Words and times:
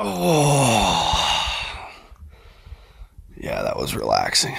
Oh. 0.00 1.88
Yeah, 3.36 3.62
that 3.62 3.76
was 3.76 3.96
relaxing. 3.96 4.54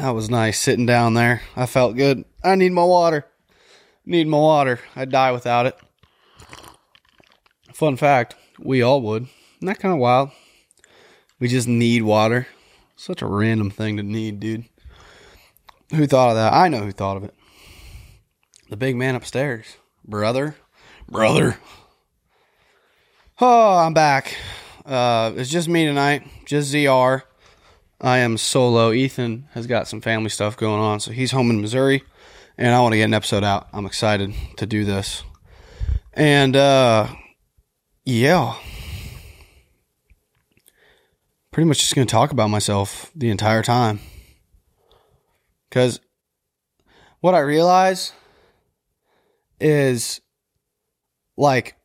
That 0.00 0.10
was 0.10 0.30
nice 0.30 0.58
sitting 0.58 0.86
down 0.86 1.12
there. 1.12 1.42
I 1.54 1.66
felt 1.66 1.96
good. 1.96 2.24
I 2.42 2.54
need 2.54 2.72
my 2.72 2.84
water. 2.84 3.26
Need 4.06 4.28
my 4.28 4.38
water. 4.38 4.80
I'd 4.96 5.10
die 5.10 5.32
without 5.32 5.66
it. 5.66 5.78
Fun 7.74 7.96
fact, 7.96 8.34
we 8.58 8.80
all 8.80 9.02
would. 9.02 9.24
Isn't 9.56 9.66
that 9.66 9.78
kind 9.78 9.92
of 9.92 10.00
wild? 10.00 10.30
We 11.38 11.48
just 11.48 11.68
need 11.68 12.02
water. 12.02 12.48
Such 12.96 13.20
a 13.20 13.26
random 13.26 13.70
thing 13.70 13.98
to 13.98 14.02
need, 14.02 14.40
dude. 14.40 14.64
Who 15.94 16.06
thought 16.06 16.30
of 16.30 16.36
that? 16.36 16.54
I 16.54 16.68
know 16.68 16.80
who 16.80 16.92
thought 16.92 17.18
of 17.18 17.24
it. 17.24 17.34
The 18.70 18.76
big 18.76 18.96
man 18.96 19.14
upstairs. 19.14 19.76
Brother. 20.04 20.56
Brother. 21.10 21.58
Oh, 23.40 23.76
I'm 23.78 23.94
back. 23.94 24.36
Uh, 24.88 25.34
it's 25.36 25.50
just 25.50 25.68
me 25.68 25.84
tonight. 25.84 26.26
Just 26.46 26.72
ZR. 26.72 27.22
I 28.00 28.18
am 28.18 28.38
solo. 28.38 28.90
Ethan 28.92 29.46
has 29.52 29.66
got 29.66 29.86
some 29.86 30.00
family 30.00 30.30
stuff 30.30 30.56
going 30.56 30.80
on, 30.80 31.00
so 31.00 31.10
he's 31.10 31.30
home 31.30 31.50
in 31.50 31.60
Missouri, 31.60 32.02
and 32.56 32.74
I 32.74 32.80
want 32.80 32.94
to 32.94 32.96
get 32.96 33.04
an 33.04 33.12
episode 33.12 33.44
out. 33.44 33.68
I'm 33.74 33.84
excited 33.84 34.32
to 34.56 34.64
do 34.64 34.86
this. 34.86 35.24
And, 36.14 36.56
uh, 36.56 37.08
yeah. 38.06 38.54
Pretty 41.50 41.68
much 41.68 41.80
just 41.80 41.94
going 41.94 42.06
to 42.06 42.10
talk 42.10 42.30
about 42.30 42.48
myself 42.48 43.10
the 43.14 43.28
entire 43.28 43.62
time. 43.62 44.00
Because 45.68 46.00
what 47.20 47.34
I 47.34 47.40
realize 47.40 48.12
is 49.60 50.22
like 51.36 51.76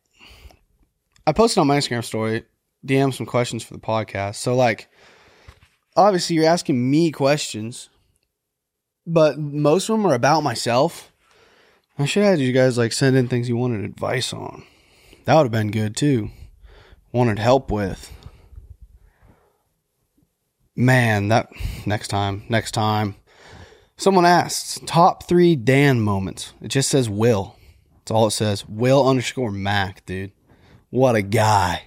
I 1.26 1.32
posted 1.32 1.60
on 1.60 1.66
my 1.66 1.76
Instagram 1.76 2.04
story, 2.04 2.44
DM 2.84 3.12
some 3.14 3.26
questions 3.26 3.62
for 3.62 3.74
the 3.74 3.80
podcast. 3.80 4.36
So 4.36 4.54
like 4.54 4.88
obviously 5.96 6.36
you're 6.36 6.46
asking 6.46 6.90
me 6.90 7.10
questions, 7.10 7.88
but 9.06 9.38
most 9.38 9.88
of 9.88 9.96
them 9.96 10.06
are 10.06 10.14
about 10.14 10.42
myself. 10.42 11.12
I 11.98 12.06
should 12.06 12.24
have 12.24 12.32
had 12.32 12.40
you 12.40 12.52
guys 12.52 12.76
like 12.76 12.92
send 12.92 13.16
in 13.16 13.28
things 13.28 13.48
you 13.48 13.56
wanted 13.56 13.84
advice 13.84 14.32
on. 14.32 14.64
That 15.24 15.36
would 15.36 15.44
have 15.44 15.52
been 15.52 15.70
good 15.70 15.96
too. 15.96 16.30
Wanted 17.12 17.38
help 17.38 17.70
with. 17.70 18.12
Man, 20.76 21.28
that 21.28 21.50
next 21.86 22.08
time, 22.08 22.42
next 22.48 22.72
time. 22.72 23.14
Someone 23.96 24.26
asks 24.26 24.80
top 24.86 25.22
three 25.28 25.54
Dan 25.54 26.00
moments. 26.00 26.52
It 26.60 26.68
just 26.68 26.90
says 26.90 27.08
Will. 27.08 27.56
That's 27.98 28.10
all 28.10 28.26
it 28.26 28.32
says. 28.32 28.68
Will 28.68 29.08
underscore 29.08 29.52
Mac, 29.52 30.04
dude. 30.04 30.32
What 30.90 31.14
a 31.14 31.22
guy. 31.22 31.84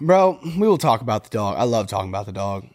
Bro, 0.00 0.40
we 0.44 0.68
will 0.68 0.78
talk 0.78 1.00
about 1.00 1.24
the 1.24 1.30
dog. 1.30 1.56
I 1.58 1.64
love 1.64 1.86
talking 1.86 2.10
about 2.10 2.26
the 2.26 2.32
dog. 2.32 2.66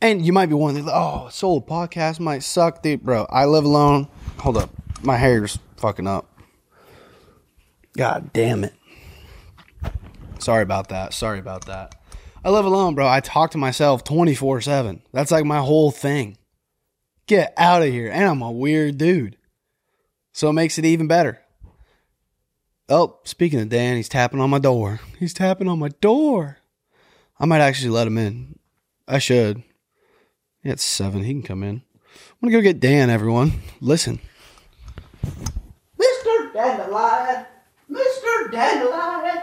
And 0.00 0.24
you 0.24 0.32
might 0.32 0.46
be 0.46 0.54
wondering, 0.54 0.88
oh, 0.90 1.28
solo 1.30 1.60
podcast 1.60 2.20
might 2.20 2.42
suck, 2.42 2.82
dude. 2.82 3.02
Bro, 3.02 3.26
I 3.30 3.46
live 3.46 3.64
alone. 3.64 4.08
Hold 4.38 4.58
up. 4.58 4.70
My 5.02 5.16
hair's 5.16 5.58
fucking 5.76 6.06
up. 6.06 6.28
God 7.96 8.32
damn 8.32 8.64
it. 8.64 8.74
Sorry 10.38 10.62
about 10.62 10.88
that. 10.88 11.14
Sorry 11.14 11.38
about 11.38 11.66
that. 11.66 11.94
I 12.44 12.50
live 12.50 12.66
alone, 12.66 12.94
bro. 12.94 13.08
I 13.08 13.20
talk 13.20 13.52
to 13.52 13.58
myself 13.58 14.04
24 14.04 14.60
7. 14.60 15.02
That's 15.12 15.30
like 15.30 15.46
my 15.46 15.60
whole 15.60 15.90
thing. 15.90 16.36
Get 17.26 17.54
out 17.56 17.82
of 17.82 17.88
here. 17.88 18.10
And 18.10 18.24
I'm 18.24 18.42
a 18.42 18.50
weird 18.50 18.98
dude. 18.98 19.38
So 20.32 20.50
it 20.50 20.54
makes 20.54 20.78
it 20.78 20.84
even 20.84 21.06
better. 21.06 21.40
Oh, 22.88 23.18
speaking 23.24 23.60
of 23.60 23.70
Dan, 23.70 23.96
he's 23.96 24.10
tapping 24.10 24.40
on 24.40 24.50
my 24.50 24.58
door. 24.58 25.00
He's 25.18 25.32
tapping 25.32 25.68
on 25.68 25.78
my 25.78 25.88
door. 26.00 26.58
I 27.40 27.46
might 27.46 27.60
actually 27.60 27.90
let 27.90 28.06
him 28.06 28.18
in. 28.18 28.58
I 29.08 29.18
should. 29.18 29.62
Yeah, 30.62 30.72
it's 30.72 30.84
seven. 30.84 31.24
He 31.24 31.32
can 31.32 31.42
come 31.42 31.62
in. 31.62 31.80
I'm 31.80 32.50
gonna 32.50 32.52
go 32.52 32.60
get 32.60 32.80
Dan, 32.80 33.08
everyone. 33.08 33.62
Listen. 33.80 34.20
Mr. 35.98 36.52
Dandelion! 36.52 37.46
Mr. 37.90 38.52
Dandelion! 38.52 39.33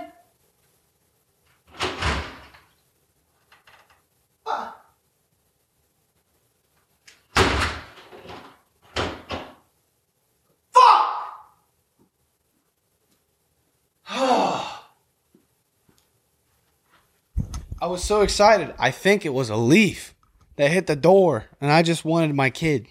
I 17.82 17.88
was 17.88 18.04
so 18.04 18.22
excited. 18.22 18.76
I 18.78 18.92
think 18.92 19.26
it 19.26 19.34
was 19.34 19.50
a 19.50 19.56
leaf 19.56 20.14
that 20.58 20.70
hit 20.70 20.86
the 20.86 20.96
door, 20.96 21.46
and 21.60 21.72
I 21.72 21.82
just 21.82 22.06
wanted 22.06 22.36
my 22.36 22.52
kid. 22.52 22.86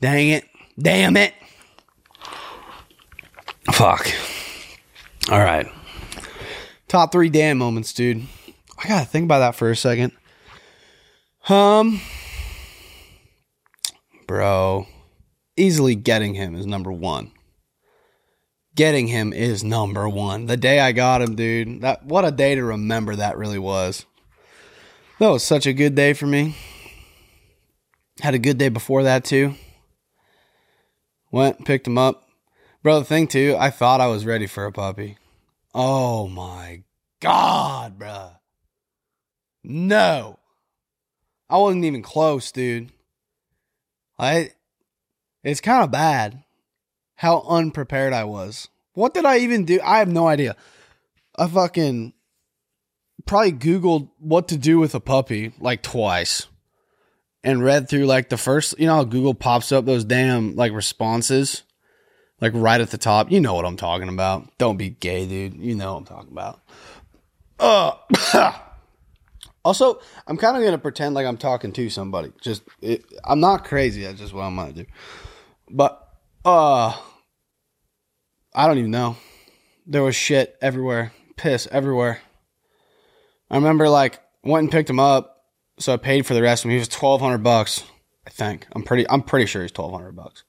Dang 0.00 0.30
it. 0.30 0.44
Damn 0.76 1.16
it. 1.16 1.32
Fuck. 3.70 4.10
All 5.30 5.38
right. 5.38 5.68
Top 6.88 7.12
three 7.12 7.28
Dan 7.28 7.56
moments, 7.56 7.92
dude. 7.92 8.26
I 8.82 8.88
gotta 8.88 9.06
think 9.06 9.26
about 9.26 9.38
that 9.38 9.54
for 9.54 9.70
a 9.70 9.76
second. 9.76 10.10
Um, 11.48 12.00
bro, 14.26 14.86
easily 15.56 15.94
getting 15.94 16.34
him 16.34 16.56
is 16.56 16.66
number 16.66 16.90
one. 16.90 17.30
Getting 18.74 19.06
him 19.08 19.32
is 19.32 19.62
number 19.62 20.08
one. 20.08 20.46
The 20.46 20.56
day 20.56 20.80
I 20.80 20.92
got 20.92 21.20
him, 21.20 21.34
dude. 21.34 21.82
That 21.82 22.04
what 22.04 22.24
a 22.24 22.30
day 22.30 22.54
to 22.54 22.64
remember 22.64 23.14
that 23.16 23.36
really 23.36 23.58
was. 23.58 24.06
That 25.18 25.28
was 25.28 25.42
such 25.42 25.66
a 25.66 25.74
good 25.74 25.94
day 25.94 26.14
for 26.14 26.26
me. 26.26 26.56
Had 28.20 28.34
a 28.34 28.38
good 28.38 28.56
day 28.56 28.70
before 28.70 29.02
that 29.02 29.24
too. 29.24 29.54
Went, 31.30 31.64
picked 31.64 31.86
him 31.86 31.98
up. 31.98 32.28
Bro, 32.82 33.00
the 33.00 33.04
thing 33.04 33.26
too, 33.26 33.56
I 33.58 33.70
thought 33.70 34.00
I 34.00 34.06
was 34.06 34.26
ready 34.26 34.46
for 34.46 34.64
a 34.64 34.72
puppy. 34.72 35.18
Oh 35.74 36.28
my 36.28 36.82
god, 37.20 37.98
bruh. 37.98 38.36
No. 39.62 40.38
I 41.48 41.58
wasn't 41.58 41.84
even 41.84 42.02
close, 42.02 42.50
dude. 42.50 42.90
I 44.18 44.52
it's 45.44 45.60
kind 45.60 45.84
of 45.84 45.90
bad 45.90 46.41
how 47.22 47.40
unprepared 47.42 48.12
I 48.12 48.24
was. 48.24 48.68
What 48.94 49.14
did 49.14 49.24
I 49.24 49.38
even 49.38 49.64
do? 49.64 49.80
I 49.84 50.00
have 50.00 50.08
no 50.08 50.26
idea. 50.26 50.56
I 51.38 51.46
fucking 51.46 52.14
probably 53.26 53.52
Googled 53.52 54.10
what 54.18 54.48
to 54.48 54.56
do 54.56 54.80
with 54.80 54.96
a 54.96 54.98
puppy 54.98 55.52
like 55.60 55.84
twice 55.84 56.48
and 57.44 57.62
read 57.62 57.88
through 57.88 58.06
like 58.06 58.28
the 58.28 58.36
first, 58.36 58.76
you 58.76 58.86
know, 58.86 58.96
how 58.96 59.04
Google 59.04 59.34
pops 59.34 59.70
up 59.70 59.84
those 59.84 60.04
damn 60.04 60.56
like 60.56 60.72
responses 60.72 61.62
like 62.40 62.50
right 62.56 62.80
at 62.80 62.90
the 62.90 62.98
top. 62.98 63.30
You 63.30 63.40
know 63.40 63.54
what 63.54 63.66
I'm 63.66 63.76
talking 63.76 64.08
about. 64.08 64.58
Don't 64.58 64.76
be 64.76 64.90
gay, 64.90 65.24
dude. 65.24 65.54
You 65.54 65.76
know 65.76 65.92
what 65.92 65.98
I'm 65.98 66.04
talking 66.06 66.32
about. 66.32 66.60
Uh, 67.60 68.52
also, 69.64 70.00
I'm 70.26 70.36
kind 70.36 70.56
of 70.56 70.64
gonna 70.64 70.76
pretend 70.76 71.14
like 71.14 71.26
I'm 71.26 71.38
talking 71.38 71.72
to 71.74 71.88
somebody. 71.88 72.32
Just, 72.40 72.64
it, 72.80 73.04
I'm 73.22 73.38
not 73.38 73.64
crazy. 73.64 74.02
That's 74.02 74.18
just 74.18 74.34
what 74.34 74.42
I'm 74.42 74.56
gonna 74.56 74.72
do. 74.72 74.86
But, 75.70 76.08
uh, 76.44 76.96
I 78.54 78.66
don't 78.66 78.78
even 78.78 78.90
know. 78.90 79.16
There 79.86 80.02
was 80.02 80.14
shit 80.14 80.56
everywhere, 80.60 81.12
piss 81.36 81.66
everywhere. 81.70 82.20
I 83.50 83.56
remember 83.56 83.88
like 83.88 84.20
went 84.42 84.64
and 84.64 84.72
picked 84.72 84.90
him 84.90 85.00
up, 85.00 85.44
so 85.78 85.92
I 85.92 85.96
paid 85.96 86.26
for 86.26 86.34
the 86.34 86.42
rest 86.42 86.64
of 86.64 86.70
him. 86.70 86.72
He 86.72 86.78
was 86.78 86.88
twelve 86.88 87.20
hundred 87.20 87.42
bucks, 87.42 87.84
I 88.26 88.30
think. 88.30 88.66
I'm 88.72 88.82
pretty, 88.82 89.08
I'm 89.08 89.22
pretty 89.22 89.46
sure 89.46 89.62
he's 89.62 89.72
twelve 89.72 89.92
hundred 89.92 90.16
bucks 90.16 90.44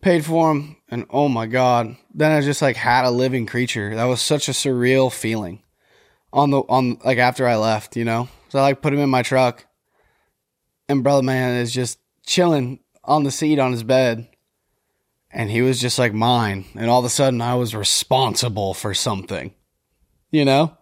paid 0.00 0.24
for 0.24 0.52
him 0.52 0.76
and 0.88 1.06
oh 1.10 1.28
my 1.28 1.46
god 1.46 1.96
then 2.14 2.30
i 2.30 2.40
just 2.40 2.62
like 2.62 2.76
had 2.76 3.04
a 3.04 3.10
living 3.10 3.46
creature 3.46 3.94
that 3.94 4.04
was 4.04 4.20
such 4.20 4.48
a 4.48 4.52
surreal 4.52 5.12
feeling 5.12 5.62
on 6.32 6.50
the 6.50 6.58
on 6.68 6.96
like 7.04 7.18
after 7.18 7.48
i 7.48 7.56
left 7.56 7.96
you 7.96 8.04
know 8.04 8.28
so 8.48 8.58
i 8.58 8.62
like 8.62 8.82
put 8.82 8.92
him 8.92 9.00
in 9.00 9.10
my 9.10 9.22
truck 9.22 9.66
and 10.88 11.02
brother 11.02 11.22
man 11.22 11.56
is 11.56 11.72
just 11.72 11.98
chilling 12.24 12.78
on 13.02 13.24
the 13.24 13.30
seat 13.30 13.58
on 13.58 13.72
his 13.72 13.82
bed 13.82 14.28
and 15.30 15.50
he 15.50 15.62
was 15.62 15.80
just 15.80 15.98
like 15.98 16.12
mine 16.12 16.64
and 16.74 16.90
all 16.90 17.00
of 17.00 17.04
a 17.04 17.10
sudden 17.10 17.40
i 17.40 17.54
was 17.54 17.74
responsible 17.74 18.74
for 18.74 18.94
something 18.94 19.52
you 20.30 20.44
know 20.44 20.76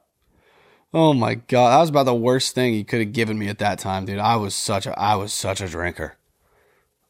oh 0.95 1.13
my 1.13 1.35
god 1.35 1.71
that 1.71 1.81
was 1.81 1.91
about 1.91 2.05
the 2.05 2.15
worst 2.15 2.55
thing 2.55 2.73
he 2.73 2.85
could 2.85 3.01
have 3.01 3.13
given 3.13 3.39
me 3.39 3.49
at 3.49 3.59
that 3.59 3.79
time 3.79 4.05
dude 4.05 4.19
i 4.19 4.37
was 4.37 4.55
such 4.55 4.87
a 4.87 4.99
i 4.99 5.15
was 5.15 5.33
such 5.33 5.61
a 5.61 5.69
drinker 5.69 6.17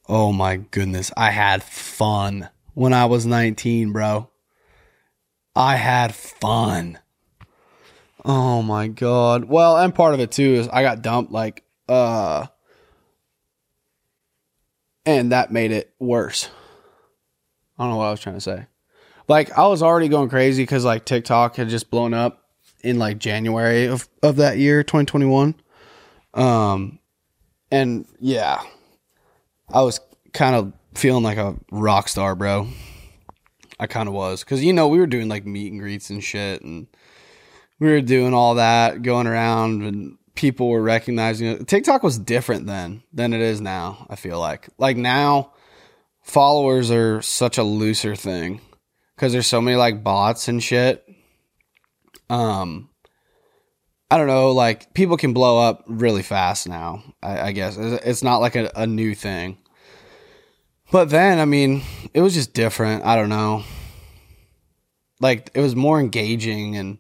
Oh 0.08 0.32
my 0.32 0.56
goodness. 0.56 1.10
I 1.16 1.30
had 1.30 1.62
fun 1.62 2.48
when 2.74 2.92
I 2.92 3.06
was 3.06 3.26
19, 3.26 3.92
bro. 3.92 4.30
I 5.54 5.76
had 5.76 6.14
fun. 6.14 6.98
Oh 8.24 8.62
my 8.62 8.88
god. 8.88 9.44
Well, 9.44 9.76
and 9.76 9.94
part 9.94 10.14
of 10.14 10.20
it 10.20 10.30
too 10.30 10.54
is 10.54 10.68
I 10.68 10.82
got 10.82 11.02
dumped 11.02 11.32
like 11.32 11.64
uh 11.88 12.46
and 15.04 15.32
that 15.32 15.52
made 15.52 15.70
it 15.70 15.94
worse. 15.98 16.48
I 17.78 17.84
don't 17.84 17.90
know 17.92 17.96
what 17.98 18.06
I 18.06 18.10
was 18.10 18.20
trying 18.20 18.36
to 18.36 18.40
say. 18.40 18.66
Like 19.28 19.56
I 19.58 19.66
was 19.66 19.82
already 19.82 20.08
going 20.08 20.28
crazy 20.28 20.64
cuz 20.66 20.84
like 20.84 21.04
TikTok 21.04 21.56
had 21.56 21.68
just 21.68 21.90
blown 21.90 22.14
up 22.14 22.44
in 22.82 22.98
like 22.98 23.18
January 23.18 23.86
of, 23.86 24.08
of 24.22 24.36
that 24.36 24.58
year, 24.58 24.82
2021. 24.82 25.54
Um, 26.34 26.98
and 27.70 28.06
yeah, 28.20 28.62
I 29.72 29.82
was 29.82 30.00
kind 30.32 30.54
of 30.54 30.72
feeling 30.94 31.24
like 31.24 31.38
a 31.38 31.56
rock 31.70 32.08
star, 32.08 32.34
bro. 32.34 32.68
I 33.78 33.86
kind 33.86 34.08
of 34.08 34.14
was. 34.14 34.44
Cause 34.44 34.62
you 34.62 34.72
know, 34.72 34.88
we 34.88 34.98
were 34.98 35.06
doing 35.06 35.28
like 35.28 35.44
meet 35.44 35.72
and 35.72 35.80
greets 35.80 36.10
and 36.10 36.22
shit. 36.22 36.62
And 36.62 36.86
we 37.78 37.90
were 37.90 38.00
doing 38.00 38.32
all 38.32 38.54
that 38.54 39.02
going 39.02 39.26
around 39.26 39.82
and 39.82 40.16
people 40.34 40.68
were 40.68 40.82
recognizing 40.82 41.48
it. 41.48 41.66
TikTok 41.66 42.02
was 42.02 42.18
different 42.18 42.66
then 42.66 43.02
than 43.12 43.32
it 43.32 43.40
is 43.40 43.60
now, 43.60 44.06
I 44.08 44.16
feel 44.16 44.38
like. 44.38 44.68
Like 44.78 44.96
now, 44.96 45.52
followers 46.26 46.90
are 46.90 47.22
such 47.22 47.56
a 47.56 47.62
looser 47.62 48.16
thing 48.16 48.60
because 49.14 49.32
there's 49.32 49.46
so 49.46 49.60
many 49.60 49.76
like 49.76 50.02
bots 50.02 50.48
and 50.48 50.62
shit. 50.62 51.06
Um, 52.28 52.90
I 54.10 54.18
don't 54.18 54.26
know, 54.26 54.50
like 54.50 54.92
people 54.92 55.16
can 55.16 55.32
blow 55.32 55.58
up 55.58 55.84
really 55.86 56.22
fast 56.22 56.68
now. 56.68 57.02
I, 57.22 57.40
I 57.40 57.52
guess 57.52 57.76
it's 57.78 58.24
not 58.24 58.38
like 58.38 58.56
a, 58.56 58.70
a 58.74 58.86
new 58.86 59.14
thing. 59.14 59.58
But 60.92 61.10
then, 61.10 61.38
I 61.38 61.44
mean, 61.44 61.82
it 62.12 62.20
was 62.20 62.34
just 62.34 62.52
different. 62.52 63.04
I 63.04 63.16
don't 63.16 63.28
know. 63.28 63.64
Like 65.20 65.50
it 65.54 65.60
was 65.60 65.74
more 65.74 65.98
engaging 65.98 66.76
and 66.76 66.98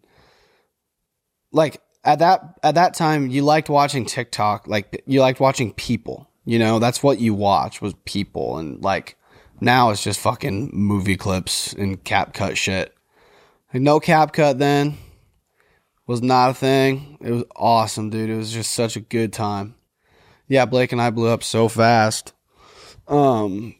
like 1.52 1.80
at 2.02 2.20
that 2.20 2.58
at 2.62 2.76
that 2.76 2.94
time 2.94 3.28
you 3.28 3.42
liked 3.42 3.68
watching 3.68 4.06
TikTok, 4.06 4.68
like 4.68 5.02
you 5.06 5.20
liked 5.20 5.40
watching 5.40 5.72
people. 5.72 6.30
You 6.46 6.60
know, 6.60 6.78
that's 6.78 7.02
what 7.02 7.18
you 7.18 7.34
watch 7.34 7.82
was 7.82 7.94
people 8.04 8.56
and 8.56 8.82
like 8.82 9.18
now 9.60 9.90
it's 9.90 10.02
just 10.02 10.20
fucking 10.20 10.70
movie 10.72 11.16
clips 11.16 11.72
and 11.72 12.02
CapCut 12.02 12.56
shit. 12.56 12.94
Like 13.74 13.82
no 13.82 13.98
CapCut 13.98 14.58
then 14.58 14.96
was 16.06 16.22
not 16.22 16.50
a 16.50 16.54
thing. 16.54 17.18
It 17.20 17.32
was 17.32 17.44
awesome, 17.56 18.10
dude. 18.10 18.30
It 18.30 18.36
was 18.36 18.52
just 18.52 18.70
such 18.70 18.96
a 18.96 19.00
good 19.00 19.32
time. 19.32 19.74
Yeah, 20.46 20.66
Blake 20.66 20.92
and 20.92 21.02
I 21.02 21.10
blew 21.10 21.28
up 21.28 21.42
so 21.42 21.68
fast. 21.68 22.32
Um 23.08 23.74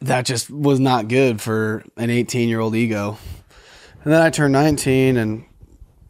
that 0.00 0.26
just 0.26 0.50
was 0.50 0.80
not 0.80 1.08
good 1.08 1.40
for 1.40 1.84
an 1.96 2.10
18 2.10 2.48
year 2.48 2.60
old 2.60 2.74
ego. 2.74 3.18
And 4.02 4.12
then 4.12 4.20
I 4.20 4.30
turned 4.30 4.52
19 4.52 5.16
and 5.16 5.44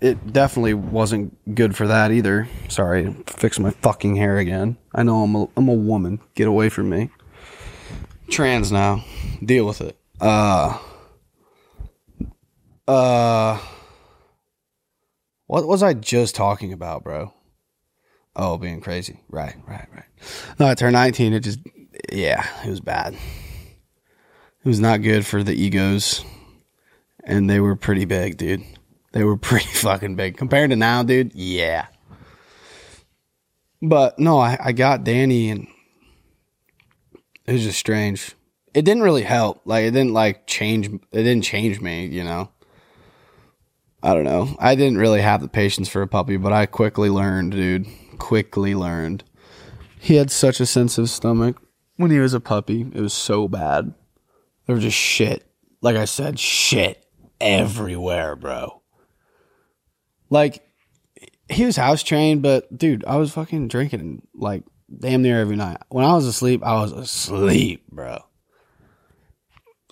it 0.01 0.33
definitely 0.33 0.75
wasn't 0.75 1.55
good 1.55 1.77
for 1.77 1.87
that 1.87 2.13
either. 2.13 2.49
Sorry, 2.69 3.15
fix 3.27 3.59
my 3.59 3.71
fucking 3.71 4.17
hair 4.17 4.39
again. 4.39 4.77
I 4.95 5.03
know 5.03 5.23
I'm 5.23 5.35
a, 5.35 5.49
I'm 5.57 5.69
a 5.69 5.75
woman. 5.75 6.21
Get 6.35 6.47
away 6.47 6.69
from 6.69 6.91
me. 6.91 7.11
Trans 8.31 8.71
now. 8.71 9.05
Deal 9.45 9.67
with 9.67 9.81
it. 9.81 9.97
Uh 10.21 10.79
uh 12.87 13.59
What 15.47 15.67
was 15.67 15.83
I 15.83 15.95
just 15.95 16.35
talking 16.35 16.73
about, 16.73 17.05
bro? 17.05 17.33
Oh, 18.37 18.57
being 18.57 18.81
crazy. 18.81 19.21
Right, 19.29 19.57
right, 19.67 19.89
right. 19.95 20.05
No, 20.61 20.69
I 20.69 20.75
turned 20.75 20.93
19. 20.93 21.33
It 21.33 21.41
just 21.41 21.59
yeah, 22.13 22.47
it 22.65 22.71
was 22.71 22.81
bad. 22.81 23.15
It 23.15 24.69
was 24.69 24.81
not 24.81 25.03
good 25.03 25.27
for 25.27 25.43
the 25.43 25.55
egos. 25.55 26.25
And 27.25 27.49
they 27.49 27.61
were 27.61 27.77
pretty 27.77 28.05
big, 28.05 28.37
dude. 28.37 28.63
They 29.13 29.25
were 29.25 29.37
pretty 29.39 29.67
fucking 29.67 30.17
big. 30.17 30.37
Compared 30.37 30.71
to 30.71 30.77
now, 30.77 31.03
dude, 31.03 31.35
yeah. 31.35 31.87
But 33.81 34.19
no, 34.19 34.39
I, 34.39 34.59
I 34.61 34.73
got 34.73 35.05
Danny 35.05 35.51
and 35.51 35.69
it 37.47 37.53
was 37.53 37.63
just 37.63 37.79
strange. 37.79 38.35
It 38.75 38.85
didn't 38.85 39.03
really 39.03 39.23
help. 39.23 39.63
Like 39.65 39.85
it 39.85 39.93
didn't 39.93 40.13
like 40.13 40.47
change 40.47 40.87
it 40.89 41.03
didn't 41.13 41.43
change 41.43 41.81
me, 41.81 42.07
you 42.07 42.25
know. 42.25 42.51
I 44.03 44.15
don't 44.15 44.25
know. 44.25 44.57
I 44.61 44.75
didn't 44.75 44.99
really 44.99 45.21
have 45.21 45.41
the 45.41 45.49
patience 45.49 45.89
for 45.89 46.03
a 46.03 46.07
puppy, 46.07 46.37
but 46.37 46.53
I 46.53 46.67
quickly 46.67 47.11
learned, 47.11 47.53
dude. 47.53 47.87
Quickly 48.19 48.75
learned. 48.75 49.25
He 49.99 50.17
had 50.17 50.31
such 50.31 50.61
a 50.61 50.67
sensitive 50.67 51.11
stomach 51.11 51.61
when 51.97 52.11
he 52.11 52.19
was 52.19 52.35
a 52.35 52.41
puppy. 52.41 52.83
It 52.83 53.01
was 53.01 53.13
so 53.13 53.49
bad. 53.49 53.95
There 54.67 54.75
was 54.75 54.85
just 54.85 54.97
shit. 54.97 55.51
Like 55.81 55.97
I 55.97 56.05
said, 56.05 56.39
shit 56.39 57.05
everywhere, 57.41 58.37
bro. 58.37 58.83
Like 60.31 60.63
he 61.49 61.65
was 61.65 61.77
house 61.77 62.03
trained, 62.03 62.43
but 62.43 62.77
dude, 62.77 63.05
I 63.07 63.17
was 63.17 63.33
fucking 63.33 63.69
drinking 63.69 64.27
like 64.35 64.65
damn 64.97 65.23
near 65.23 65.41
every 65.41 65.57
night. 65.57 65.79
When 65.89 66.05
I 66.05 66.15
was 66.15 66.27
asleep, 66.27 66.63
I 66.65 66.75
was 66.75 66.93
asleep, 66.93 67.87
bro. 67.91 68.19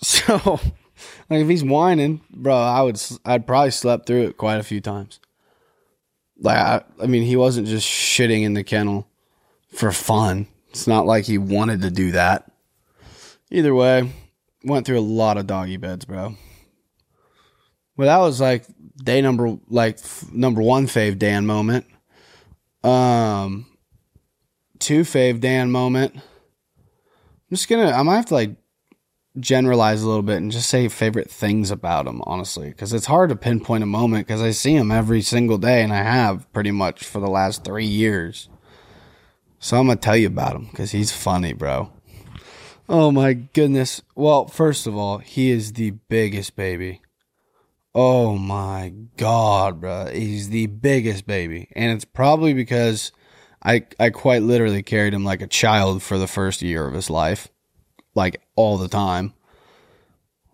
So, 0.02 0.60
like 1.30 1.40
if 1.40 1.48
he's 1.48 1.64
whining, 1.64 2.20
bro, 2.30 2.54
I 2.54 2.82
would 2.82 3.00
I'd 3.24 3.46
probably 3.46 3.70
slept 3.70 4.06
through 4.06 4.24
it 4.24 4.36
quite 4.36 4.60
a 4.60 4.62
few 4.62 4.80
times. 4.82 5.20
Like 6.38 6.58
I, 6.58 6.82
I 7.02 7.06
mean, 7.06 7.22
he 7.22 7.34
wasn't 7.34 7.66
just 7.66 7.88
shitting 7.88 8.42
in 8.42 8.52
the 8.52 8.62
kennel 8.62 9.08
for 9.72 9.92
fun. 9.92 10.48
It's 10.68 10.86
not 10.86 11.06
like 11.06 11.24
he 11.24 11.38
wanted 11.38 11.80
to 11.80 11.90
do 11.90 12.12
that. 12.12 12.52
Either 13.50 13.74
way, 13.74 14.12
went 14.64 14.84
through 14.84 14.98
a 14.98 15.00
lot 15.00 15.38
of 15.38 15.46
doggy 15.46 15.78
beds, 15.78 16.04
bro. 16.04 16.36
Well, 17.96 18.08
that 18.08 18.22
was 18.24 18.38
like 18.40 18.66
day 18.96 19.20
number, 19.20 19.56
like 19.68 19.98
f- 19.98 20.30
number 20.32 20.62
one 20.62 20.86
fave 20.86 21.18
Dan 21.18 21.46
moment. 21.46 21.86
Um, 22.82 23.66
two 24.78 25.02
fave 25.02 25.40
Dan 25.40 25.70
moment. 25.70 26.14
I'm 26.16 26.22
just 27.50 27.68
gonna, 27.68 27.90
I 27.90 28.02
might 28.02 28.16
have 28.16 28.26
to 28.26 28.34
like 28.34 28.56
generalize 29.38 30.02
a 30.02 30.08
little 30.08 30.22
bit 30.22 30.38
and 30.38 30.50
just 30.50 30.68
say 30.68 30.88
favorite 30.88 31.30
things 31.30 31.70
about 31.70 32.06
him, 32.06 32.22
honestly, 32.24 32.68
because 32.68 32.92
it's 32.92 33.06
hard 33.06 33.30
to 33.30 33.36
pinpoint 33.36 33.82
a 33.82 33.86
moment 33.86 34.26
because 34.26 34.42
I 34.42 34.50
see 34.50 34.74
him 34.74 34.90
every 34.90 35.22
single 35.22 35.58
day 35.58 35.82
and 35.82 35.92
I 35.92 36.02
have 36.02 36.50
pretty 36.52 36.70
much 36.70 37.04
for 37.04 37.20
the 37.20 37.28
last 37.28 37.64
three 37.64 37.86
years. 37.86 38.48
So 39.58 39.78
I'm 39.78 39.86
gonna 39.86 39.96
tell 39.96 40.16
you 40.16 40.26
about 40.26 40.56
him 40.56 40.66
because 40.66 40.92
he's 40.92 41.12
funny, 41.12 41.52
bro. 41.52 41.92
Oh 42.88 43.10
my 43.10 43.32
goodness. 43.32 44.00
Well, 44.14 44.46
first 44.46 44.86
of 44.86 44.96
all, 44.96 45.18
he 45.18 45.50
is 45.50 45.72
the 45.72 45.90
biggest 45.90 46.54
baby. 46.54 47.00
Oh 47.98 48.36
my 48.36 48.92
god, 49.16 49.80
bro. 49.80 50.10
He's 50.12 50.50
the 50.50 50.66
biggest 50.66 51.26
baby. 51.26 51.70
And 51.74 51.92
it's 51.92 52.04
probably 52.04 52.52
because 52.52 53.10
I 53.64 53.86
I 53.98 54.10
quite 54.10 54.42
literally 54.42 54.82
carried 54.82 55.14
him 55.14 55.24
like 55.24 55.40
a 55.40 55.46
child 55.46 56.02
for 56.02 56.18
the 56.18 56.26
first 56.26 56.60
year 56.60 56.86
of 56.86 56.92
his 56.92 57.08
life. 57.08 57.48
Like 58.14 58.42
all 58.54 58.76
the 58.76 58.88
time. 58.88 59.32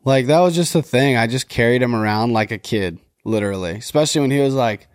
Like 0.04 0.26
that 0.26 0.38
was 0.38 0.54
just 0.54 0.76
a 0.76 0.82
thing. 0.82 1.16
I 1.16 1.26
just 1.26 1.48
carried 1.48 1.82
him 1.82 1.96
around 1.96 2.32
like 2.32 2.52
a 2.52 2.58
kid, 2.58 3.00
literally. 3.24 3.72
Especially 3.72 4.20
when 4.20 4.30
he 4.30 4.38
was 4.38 4.54
like, 4.54 4.86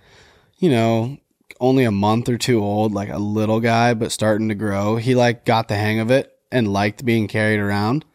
you 0.58 0.70
know, 0.70 1.18
only 1.60 1.84
a 1.84 1.92
month 1.92 2.30
or 2.30 2.38
two 2.38 2.64
old, 2.64 2.94
like 2.94 3.10
a 3.10 3.20
little 3.20 3.60
guy, 3.60 3.94
but 3.94 4.14
starting 4.14 4.48
to 4.48 4.56
grow. 4.56 4.96
He 4.96 5.16
like 5.16 5.44
got 5.44 5.68
the 5.68 5.76
hang 5.76 6.00
of 6.00 6.12
it 6.12 6.32
and 6.50 6.72
liked 6.72 7.04
being 7.04 7.28
carried 7.28 7.60
around. 7.60 8.06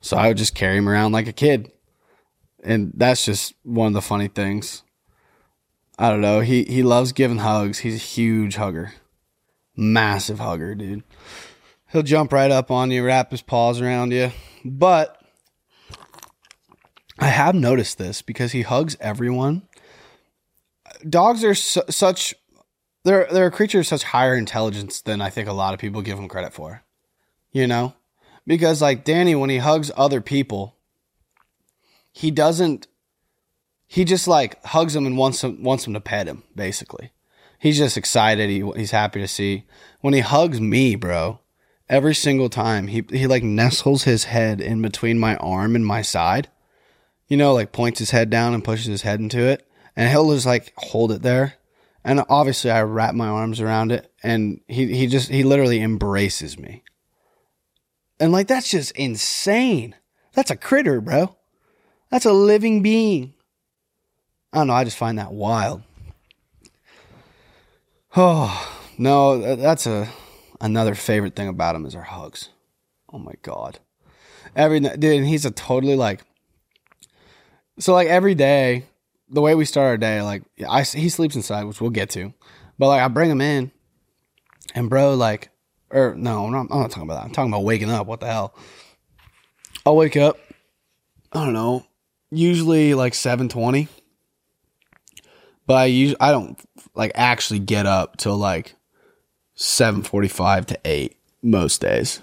So 0.00 0.16
I 0.16 0.28
would 0.28 0.36
just 0.36 0.54
carry 0.54 0.76
him 0.76 0.88
around 0.88 1.10
like 1.10 1.26
a 1.26 1.32
kid. 1.32 1.72
And 2.68 2.92
that's 2.94 3.24
just 3.24 3.54
one 3.64 3.88
of 3.88 3.92
the 3.94 4.02
funny 4.02 4.28
things. 4.28 4.82
I 5.98 6.10
don't 6.10 6.20
know. 6.20 6.40
He 6.40 6.62
he 6.64 6.82
loves 6.82 7.12
giving 7.12 7.38
hugs. 7.38 7.78
He's 7.78 7.96
a 7.96 7.98
huge 7.98 8.56
hugger. 8.56 8.92
Massive 9.76 10.38
hugger, 10.38 10.74
dude. 10.74 11.02
He'll 11.90 12.02
jump 12.02 12.32
right 12.32 12.50
up 12.50 12.70
on 12.70 12.90
you, 12.90 13.04
wrap 13.04 13.30
his 13.30 13.42
paws 13.42 13.80
around 13.80 14.12
you. 14.12 14.30
But 14.64 15.20
I 17.18 17.28
have 17.28 17.54
noticed 17.54 17.98
this 17.98 18.22
because 18.22 18.52
he 18.52 18.62
hugs 18.62 18.96
everyone. 19.00 19.62
Dogs 21.08 21.42
are 21.42 21.54
su- 21.54 21.82
such 21.88 22.34
they're 23.04 23.26
they're 23.32 23.46
a 23.46 23.50
creature 23.50 23.80
of 23.80 23.86
such 23.86 24.04
higher 24.04 24.36
intelligence 24.36 25.00
than 25.00 25.20
I 25.20 25.30
think 25.30 25.48
a 25.48 25.52
lot 25.52 25.74
of 25.74 25.80
people 25.80 26.02
give 26.02 26.18
them 26.18 26.28
credit 26.28 26.52
for 26.52 26.84
you 27.52 27.66
know? 27.66 27.94
Because 28.46 28.80
like 28.80 29.04
Danny, 29.04 29.34
when 29.34 29.50
he 29.50 29.58
hugs 29.58 29.90
other 29.96 30.20
people, 30.20 30.76
he 32.18 32.32
doesn't 32.32 32.88
he 33.86 34.04
just 34.04 34.26
like 34.26 34.62
hugs 34.64 34.96
him 34.96 35.06
and 35.06 35.16
wants 35.16 35.40
them 35.40 35.62
wants 35.62 35.84
them 35.84 35.94
to 35.94 36.00
pet 36.00 36.26
him, 36.26 36.42
basically. 36.56 37.12
He's 37.60 37.78
just 37.78 37.96
excited. 37.96 38.50
He, 38.50 38.68
he's 38.76 38.90
happy 38.90 39.20
to 39.20 39.28
see. 39.28 39.66
When 40.00 40.14
he 40.14 40.20
hugs 40.20 40.60
me, 40.60 40.96
bro, 40.96 41.38
every 41.88 42.16
single 42.16 42.48
time 42.48 42.88
he 42.88 43.04
he 43.10 43.28
like 43.28 43.44
nestles 43.44 44.02
his 44.02 44.24
head 44.24 44.60
in 44.60 44.82
between 44.82 45.20
my 45.20 45.36
arm 45.36 45.76
and 45.76 45.86
my 45.86 46.02
side. 46.02 46.48
You 47.28 47.36
know, 47.36 47.54
like 47.54 47.70
points 47.70 48.00
his 48.00 48.10
head 48.10 48.30
down 48.30 48.52
and 48.52 48.64
pushes 48.64 48.86
his 48.86 49.02
head 49.02 49.20
into 49.20 49.46
it, 49.46 49.64
and 49.94 50.10
he'll 50.10 50.34
just 50.34 50.46
like 50.46 50.72
hold 50.76 51.12
it 51.12 51.22
there. 51.22 51.54
And 52.02 52.24
obviously, 52.28 52.72
I 52.72 52.82
wrap 52.82 53.14
my 53.14 53.28
arms 53.28 53.60
around 53.60 53.92
it, 53.92 54.12
and 54.24 54.60
he 54.66 54.92
he 54.92 55.06
just 55.06 55.30
he 55.30 55.44
literally 55.44 55.80
embraces 55.80 56.58
me. 56.58 56.82
And 58.18 58.32
like 58.32 58.48
that's 58.48 58.70
just 58.72 58.90
insane. 58.96 59.94
That's 60.34 60.50
a 60.50 60.56
critter, 60.56 61.00
bro. 61.00 61.37
That's 62.10 62.24
a 62.24 62.32
living 62.32 62.82
being. 62.82 63.34
I 64.52 64.58
don't 64.58 64.68
know, 64.68 64.74
I 64.74 64.84
just 64.84 64.96
find 64.96 65.18
that 65.18 65.32
wild. 65.32 65.82
Oh, 68.16 68.76
no, 68.96 69.56
that's 69.56 69.86
a 69.86 70.08
another 70.60 70.94
favorite 70.94 71.36
thing 71.36 71.48
about 71.48 71.76
him 71.76 71.86
is 71.86 71.94
our 71.94 72.02
hugs. 72.02 72.48
Oh 73.12 73.18
my 73.18 73.34
god. 73.42 73.78
Every 74.56 74.80
dude, 74.80 75.26
he's 75.26 75.44
a 75.44 75.50
totally 75.50 75.94
like 75.94 76.24
so 77.78 77.92
like 77.92 78.08
every 78.08 78.34
day 78.34 78.86
the 79.30 79.40
way 79.40 79.54
we 79.54 79.64
start 79.64 79.86
our 79.88 79.96
day, 79.96 80.22
like 80.22 80.42
I 80.68 80.82
he 80.82 81.08
sleeps 81.08 81.36
inside, 81.36 81.64
which 81.64 81.80
we'll 81.80 81.90
get 81.90 82.10
to, 82.10 82.32
but 82.78 82.88
like 82.88 83.02
I 83.02 83.08
bring 83.08 83.30
him 83.30 83.40
in, 83.40 83.70
and 84.74 84.88
bro, 84.88 85.14
like, 85.14 85.50
or 85.90 86.14
no, 86.16 86.46
I'm 86.46 86.52
not, 86.52 86.66
I'm 86.70 86.80
not 86.80 86.90
talking 86.90 87.04
about 87.04 87.20
that. 87.20 87.24
I'm 87.24 87.32
talking 87.32 87.52
about 87.52 87.64
waking 87.64 87.90
up. 87.90 88.06
What 88.06 88.20
the 88.20 88.26
hell? 88.26 88.54
I'll 89.84 89.96
wake 89.96 90.16
up. 90.16 90.38
I 91.32 91.44
don't 91.44 91.52
know, 91.52 91.86
usually 92.30 92.94
like 92.94 93.14
seven 93.14 93.48
twenty, 93.48 93.88
but 95.66 95.74
I 95.74 95.84
usually 95.86 96.20
I 96.20 96.30
don't 96.30 96.58
like 96.94 97.12
actually 97.14 97.60
get 97.60 97.86
up 97.86 98.16
till 98.16 98.36
like 98.36 98.74
seven 99.54 100.02
forty 100.02 100.28
five 100.28 100.66
to 100.66 100.78
eight 100.84 101.16
most 101.42 101.80
days. 101.80 102.20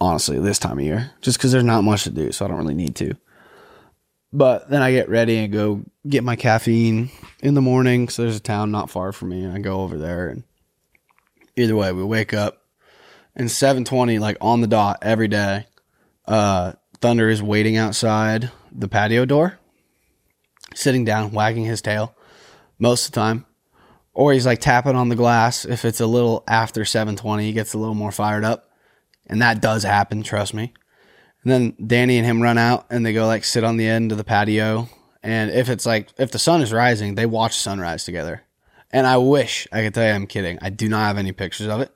Honestly, 0.00 0.38
this 0.38 0.58
time 0.58 0.78
of 0.78 0.84
year, 0.84 1.10
just 1.20 1.36
because 1.38 1.52
there's 1.52 1.64
not 1.64 1.84
much 1.84 2.04
to 2.04 2.10
do, 2.10 2.32
so 2.32 2.44
I 2.44 2.48
don't 2.48 2.58
really 2.58 2.74
need 2.74 2.96
to. 2.96 3.14
But 4.32 4.70
then 4.70 4.80
I 4.80 4.92
get 4.92 5.08
ready 5.08 5.38
and 5.38 5.52
go 5.52 5.82
get 6.08 6.24
my 6.24 6.36
caffeine 6.36 7.10
in 7.42 7.54
the 7.54 7.60
morning. 7.60 8.08
So 8.08 8.22
there's 8.22 8.36
a 8.36 8.40
town 8.40 8.70
not 8.70 8.88
far 8.88 9.12
from 9.12 9.30
me, 9.30 9.44
and 9.44 9.52
I 9.52 9.58
go 9.58 9.82
over 9.82 9.98
there. 9.98 10.28
And 10.28 10.44
either 11.56 11.76
way, 11.76 11.92
we 11.92 12.04
wake 12.04 12.32
up 12.32 12.62
and 13.34 13.48
7:20, 13.48 14.18
like 14.18 14.36
on 14.40 14.60
the 14.60 14.66
dot 14.66 14.98
every 15.02 15.28
day. 15.28 15.66
Uh, 16.26 16.72
Thunder 17.00 17.28
is 17.28 17.42
waiting 17.42 17.76
outside 17.76 18.50
the 18.72 18.88
patio 18.88 19.24
door, 19.24 19.58
sitting 20.74 21.04
down, 21.04 21.32
wagging 21.32 21.64
his 21.64 21.82
tail 21.82 22.14
most 22.78 23.06
of 23.06 23.12
the 23.12 23.20
time, 23.20 23.46
or 24.12 24.32
he's 24.32 24.46
like 24.46 24.60
tapping 24.60 24.96
on 24.96 25.08
the 25.08 25.16
glass. 25.16 25.64
If 25.64 25.84
it's 25.84 26.00
a 26.00 26.06
little 26.06 26.44
after 26.48 26.82
7:20, 26.82 27.42
he 27.42 27.52
gets 27.52 27.74
a 27.74 27.78
little 27.78 27.94
more 27.94 28.12
fired 28.12 28.44
up, 28.44 28.70
and 29.26 29.40
that 29.42 29.60
does 29.60 29.82
happen. 29.82 30.22
Trust 30.22 30.54
me. 30.54 30.72
And 31.42 31.52
then 31.52 31.86
Danny 31.86 32.18
and 32.18 32.26
him 32.26 32.42
run 32.42 32.58
out 32.58 32.86
and 32.90 33.04
they 33.04 33.12
go 33.12 33.26
like 33.26 33.44
sit 33.44 33.64
on 33.64 33.76
the 33.76 33.86
end 33.86 34.12
of 34.12 34.18
the 34.18 34.24
patio. 34.24 34.88
And 35.22 35.50
if 35.50 35.68
it's 35.68 35.86
like, 35.86 36.08
if 36.18 36.30
the 36.30 36.38
sun 36.38 36.62
is 36.62 36.72
rising, 36.72 37.14
they 37.14 37.26
watch 37.26 37.56
sunrise 37.56 38.04
together. 38.04 38.42
And 38.90 39.06
I 39.06 39.16
wish 39.18 39.66
I 39.72 39.82
could 39.82 39.94
tell 39.94 40.06
you 40.06 40.12
I'm 40.12 40.26
kidding. 40.26 40.58
I 40.60 40.70
do 40.70 40.88
not 40.88 41.06
have 41.06 41.18
any 41.18 41.32
pictures 41.32 41.66
of 41.66 41.80
it. 41.80 41.94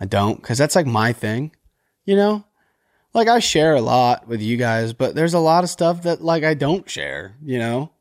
I 0.00 0.06
don't, 0.06 0.40
because 0.40 0.58
that's 0.58 0.74
like 0.74 0.86
my 0.86 1.12
thing, 1.12 1.52
you 2.04 2.16
know? 2.16 2.44
Like 3.12 3.28
I 3.28 3.40
share 3.40 3.74
a 3.74 3.80
lot 3.80 4.28
with 4.28 4.40
you 4.40 4.56
guys, 4.56 4.92
but 4.92 5.14
there's 5.14 5.34
a 5.34 5.38
lot 5.38 5.64
of 5.64 5.70
stuff 5.70 6.02
that 6.02 6.22
like 6.22 6.44
I 6.44 6.54
don't 6.54 6.88
share, 6.88 7.36
you 7.42 7.58
know? 7.58 7.92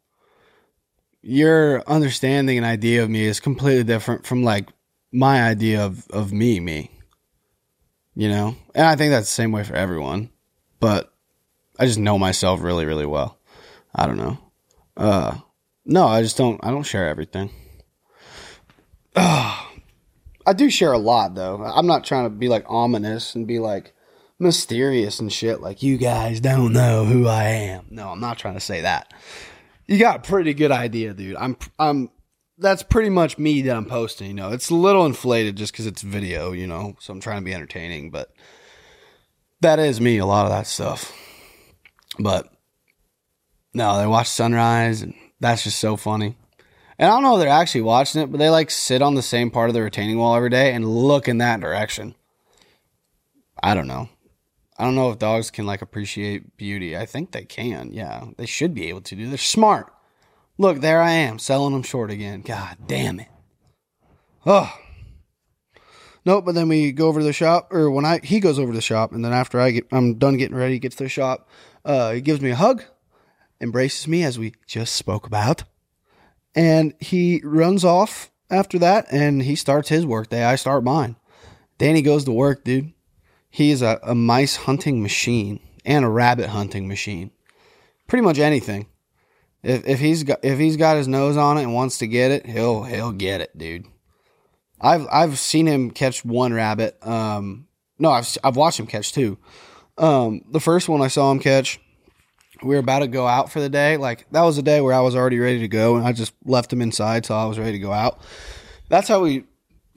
Your 1.21 1.83
understanding 1.89 2.57
and 2.57 2.65
idea 2.65 3.03
of 3.03 3.09
me 3.09 3.25
is 3.25 3.39
completely 3.39 3.83
different 3.83 4.25
from 4.25 4.43
like 4.43 4.69
my 5.11 5.43
idea 5.43 5.83
of, 5.85 6.07
of 6.11 6.31
me, 6.31 6.59
me. 6.59 6.91
You 8.15 8.29
know? 8.29 8.55
And 8.75 8.85
I 8.85 8.95
think 8.95 9.11
that's 9.11 9.27
the 9.27 9.33
same 9.33 9.51
way 9.51 9.63
for 9.63 9.75
everyone 9.75 10.29
but 10.79 11.13
I 11.77 11.85
just 11.85 11.99
know 11.99 12.17
myself 12.17 12.61
really, 12.61 12.85
really 12.85 13.05
well. 13.05 13.37
I 13.93 14.05
don't 14.05 14.17
know. 14.17 14.37
Uh, 14.95 15.37
no, 15.85 16.07
I 16.07 16.21
just 16.21 16.37
don't. 16.37 16.59
I 16.63 16.71
don't 16.71 16.83
share 16.83 17.07
everything. 17.07 17.51
I 19.15 20.53
do 20.55 20.69
share 20.69 20.93
a 20.93 20.97
lot 20.97 21.35
though. 21.35 21.63
I'm 21.63 21.87
not 21.87 22.05
trying 22.05 22.25
to 22.25 22.29
be 22.29 22.49
like 22.49 22.65
ominous 22.67 23.35
and 23.35 23.47
be 23.47 23.59
like 23.59 23.93
mysterious 24.39 25.19
and 25.19 25.31
shit. 25.31 25.61
Like 25.61 25.83
you 25.83 25.97
guys 25.97 26.39
don't 26.39 26.73
know 26.73 27.05
who 27.05 27.27
I 27.27 27.43
am. 27.43 27.85
No, 27.89 28.09
I'm 28.09 28.19
not 28.19 28.39
trying 28.39 28.55
to 28.55 28.59
say 28.59 28.81
that. 28.81 29.13
You 29.85 29.99
got 29.99 30.17
a 30.17 30.29
pretty 30.29 30.53
good 30.53 30.71
idea, 30.71 31.13
dude. 31.13 31.35
I'm. 31.35 31.57
I'm. 31.77 32.09
That's 32.57 32.83
pretty 32.83 33.09
much 33.09 33.37
me 33.37 33.61
that 33.63 33.75
I'm 33.75 33.85
posting. 33.85 34.27
You 34.27 34.33
know, 34.33 34.51
it's 34.51 34.69
a 34.69 34.75
little 34.75 35.05
inflated 35.05 35.55
just 35.55 35.71
because 35.71 35.87
it's 35.87 36.01
video. 36.01 36.51
You 36.51 36.67
know, 36.67 36.95
so 36.99 37.13
I'm 37.13 37.19
trying 37.19 37.41
to 37.41 37.45
be 37.45 37.53
entertaining, 37.53 38.11
but 38.11 38.31
that 39.61 39.79
is 39.79 39.99
me, 39.99 40.17
a 40.17 40.25
lot 40.25 40.45
of 40.45 40.51
that 40.51 40.67
stuff. 40.67 41.13
But 42.17 42.51
no, 43.73 43.97
they 43.97 44.07
watch 44.07 44.27
sunrise, 44.27 45.01
and 45.01 45.13
that's 45.39 45.63
just 45.63 45.79
so 45.79 45.95
funny. 45.95 46.37
And 46.97 47.09
I 47.09 47.13
don't 47.13 47.23
know 47.23 47.35
if 47.35 47.39
they're 47.39 47.49
actually 47.49 47.81
watching 47.81 48.21
it, 48.21 48.31
but 48.31 48.39
they 48.39 48.49
like 48.49 48.69
sit 48.69 49.01
on 49.01 49.15
the 49.15 49.21
same 49.21 49.51
part 49.51 49.69
of 49.69 49.73
the 49.73 49.81
retaining 49.81 50.17
wall 50.17 50.35
every 50.35 50.49
day 50.49 50.73
and 50.73 50.85
look 50.85 51.29
in 51.29 51.37
that 51.37 51.61
direction. 51.61 52.13
I 53.63 53.73
don't 53.73 53.87
know. 53.87 54.09
I 54.79 54.85
don't 54.85 54.95
know 54.95 55.11
if 55.11 55.19
dogs 55.19 55.51
can 55.51 55.65
like 55.65 55.81
appreciate 55.81 56.55
beauty. 56.55 56.95
I 56.95 57.05
think 57.05 57.31
they 57.31 57.43
can. 57.43 57.91
Yeah, 57.91 58.27
they 58.37 58.45
should 58.45 58.73
be 58.73 58.87
able 58.87 59.01
to 59.01 59.15
do. 59.15 59.27
They're 59.27 59.37
smart. 59.37 59.93
Look, 60.57 60.79
there 60.79 61.01
I 61.01 61.11
am 61.11 61.37
selling 61.37 61.73
them 61.73 61.83
short 61.83 62.09
again. 62.09 62.41
God 62.41 62.77
damn 62.87 63.19
it. 63.19 63.27
Oh. 64.45 64.73
Nope, 66.25 66.45
but 66.45 66.55
then 66.55 66.69
we 66.69 66.93
go 66.93 67.07
over 67.07 67.19
to 67.19 67.25
the 67.25 67.33
shop, 67.33 67.73
or 67.73 67.91
when 67.91 68.05
I 68.05 68.19
he 68.23 68.39
goes 68.39 68.57
over 68.57 68.71
to 68.71 68.77
the 68.77 68.81
shop, 68.81 69.11
and 69.11 69.23
then 69.23 69.33
after 69.33 69.59
I 69.59 69.71
get 69.71 69.87
I'm 69.91 70.15
done 70.15 70.37
getting 70.37 70.55
ready, 70.55 70.79
gets 70.79 70.95
to 70.97 71.03
the 71.03 71.09
shop. 71.09 71.49
Uh, 71.83 72.11
he 72.11 72.21
gives 72.21 72.41
me 72.41 72.51
a 72.51 72.55
hug, 72.55 72.83
embraces 73.59 74.07
me 74.07 74.23
as 74.23 74.39
we 74.39 74.53
just 74.65 74.95
spoke 74.95 75.25
about, 75.25 75.63
and 76.55 76.93
he 76.99 77.41
runs 77.43 77.83
off 77.83 78.31
after 78.49 78.79
that, 78.79 79.07
and 79.11 79.41
he 79.41 79.55
starts 79.55 79.89
his 79.89 80.05
work 80.05 80.29
day. 80.29 80.43
I 80.43 80.55
start 80.55 80.83
mine. 80.83 81.15
Danny 81.77 82.01
goes 82.01 82.25
to 82.25 82.31
work, 82.31 82.63
dude. 82.63 82.93
He 83.49 83.71
is 83.71 83.81
a, 83.81 83.99
a 84.03 84.15
mice 84.15 84.55
hunting 84.55 85.01
machine 85.01 85.59
and 85.85 86.05
a 86.05 86.09
rabbit 86.09 86.49
hunting 86.49 86.87
machine. 86.87 87.31
Pretty 88.07 88.23
much 88.23 88.39
anything. 88.39 88.87
If 89.63 89.85
if 89.87 89.99
he's 89.99 90.23
got 90.23 90.39
if 90.43 90.57
he's 90.57 90.77
got 90.77 90.97
his 90.97 91.07
nose 91.07 91.35
on 91.35 91.57
it 91.57 91.63
and 91.63 91.73
wants 91.73 91.97
to 91.99 92.07
get 92.07 92.31
it, 92.31 92.45
he'll 92.45 92.83
he'll 92.83 93.11
get 93.11 93.41
it, 93.41 93.57
dude. 93.57 93.85
I've 94.79 95.07
I've 95.11 95.37
seen 95.37 95.67
him 95.67 95.91
catch 95.91 96.23
one 96.23 96.53
rabbit. 96.53 96.97
Um, 97.05 97.67
no, 97.97 98.11
I've 98.11 98.37
I've 98.43 98.55
watched 98.55 98.79
him 98.79 98.87
catch 98.87 99.11
two. 99.11 99.37
Um, 99.97 100.43
the 100.49 100.61
first 100.61 100.87
one 100.87 101.01
I 101.01 101.07
saw 101.07 101.29
him 101.29 101.39
catch, 101.39 101.79
we 102.63 102.75
were 102.75 102.79
about 102.79 102.99
to 102.99 103.07
go 103.07 103.27
out 103.27 103.51
for 103.51 103.59
the 103.59 103.69
day. 103.69 103.97
Like 103.97 104.25
that 104.31 104.43
was 104.43 104.57
a 104.57 104.63
day 104.63 104.79
where 104.79 104.93
I 104.93 105.01
was 105.01 105.15
already 105.15 105.39
ready 105.39 105.59
to 105.59 105.67
go, 105.67 105.97
and 105.97 106.05
I 106.05 106.13
just 106.13 106.33
left 106.45 106.71
him 106.71 106.81
inside 106.81 107.25
till 107.25 107.35
I 107.35 107.45
was 107.45 107.59
ready 107.59 107.73
to 107.73 107.79
go 107.79 107.91
out. 107.91 108.21
That's 108.87 109.09
how 109.09 109.21
we 109.21 109.43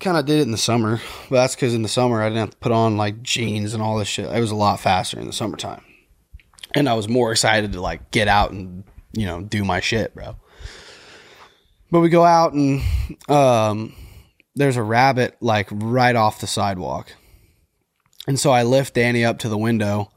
kind 0.03 0.17
of 0.17 0.27
did 0.27 0.39
it 0.39 0.43
in 0.43 0.51
the 0.51 0.59
summer. 0.59 1.01
But 1.31 1.37
that's 1.37 1.55
because 1.55 1.75
in 1.75 1.83
the 1.83 1.89
summer 1.89 2.23
I 2.23 2.29
didn't 2.29 2.41
have 2.41 2.51
to 2.51 2.57
put 2.59 2.73
on 2.73 2.97
like 2.97 3.23
jeans 3.23 3.75
and 3.75 3.83
all 3.83 3.99
this 3.99 4.09
shit. 4.09 4.27
It 4.27 4.41
was 4.41 4.51
a 4.51 4.57
lot 4.57 4.81
faster 4.81 5.19
in 5.19 5.27
the 5.27 5.33
summertime, 5.33 5.83
and 6.75 6.89
I 6.89 6.95
was 6.95 7.09
more 7.09 7.33
excited 7.33 7.73
to 7.73 7.81
like 7.81 8.11
get 8.11 8.29
out 8.29 8.51
and 8.51 8.85
you 9.13 9.27
know 9.27 9.41
do 9.41 9.65
my 9.65 9.81
shit, 9.81 10.15
bro. 10.15 10.37
But 11.91 12.01
we 12.01 12.09
go 12.09 12.25
out 12.25 12.53
and 12.53 12.83
um 13.29 13.95
there's 14.55 14.77
a 14.77 14.83
rabbit 14.83 15.37
like 15.41 15.69
right 15.71 16.17
off 16.17 16.41
the 16.41 16.47
sidewalk. 16.47 17.15
And 18.27 18.39
so 18.39 18.51
I 18.51 18.63
lift 18.63 18.95
Danny 18.95 19.25
up 19.25 19.39
to 19.41 19.49
the 19.49 19.59
window 19.59 20.13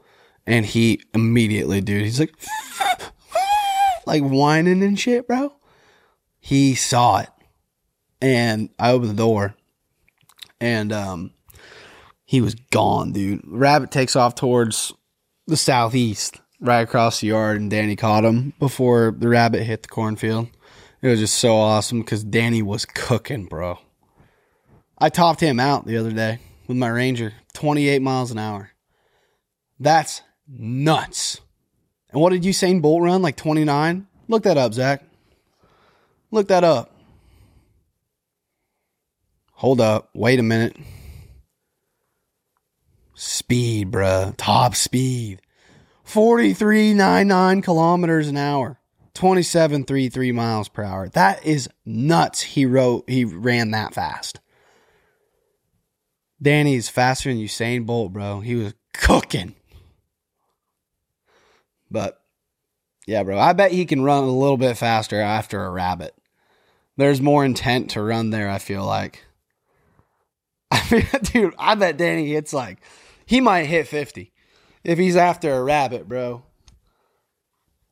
and 0.46 0.64
he 0.64 1.02
immediately, 1.12 1.80
dude, 1.80 2.04
he's 2.04 2.20
like, 2.20 2.34
like 4.06 4.22
whining 4.22 4.82
and 4.82 4.98
shit, 4.98 5.26
bro. 5.26 5.54
He 6.38 6.74
saw 6.74 7.18
it. 7.18 7.30
And 8.20 8.70
I 8.78 8.92
opened 8.92 9.10
the 9.10 9.14
door 9.14 9.55
and, 10.60 10.92
um, 10.92 11.32
he 12.24 12.40
was 12.40 12.54
gone, 12.54 13.12
dude. 13.12 13.42
Rabbit 13.44 13.90
takes 13.90 14.16
off 14.16 14.34
towards 14.34 14.92
the 15.46 15.56
southeast, 15.56 16.40
right 16.60 16.80
across 16.80 17.20
the 17.20 17.28
yard, 17.28 17.60
and 17.60 17.70
Danny 17.70 17.96
caught 17.96 18.24
him 18.24 18.52
before 18.58 19.14
the 19.16 19.28
rabbit 19.28 19.62
hit 19.62 19.82
the 19.82 19.88
cornfield. 19.88 20.48
It 21.02 21.08
was 21.08 21.20
just 21.20 21.38
so 21.38 21.56
awesome 21.56 22.00
because 22.00 22.24
Danny 22.24 22.62
was 22.62 22.84
cooking, 22.84 23.46
bro. 23.46 23.78
I 24.98 25.08
topped 25.08 25.40
him 25.40 25.60
out 25.60 25.86
the 25.86 25.98
other 25.98 26.10
day 26.10 26.40
with 26.66 26.76
my 26.76 26.88
Ranger, 26.88 27.34
28 27.52 28.02
miles 28.02 28.32
an 28.32 28.38
hour. 28.38 28.70
That's 29.78 30.22
nuts. 30.48 31.40
And 32.10 32.20
what 32.20 32.32
did 32.32 32.42
Usain 32.42 32.80
Bolt 32.80 33.02
run? 33.02 33.22
Like 33.22 33.36
29? 33.36 34.06
Look 34.28 34.44
that 34.44 34.56
up, 34.56 34.74
Zach. 34.74 35.04
Look 36.30 36.48
that 36.48 36.64
up. 36.64 36.95
Hold 39.56 39.80
up. 39.80 40.10
Wait 40.14 40.38
a 40.38 40.42
minute. 40.42 40.76
Speed, 43.14 43.90
bruh. 43.90 44.34
Top 44.36 44.74
speed. 44.74 45.40
4399 46.04 47.62
kilometers 47.62 48.28
an 48.28 48.36
hour. 48.36 48.78
2733 49.14 50.32
miles 50.32 50.68
per 50.68 50.82
hour. 50.82 51.08
That 51.08 51.44
is 51.46 51.70
nuts. 51.86 52.42
He 52.42 52.66
wrote 52.66 53.08
he 53.08 53.24
ran 53.24 53.70
that 53.70 53.94
fast. 53.94 54.40
Danny's 56.40 56.90
faster 56.90 57.30
than 57.30 57.38
Usain 57.38 57.86
Bolt, 57.86 58.12
bro. 58.12 58.40
He 58.40 58.56
was 58.56 58.74
cooking. 58.92 59.54
But 61.90 62.20
yeah, 63.06 63.22
bro, 63.22 63.38
I 63.38 63.54
bet 63.54 63.72
he 63.72 63.86
can 63.86 64.02
run 64.02 64.24
a 64.24 64.38
little 64.38 64.58
bit 64.58 64.76
faster 64.76 65.18
after 65.18 65.64
a 65.64 65.70
rabbit. 65.70 66.14
There's 66.98 67.22
more 67.22 67.42
intent 67.42 67.90
to 67.90 68.02
run 68.02 68.28
there, 68.28 68.50
I 68.50 68.58
feel 68.58 68.84
like. 68.84 69.25
I 70.70 70.86
mean, 70.90 71.06
dude, 71.22 71.54
I 71.58 71.74
bet 71.74 71.96
Danny 71.96 72.32
hits 72.32 72.52
like 72.52 72.78
he 73.24 73.40
might 73.40 73.64
hit 73.64 73.88
50 73.88 74.32
if 74.84 74.98
he's 74.98 75.16
after 75.16 75.52
a 75.52 75.62
rabbit, 75.62 76.08
bro. 76.08 76.42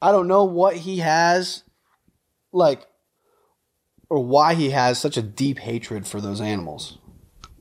I 0.01 0.13
don't 0.13 0.29
know 0.29 0.45
what 0.45 0.77
he 0.77 0.99
has 0.99 1.65
like 2.53 2.87
or 4.11 4.23
why 4.23 4.55
he 4.55 4.71
has 4.71 4.99
such 4.99 5.17
a 5.17 5.23
deep 5.23 5.59
hatred 5.59 6.07
for 6.07 6.21
those 6.21 6.41
animals 6.41 6.99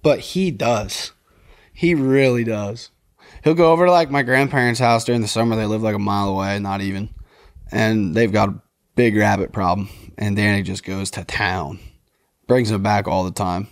but 0.04 0.20
he 0.20 0.52
does. 0.52 1.14
He 1.74 1.96
really 1.96 2.44
does. 2.44 2.92
He'll 3.44 3.56
go 3.56 3.72
over 3.72 3.86
to 3.86 3.92
like 3.92 4.12
my 4.12 4.22
grandparents' 4.22 4.80
house 4.80 5.06
during 5.06 5.22
the 5.22 5.28
summer. 5.28 5.56
They 5.56 5.66
live 5.66 5.82
like 5.82 5.96
a 5.96 6.00
mile 6.00 6.30
away, 6.30 6.60
not 6.60 6.82
even. 6.82 7.10
And 7.72 8.14
they've 8.14 8.32
got 8.32 8.50
a 8.50 8.62
big 8.96 9.16
rabbit 9.16 9.52
problem, 9.52 9.90
and 10.18 10.36
Danny 10.36 10.62
just 10.62 10.84
goes 10.84 11.10
to 11.12 11.24
town. 11.24 11.80
Brings 12.46 12.70
them 12.70 12.84
back 12.84 13.08
all 13.08 13.24
the 13.24 13.32
time. 13.32 13.68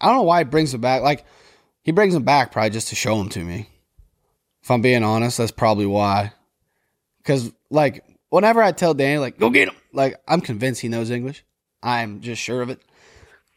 I 0.00 0.06
don't 0.06 0.16
know 0.16 0.22
why 0.22 0.38
he 0.38 0.44
brings 0.44 0.74
him 0.74 0.80
back. 0.80 1.02
Like 1.02 1.24
he 1.82 1.92
brings 1.92 2.14
him 2.14 2.22
back 2.22 2.52
probably 2.52 2.70
just 2.70 2.88
to 2.88 2.94
show 2.94 3.20
him 3.20 3.28
to 3.30 3.42
me. 3.42 3.68
If 4.62 4.70
I'm 4.70 4.82
being 4.82 5.04
honest, 5.04 5.38
that's 5.38 5.52
probably 5.52 5.86
why. 5.86 6.32
Because 7.18 7.52
like 7.70 8.04
whenever 8.30 8.62
I 8.62 8.72
tell 8.72 8.94
Danny 8.94 9.18
like 9.18 9.38
go 9.38 9.50
get 9.50 9.68
him, 9.68 9.76
like 9.92 10.16
I'm 10.26 10.40
convinced 10.40 10.80
he 10.80 10.88
knows 10.88 11.10
English. 11.10 11.44
I'm 11.82 12.20
just 12.20 12.42
sure 12.42 12.62
of 12.62 12.70
it. 12.70 12.80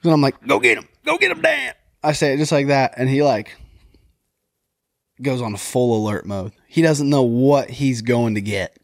And 0.03 0.11
I'm 0.11 0.21
like 0.21 0.41
go 0.45 0.59
get 0.59 0.77
him, 0.77 0.87
go 1.05 1.17
get 1.17 1.31
him, 1.31 1.41
Dan. 1.41 1.73
I 2.03 2.13
say 2.13 2.33
it 2.33 2.37
just 2.37 2.51
like 2.51 2.67
that, 2.67 2.95
and 2.97 3.07
he 3.07 3.21
like 3.21 3.55
goes 5.21 5.41
on 5.41 5.53
full 5.57 6.03
alert 6.03 6.25
mode. 6.25 6.51
He 6.67 6.81
doesn't 6.81 7.09
know 7.09 7.21
what 7.23 7.69
he's 7.69 8.01
going 8.01 8.35
to 8.35 8.41
get, 8.41 8.75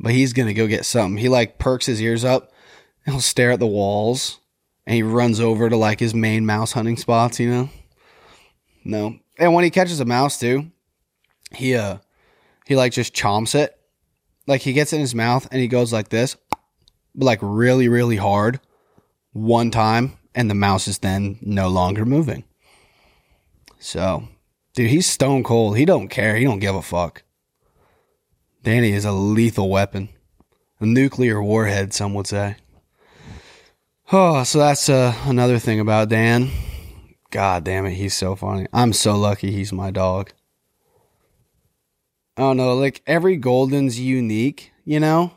but 0.00 0.12
he's 0.12 0.32
to 0.48 0.54
go 0.54 0.66
get 0.66 0.84
something. 0.84 1.16
He 1.18 1.28
like 1.28 1.58
perks 1.58 1.86
his 1.86 2.02
ears 2.02 2.24
up 2.24 2.50
he'll 3.04 3.20
stare 3.20 3.52
at 3.52 3.60
the 3.60 3.66
walls 3.66 4.40
and 4.86 4.94
he 4.94 5.02
runs 5.02 5.40
over 5.40 5.68
to 5.68 5.76
like 5.76 6.00
his 6.00 6.14
main 6.14 6.46
mouse 6.46 6.72
hunting 6.72 6.96
spots, 6.96 7.40
you 7.40 7.50
know? 7.50 7.70
No. 8.84 9.18
And 9.38 9.54
when 9.54 9.64
he 9.64 9.70
catches 9.70 10.00
a 10.00 10.04
mouse 10.04 10.38
too, 10.38 10.70
he 11.52 11.74
uh 11.74 11.98
he 12.66 12.76
like 12.76 12.92
just 12.92 13.14
chomps 13.14 13.54
it. 13.54 13.78
Like 14.46 14.60
he 14.60 14.72
gets 14.72 14.92
it 14.92 14.96
in 14.96 15.00
his 15.00 15.14
mouth 15.14 15.48
and 15.50 15.60
he 15.60 15.68
goes 15.68 15.92
like 15.92 16.08
this, 16.08 16.36
like 17.14 17.38
really, 17.42 17.88
really 17.88 18.16
hard 18.16 18.60
one 19.32 19.70
time, 19.70 20.12
and 20.34 20.50
the 20.50 20.54
mouse 20.54 20.86
is 20.86 20.98
then 20.98 21.38
no 21.40 21.68
longer 21.68 22.04
moving. 22.04 22.44
So 23.78 24.28
Dude, 24.74 24.90
he's 24.90 25.06
stone 25.06 25.44
cold. 25.44 25.76
He 25.76 25.84
don't 25.84 26.08
care. 26.08 26.34
He 26.34 26.44
don't 26.44 26.58
give 26.58 26.74
a 26.74 26.82
fuck. 26.82 27.22
Danny 28.64 28.90
is 28.90 29.04
a 29.04 29.12
lethal 29.12 29.70
weapon. 29.70 30.08
A 30.80 30.86
nuclear 30.86 31.40
warhead, 31.40 31.94
some 31.94 32.12
would 32.14 32.26
say. 32.26 32.56
Oh, 34.12 34.44
so 34.44 34.58
that's 34.58 34.90
uh, 34.90 35.14
another 35.24 35.58
thing 35.58 35.80
about 35.80 36.10
Dan. 36.10 36.50
God 37.30 37.64
damn 37.64 37.86
it, 37.86 37.94
he's 37.94 38.14
so 38.14 38.36
funny. 38.36 38.66
I'm 38.70 38.92
so 38.92 39.16
lucky 39.16 39.50
he's 39.50 39.72
my 39.72 39.90
dog. 39.90 40.30
I 42.36 42.42
don't 42.42 42.58
know, 42.58 42.74
like 42.74 43.00
every 43.06 43.36
golden's 43.36 43.98
unique, 43.98 44.72
you 44.84 45.00
know? 45.00 45.32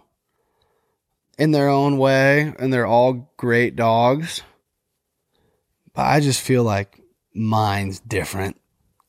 In 1.37 1.51
their 1.51 1.69
own 1.69 1.97
way, 1.97 2.53
and 2.59 2.73
they're 2.73 2.85
all 2.85 3.31
great 3.37 3.75
dogs. 3.75 4.41
But 5.93 6.05
I 6.07 6.19
just 6.19 6.41
feel 6.41 6.63
like 6.63 6.99
mine's 7.33 7.99
different. 8.01 8.59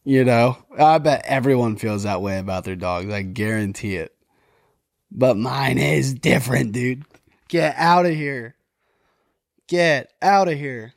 You 0.05 0.25
know, 0.25 0.57
I 0.79 0.99
bet 0.99 1.25
everyone 1.27 1.77
feels 1.77 2.05
that 2.05 2.23
way 2.23 2.39
about 2.39 2.65
their 2.65 2.77
dogs. 2.77 3.13
I 3.13 3.23
guarantee 3.23 3.97
it. 3.97 4.15
But 5.11 5.37
mine 5.37 5.79
is 5.79 6.15
different, 6.15 6.73
dude. 6.73 7.05
Get 7.49 7.75
out 7.77 8.07
of 8.07 8.15
here. 8.15 8.55
Get 9.69 10.13
out 10.21 10.49
of 10.49 10.59
here. 10.59 10.95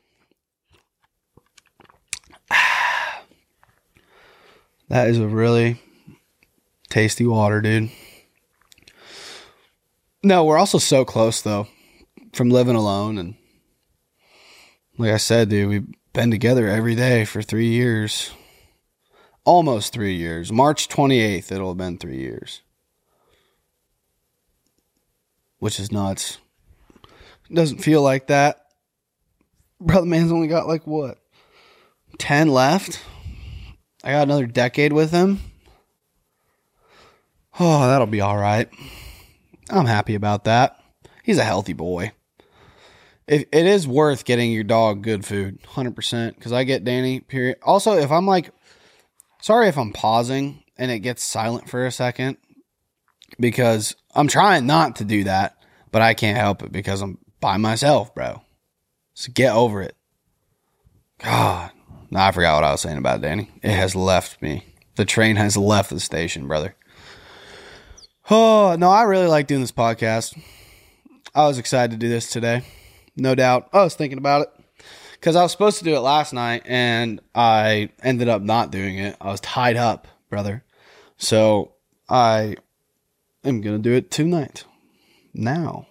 That 4.88 5.08
is 5.08 5.18
a 5.18 5.26
really 5.26 5.80
tasty 6.90 7.24
water, 7.24 7.62
dude. 7.62 7.88
No, 10.22 10.44
we're 10.44 10.58
also 10.58 10.76
so 10.76 11.06
close 11.06 11.40
though 11.40 11.66
from 12.34 12.50
living 12.50 12.76
alone 12.76 13.16
and 13.16 13.36
like 14.98 15.12
I 15.12 15.16
said, 15.16 15.48
dude, 15.48 15.68
we've 15.70 15.86
been 16.12 16.30
together 16.30 16.68
every 16.68 16.94
day 16.94 17.24
for 17.24 17.40
3 17.40 17.64
years 17.64 18.32
almost 19.44 19.92
three 19.92 20.14
years. 20.14 20.52
March 20.52 20.88
28th, 20.88 21.52
it'll 21.52 21.70
have 21.70 21.76
been 21.76 21.98
three 21.98 22.18
years. 22.18 22.62
Which 25.58 25.78
is 25.78 25.92
nuts. 25.92 26.38
Doesn't 27.52 27.78
feel 27.78 28.02
like 28.02 28.28
that. 28.28 28.61
Brother 29.86 30.06
Man's 30.06 30.32
only 30.32 30.48
got 30.48 30.68
like 30.68 30.86
what? 30.86 31.18
10 32.18 32.48
left? 32.48 33.02
I 34.04 34.12
got 34.12 34.22
another 34.22 34.46
decade 34.46 34.92
with 34.92 35.10
him. 35.10 35.40
Oh, 37.60 37.86
that'll 37.86 38.06
be 38.06 38.20
all 38.20 38.36
right. 38.36 38.68
I'm 39.70 39.86
happy 39.86 40.14
about 40.14 40.44
that. 40.44 40.78
He's 41.22 41.38
a 41.38 41.44
healthy 41.44 41.72
boy. 41.72 42.12
It, 43.26 43.48
it 43.52 43.66
is 43.66 43.86
worth 43.86 44.24
getting 44.24 44.50
your 44.50 44.64
dog 44.64 45.02
good 45.02 45.24
food, 45.24 45.62
100%. 45.62 46.34
Because 46.34 46.52
I 46.52 46.64
get 46.64 46.84
Danny, 46.84 47.20
period. 47.20 47.58
Also, 47.62 47.96
if 47.96 48.10
I'm 48.10 48.26
like 48.26 48.50
Sorry 49.42 49.66
if 49.66 49.76
I'm 49.76 49.92
pausing 49.92 50.62
and 50.78 50.92
it 50.92 51.00
gets 51.00 51.24
silent 51.24 51.68
for 51.68 51.84
a 51.84 51.90
second 51.90 52.36
because 53.40 53.96
I'm 54.14 54.28
trying 54.28 54.66
not 54.66 54.96
to 54.96 55.04
do 55.04 55.24
that, 55.24 55.56
but 55.90 56.00
I 56.00 56.14
can't 56.14 56.38
help 56.38 56.62
it 56.62 56.70
because 56.70 57.02
I'm 57.02 57.18
by 57.40 57.56
myself, 57.56 58.14
bro. 58.14 58.40
So 59.14 59.30
get 59.32 59.54
over 59.54 59.82
it. 59.82 59.96
God. 61.18 61.70
No, 62.10 62.20
I 62.20 62.32
forgot 62.32 62.56
what 62.56 62.64
I 62.64 62.72
was 62.72 62.80
saying 62.80 62.98
about 62.98 63.22
Danny. 63.22 63.50
It 63.62 63.72
has 63.72 63.96
left 63.96 64.42
me. 64.42 64.66
The 64.96 65.04
train 65.04 65.36
has 65.36 65.56
left 65.56 65.90
the 65.90 66.00
station, 66.00 66.46
brother. 66.46 66.74
Oh, 68.30 68.76
no, 68.78 68.90
I 68.90 69.02
really 69.02 69.26
like 69.26 69.46
doing 69.46 69.62
this 69.62 69.72
podcast. 69.72 70.38
I 71.34 71.46
was 71.46 71.58
excited 71.58 71.92
to 71.92 71.96
do 71.96 72.08
this 72.08 72.30
today. 72.30 72.64
No 73.16 73.34
doubt. 73.34 73.68
I 73.72 73.82
was 73.82 73.94
thinking 73.94 74.18
about 74.18 74.42
it 74.42 74.48
because 75.14 75.36
I 75.36 75.42
was 75.42 75.52
supposed 75.52 75.78
to 75.78 75.84
do 75.84 75.94
it 75.94 76.00
last 76.00 76.32
night 76.32 76.62
and 76.66 77.20
I 77.34 77.90
ended 78.02 78.28
up 78.28 78.42
not 78.42 78.70
doing 78.70 78.98
it. 78.98 79.16
I 79.20 79.28
was 79.28 79.40
tied 79.40 79.76
up, 79.76 80.06
brother. 80.28 80.64
So 81.16 81.72
I 82.08 82.56
am 83.44 83.60
going 83.60 83.76
to 83.76 83.82
do 83.82 83.94
it 83.94 84.10
tonight. 84.10 84.64
Now. 85.32 85.86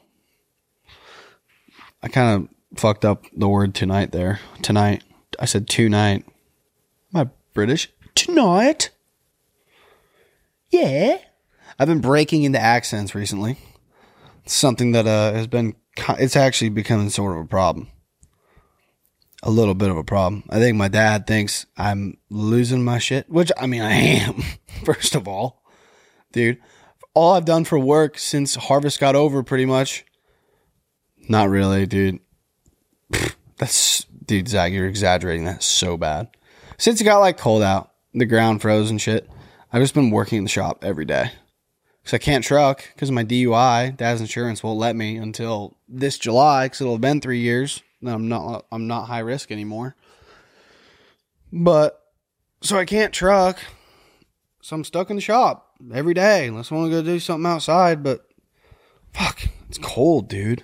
I 2.03 2.07
kind 2.07 2.43
of 2.43 2.49
fucked 2.75 3.05
up 3.05 3.25
the 3.35 3.49
word 3.49 3.73
tonight 3.75 4.11
there. 4.11 4.39
Tonight. 4.61 5.03
I 5.39 5.45
said 5.45 5.67
tonight. 5.67 6.25
I 7.13 7.29
British? 7.53 7.89
Tonight? 8.15 8.89
Yeah. 10.69 11.17
I've 11.79 11.87
been 11.87 12.01
breaking 12.01 12.43
into 12.43 12.59
accents 12.59 13.15
recently. 13.15 13.57
It's 14.43 14.53
something 14.53 14.91
that 14.93 15.07
uh, 15.07 15.33
has 15.33 15.47
been, 15.47 15.75
it's 16.19 16.35
actually 16.35 16.69
becoming 16.69 17.09
sort 17.09 17.37
of 17.37 17.45
a 17.45 17.47
problem 17.47 17.87
a 19.43 19.49
little 19.49 19.73
bit 19.73 19.89
of 19.89 19.97
a 19.97 20.03
problem. 20.03 20.43
I 20.49 20.59
think 20.59 20.77
my 20.77 20.87
dad 20.87 21.25
thinks 21.25 21.65
I'm 21.77 22.17
losing 22.29 22.83
my 22.83 22.99
shit, 22.99 23.29
which 23.29 23.51
I 23.59 23.67
mean 23.67 23.81
I 23.81 23.93
am. 23.93 24.43
First 24.85 25.15
of 25.15 25.27
all, 25.27 25.63
dude, 26.31 26.59
all 27.13 27.33
I've 27.33 27.45
done 27.45 27.65
for 27.65 27.79
work 27.79 28.17
since 28.17 28.55
harvest 28.55 28.99
got 28.99 29.15
over, 29.15 29.43
pretty 29.43 29.65
much. 29.65 30.05
Not 31.27 31.49
really, 31.49 31.85
dude. 31.85 32.19
That's 33.57 34.05
dude, 34.25 34.47
Zach, 34.47 34.71
you're 34.71 34.87
exaggerating 34.87 35.45
that 35.45 35.63
so 35.63 35.97
bad. 35.97 36.29
Since 36.77 37.01
it 37.01 37.03
got 37.03 37.19
like 37.19 37.37
cold 37.37 37.61
out, 37.61 37.91
the 38.13 38.25
ground 38.25 38.61
froze 38.61 38.89
and 38.89 38.99
shit. 39.01 39.29
I've 39.71 39.81
just 39.81 39.93
been 39.93 40.11
working 40.11 40.39
in 40.39 40.43
the 40.43 40.49
shop 40.49 40.83
every 40.83 41.05
day 41.05 41.31
because 42.01 42.13
I 42.13 42.17
can't 42.17 42.43
truck 42.43 42.83
because 42.93 43.09
of 43.09 43.15
my 43.15 43.23
DUI. 43.23 43.95
Dad's 43.95 44.21
insurance 44.21 44.63
won't 44.63 44.79
let 44.79 44.95
me 44.95 45.17
until 45.17 45.77
this 45.87 46.17
July 46.17 46.65
because 46.65 46.81
it'll 46.81 46.95
have 46.95 47.01
been 47.01 47.21
three 47.21 47.39
years. 47.39 47.81
I'm 48.05 48.27
not 48.27 48.65
I'm 48.71 48.87
not 48.87 49.05
high 49.05 49.19
risk 49.19 49.51
anymore. 49.51 49.95
But 51.53 52.01
so 52.61 52.77
I 52.77 52.85
can't 52.85 53.13
truck. 53.13 53.59
So 54.61 54.75
I'm 54.75 54.83
stuck 54.83 55.09
in 55.09 55.15
the 55.15 55.21
shop 55.21 55.71
every 55.93 56.13
day 56.13 56.47
unless 56.47 56.71
I 56.71 56.75
want 56.75 56.91
to 56.91 57.01
go 57.01 57.03
do 57.03 57.19
something 57.19 57.49
outside, 57.49 58.03
but 58.03 58.27
fuck, 59.13 59.41
it's 59.67 59.79
cold, 59.79 60.29
dude. 60.29 60.63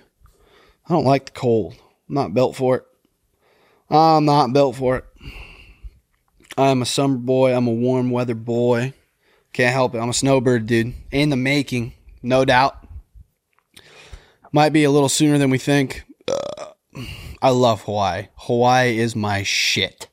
I 0.86 0.92
don't 0.92 1.04
like 1.04 1.26
the 1.26 1.32
cold. 1.32 1.74
I'm 2.08 2.14
not 2.14 2.34
built 2.34 2.56
for 2.56 2.76
it. 2.76 2.84
I'm 3.90 4.24
not 4.24 4.52
built 4.52 4.76
for 4.76 4.96
it. 4.96 5.04
I'm 6.56 6.82
a 6.82 6.86
summer 6.86 7.16
boy. 7.16 7.54
I'm 7.54 7.66
a 7.66 7.72
warm 7.72 8.10
weather 8.10 8.34
boy. 8.34 8.92
Can't 9.52 9.72
help 9.72 9.94
it. 9.94 9.98
I'm 9.98 10.08
a 10.10 10.14
snowbird, 10.14 10.66
dude. 10.66 10.94
In 11.10 11.30
the 11.30 11.36
making, 11.36 11.92
no 12.22 12.44
doubt. 12.44 12.86
Might 14.52 14.72
be 14.72 14.84
a 14.84 14.90
little 14.90 15.08
sooner 15.08 15.38
than 15.38 15.50
we 15.50 15.58
think. 15.58 16.04
Uh, 16.26 16.66
I 17.40 17.50
love 17.50 17.82
Hawaii. 17.82 18.28
Hawaii 18.34 18.98
is 18.98 19.14
my 19.14 19.42
shit. 19.42 20.08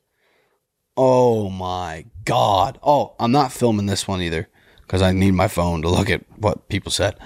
Oh 0.98 1.50
my 1.50 2.06
god. 2.24 2.80
Oh, 2.84 3.16
I'm 3.20 3.32
not 3.32 3.52
filming 3.52 3.86
this 3.86 4.08
one 4.08 4.22
either 4.22 4.48
because 4.82 5.02
I 5.02 5.12
need 5.12 5.32
my 5.32 5.48
phone 5.48 5.82
to 5.82 5.90
look 5.90 6.10
at 6.10 6.24
what 6.38 6.70
people 6.70 6.92
said. 6.92 7.18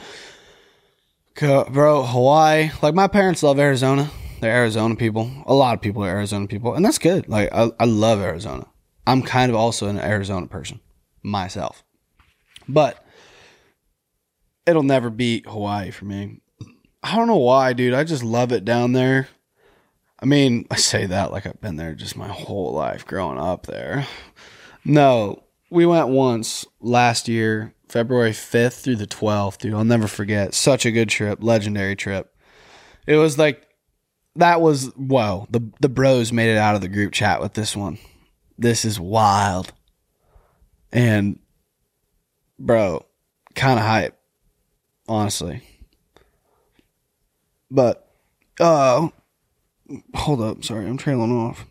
Bro, 1.40 2.04
Hawaii, 2.04 2.72
like 2.82 2.96
my 2.96 3.08
parents 3.08 3.44
love 3.44 3.60
Arizona. 3.60 4.12
They're 4.40 4.56
Arizona 4.56 4.96
people. 4.96 5.32
A 5.46 5.54
lot 5.54 5.76
of 5.76 5.82
people 5.82 6.04
are 6.04 6.10
Arizona 6.10 6.48
people, 6.48 6.74
and 6.74 6.86
that's 6.86 6.98
good. 6.98 7.28
Like 7.28 7.50
I, 7.54 7.72
I 7.80 7.86
love 7.86 8.20
Arizona. 8.20 8.68
I'm 9.06 9.22
kind 9.22 9.50
of 9.50 9.56
also 9.56 9.88
an 9.88 10.00
Arizona 10.00 10.48
person 10.48 10.80
myself, 11.24 11.84
but 12.68 13.04
it'll 14.66 14.84
never 14.84 15.10
beat 15.10 15.48
Hawaii 15.48 15.92
for 15.92 16.06
me. 16.06 16.42
I 17.02 17.16
don't 17.16 17.28
know 17.28 17.38
why, 17.38 17.74
dude. 17.74 17.94
I 17.94 18.04
just 18.04 18.24
love 18.24 18.52
it 18.52 18.66
down 18.66 18.94
there. 18.94 19.30
I 20.22 20.26
mean, 20.26 20.66
I 20.70 20.76
say 20.76 21.06
that 21.06 21.32
like 21.32 21.46
I've 21.46 21.62
been 21.62 21.78
there 21.78 21.96
just 21.96 22.18
my 22.18 22.28
whole 22.28 22.74
life 22.74 23.06
growing 23.06 23.40
up 23.40 23.66
there. 23.66 24.08
No, 24.86 25.44
we 25.70 25.86
went 25.86 26.10
once 26.10 26.66
last 26.80 27.28
year 27.28 27.74
February 27.88 28.32
5th 28.32 28.82
through 28.82 28.98
the 28.98 29.08
12th, 29.08 29.60
dude. 29.60 29.74
I'll 29.74 29.84
never 29.84 30.08
forget. 30.08 30.54
Such 30.54 30.86
a 30.86 30.92
good 30.92 31.10
trip, 31.10 31.40
legendary 31.42 31.96
trip. 31.96 32.36
It 33.08 33.16
was 33.16 33.38
like 33.38 33.66
that 34.40 34.62
was 34.62 34.88
whoa. 34.96 35.48
The 35.50 35.62
the 35.80 35.90
bros 35.90 36.32
made 36.32 36.50
it 36.50 36.58
out 36.58 36.76
of 36.76 36.82
the 36.82 36.88
group 36.88 37.14
chat 37.14 37.42
with 37.42 37.54
this 37.54 37.76
one. 37.76 37.98
This 38.58 38.86
is 38.86 39.00
wild. 39.00 39.72
And 40.92 41.40
bro, 42.58 43.06
kind 43.56 43.80
of 43.80 43.86
hype, 43.86 44.20
honestly. 45.08 45.62
But 47.70 48.12
uh 48.60 49.10
hold 50.16 50.42
up, 50.42 50.64
sorry, 50.64 50.88
I'm 50.88 50.98
trailing 50.98 51.32
off. 51.32 51.66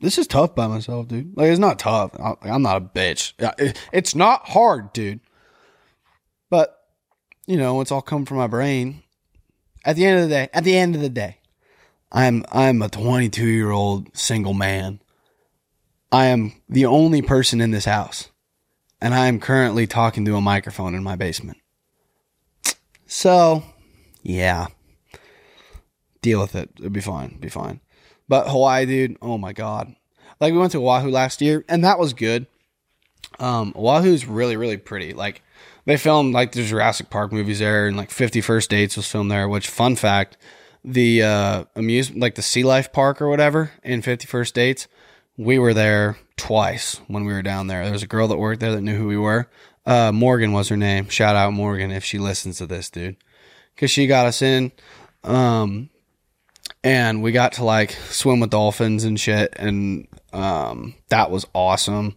This 0.00 0.18
is 0.18 0.26
tough 0.26 0.54
by 0.54 0.66
myself, 0.66 1.08
dude. 1.08 1.36
Like 1.36 1.48
it's 1.48 1.58
not 1.60 1.78
tough. 1.78 2.10
I'm 2.42 2.62
not 2.62 2.76
a 2.76 2.80
bitch. 2.80 3.34
It's 3.92 4.14
not 4.14 4.48
hard, 4.48 4.92
dude. 4.92 5.20
But 6.50 6.78
you 7.46 7.56
know, 7.56 7.80
it's 7.80 7.92
all 7.92 8.02
come 8.02 8.24
from 8.24 8.38
my 8.38 8.46
brain. 8.46 9.02
At 9.84 9.96
the 9.96 10.06
end 10.06 10.18
of 10.20 10.28
the 10.28 10.34
day, 10.34 10.48
at 10.52 10.64
the 10.64 10.76
end 10.76 10.94
of 10.94 11.00
the 11.00 11.08
day, 11.08 11.38
I'm 12.12 12.44
I'm 12.52 12.82
a 12.82 12.88
22 12.88 13.46
year 13.46 13.70
old 13.70 14.14
single 14.16 14.52
man. 14.54 15.00
I 16.12 16.26
am 16.26 16.52
the 16.68 16.84
only 16.84 17.22
person 17.22 17.62
in 17.62 17.70
this 17.70 17.86
house, 17.86 18.28
and 19.00 19.14
I 19.14 19.28
am 19.28 19.40
currently 19.40 19.86
talking 19.86 20.26
to 20.26 20.36
a 20.36 20.42
microphone 20.42 20.94
in 20.94 21.02
my 21.02 21.16
basement. 21.16 21.56
So, 23.06 23.62
yeah, 24.22 24.66
deal 26.20 26.40
with 26.40 26.54
it. 26.54 26.70
It'll 26.78 26.90
be 26.90 27.00
fine. 27.00 27.38
Be 27.40 27.48
fine. 27.48 27.80
But 28.28 28.48
Hawaii, 28.48 28.84
dude, 28.84 29.16
oh 29.22 29.38
my 29.38 29.54
god! 29.54 29.94
Like 30.38 30.52
we 30.52 30.58
went 30.58 30.72
to 30.72 30.86
Oahu 30.86 31.08
last 31.08 31.40
year, 31.40 31.64
and 31.66 31.82
that 31.82 31.98
was 31.98 32.12
good. 32.12 32.46
Um, 33.38 33.72
Oahu's 33.74 34.26
really, 34.26 34.56
really 34.56 34.76
pretty. 34.76 35.14
Like 35.14 35.42
they 35.86 35.96
filmed 35.96 36.34
like 36.34 36.52
the 36.52 36.62
Jurassic 36.62 37.08
Park 37.08 37.32
movies 37.32 37.60
there, 37.60 37.86
and 37.86 37.96
like 37.96 38.10
Fifty 38.10 38.42
First 38.42 38.68
Dates 38.68 38.98
was 38.98 39.08
filmed 39.08 39.30
there. 39.30 39.48
Which, 39.48 39.68
fun 39.68 39.96
fact, 39.96 40.36
the 40.84 41.22
uh, 41.22 41.64
amuse 41.76 42.14
like 42.14 42.34
the 42.34 42.42
Sea 42.42 42.64
Life 42.64 42.92
Park 42.92 43.20
or 43.20 43.28
whatever 43.28 43.72
in 43.82 44.02
Fifty 44.02 44.26
First 44.26 44.54
Dates, 44.54 44.88
we 45.36 45.58
were 45.58 45.74
there 45.74 46.18
twice 46.36 47.00
when 47.06 47.24
we 47.24 47.32
were 47.32 47.42
down 47.42 47.66
there. 47.66 47.84
There 47.84 47.92
was 47.92 48.02
a 48.02 48.08
girl 48.08 48.28
that 48.28 48.38
worked 48.38 48.60
there 48.60 48.72
that 48.72 48.80
knew 48.80 48.96
who 48.96 49.06
we 49.06 49.16
were. 49.16 49.48
Uh, 49.84 50.12
Morgan 50.12 50.52
was 50.52 50.68
her 50.68 50.76
name. 50.76 51.08
Shout 51.08 51.36
out 51.36 51.52
Morgan 51.52 51.90
if 51.90 52.04
she 52.04 52.18
listens 52.18 52.58
to 52.58 52.66
this, 52.66 52.90
dude, 52.90 53.16
because 53.74 53.90
she 53.90 54.06
got 54.06 54.26
us 54.26 54.42
in. 54.42 54.72
Um, 55.24 55.90
and 56.84 57.22
we 57.22 57.32
got 57.32 57.52
to 57.54 57.64
like 57.64 57.92
swim 57.92 58.40
with 58.40 58.50
dolphins 58.50 59.04
and 59.04 59.18
shit, 59.18 59.54
and 59.56 60.08
um, 60.32 60.94
that 61.08 61.30
was 61.30 61.46
awesome 61.54 62.16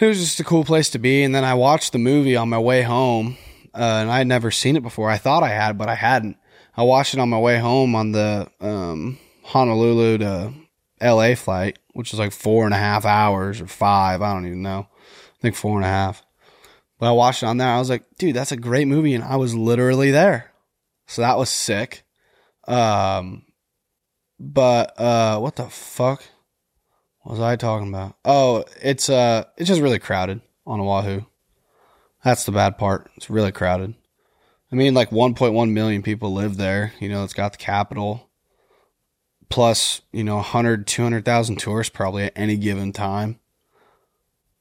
it 0.00 0.06
was 0.06 0.18
just 0.18 0.40
a 0.40 0.44
cool 0.44 0.64
place 0.64 0.90
to 0.90 0.98
be. 0.98 1.22
And 1.22 1.34
then 1.34 1.44
I 1.44 1.54
watched 1.54 1.92
the 1.92 1.98
movie 1.98 2.36
on 2.36 2.48
my 2.48 2.58
way 2.58 2.82
home, 2.82 3.36
uh, 3.74 3.78
and 3.78 4.10
I 4.10 4.18
had 4.18 4.26
never 4.26 4.50
seen 4.50 4.76
it 4.76 4.82
before. 4.82 5.10
I 5.10 5.18
thought 5.18 5.42
I 5.42 5.50
had, 5.50 5.76
but 5.78 5.88
I 5.88 5.94
hadn't. 5.94 6.36
I 6.80 6.82
watched 6.82 7.12
it 7.12 7.20
on 7.20 7.28
my 7.28 7.38
way 7.38 7.58
home 7.58 7.94
on 7.94 8.12
the 8.12 8.50
um, 8.58 9.18
Honolulu 9.42 10.16
to 10.16 10.54
LA 10.98 11.34
flight, 11.34 11.78
which 11.92 12.10
was 12.10 12.18
like 12.18 12.32
four 12.32 12.64
and 12.64 12.72
a 12.72 12.78
half 12.78 13.04
hours 13.04 13.60
or 13.60 13.66
five. 13.66 14.22
I 14.22 14.32
don't 14.32 14.46
even 14.46 14.62
know. 14.62 14.88
I 14.88 15.38
think 15.42 15.56
four 15.56 15.76
and 15.76 15.84
a 15.84 15.88
half. 15.88 16.22
But 16.98 17.10
I 17.10 17.12
watched 17.12 17.42
it 17.42 17.46
on 17.46 17.58
there. 17.58 17.68
I 17.68 17.78
was 17.78 17.90
like, 17.90 18.04
dude, 18.16 18.34
that's 18.34 18.52
a 18.52 18.56
great 18.56 18.88
movie. 18.88 19.12
And 19.12 19.22
I 19.22 19.36
was 19.36 19.54
literally 19.54 20.10
there. 20.10 20.52
So 21.06 21.20
that 21.20 21.36
was 21.36 21.50
sick. 21.50 22.04
Um, 22.66 23.42
but 24.38 24.98
uh, 24.98 25.38
what 25.38 25.56
the 25.56 25.68
fuck? 25.68 26.24
Was 27.26 27.40
I 27.40 27.56
talking 27.56 27.90
about? 27.90 28.16
Oh, 28.24 28.64
it's 28.80 29.10
uh 29.10 29.44
it's 29.58 29.68
just 29.68 29.82
really 29.82 29.98
crowded 29.98 30.40
on 30.66 30.80
Oahu. 30.80 31.26
That's 32.24 32.44
the 32.44 32.52
bad 32.52 32.78
part. 32.78 33.10
It's 33.18 33.28
really 33.28 33.52
crowded. 33.52 33.96
I 34.72 34.76
mean, 34.76 34.94
like 34.94 35.10
1.1 35.10 35.70
million 35.72 36.02
people 36.02 36.32
live 36.32 36.56
there. 36.56 36.92
You 37.00 37.08
know, 37.08 37.24
it's 37.24 37.32
got 37.32 37.52
the 37.52 37.58
capital. 37.58 38.28
Plus, 39.48 40.00
you 40.12 40.22
know, 40.22 40.36
100, 40.36 40.86
200,000 40.86 41.56
tourists 41.56 41.92
probably 41.94 42.24
at 42.24 42.32
any 42.36 42.56
given 42.56 42.92
time. 42.92 43.40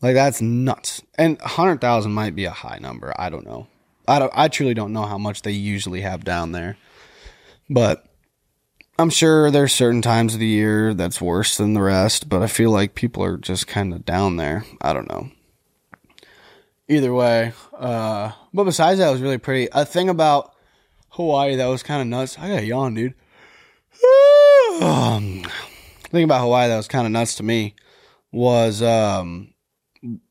Like 0.01 0.15
that's 0.15 0.41
nuts. 0.41 1.03
And 1.15 1.37
100,000 1.39 2.11
might 2.11 2.35
be 2.35 2.45
a 2.45 2.51
high 2.51 2.79
number. 2.79 3.13
I 3.19 3.29
don't 3.29 3.45
know. 3.45 3.67
I 4.07 4.17
don't 4.17 4.31
I 4.35 4.47
truly 4.47 4.73
don't 4.73 4.93
know 4.93 5.05
how 5.05 5.19
much 5.19 5.43
they 5.43 5.51
usually 5.51 6.01
have 6.01 6.23
down 6.23 6.51
there. 6.51 6.77
But 7.69 8.05
I'm 8.97 9.11
sure 9.11 9.51
there's 9.51 9.71
certain 9.71 10.01
times 10.01 10.33
of 10.33 10.39
the 10.39 10.47
year 10.47 10.93
that's 10.95 11.21
worse 11.21 11.55
than 11.55 11.73
the 11.73 11.81
rest, 11.81 12.27
but 12.27 12.41
I 12.41 12.47
feel 12.47 12.71
like 12.71 12.95
people 12.95 13.23
are 13.23 13.37
just 13.37 13.67
kind 13.67 13.93
of 13.93 14.05
down 14.05 14.37
there. 14.37 14.65
I 14.81 14.93
don't 14.93 15.07
know. 15.07 15.29
Either 16.87 17.13
way, 17.13 17.53
uh, 17.77 18.31
but 18.53 18.63
besides 18.63 18.99
that, 18.99 19.09
it 19.09 19.11
was 19.11 19.21
really 19.21 19.37
pretty. 19.37 19.69
A 19.71 19.85
thing 19.85 20.09
about 20.09 20.53
Hawaii 21.09 21.55
that 21.55 21.67
was 21.67 21.83
kind 21.83 22.01
of 22.01 22.07
nuts. 22.07 22.37
I 22.37 22.49
got 22.49 22.59
a 22.59 22.65
yawn, 22.65 22.93
dude. 22.93 23.13
um, 24.81 25.43
thing 26.09 26.23
about 26.23 26.41
Hawaii 26.41 26.67
that 26.67 26.77
was 26.77 26.87
kind 26.87 27.05
of 27.05 27.11
nuts 27.11 27.35
to 27.35 27.43
me 27.43 27.75
was 28.31 28.81
um, 28.81 29.53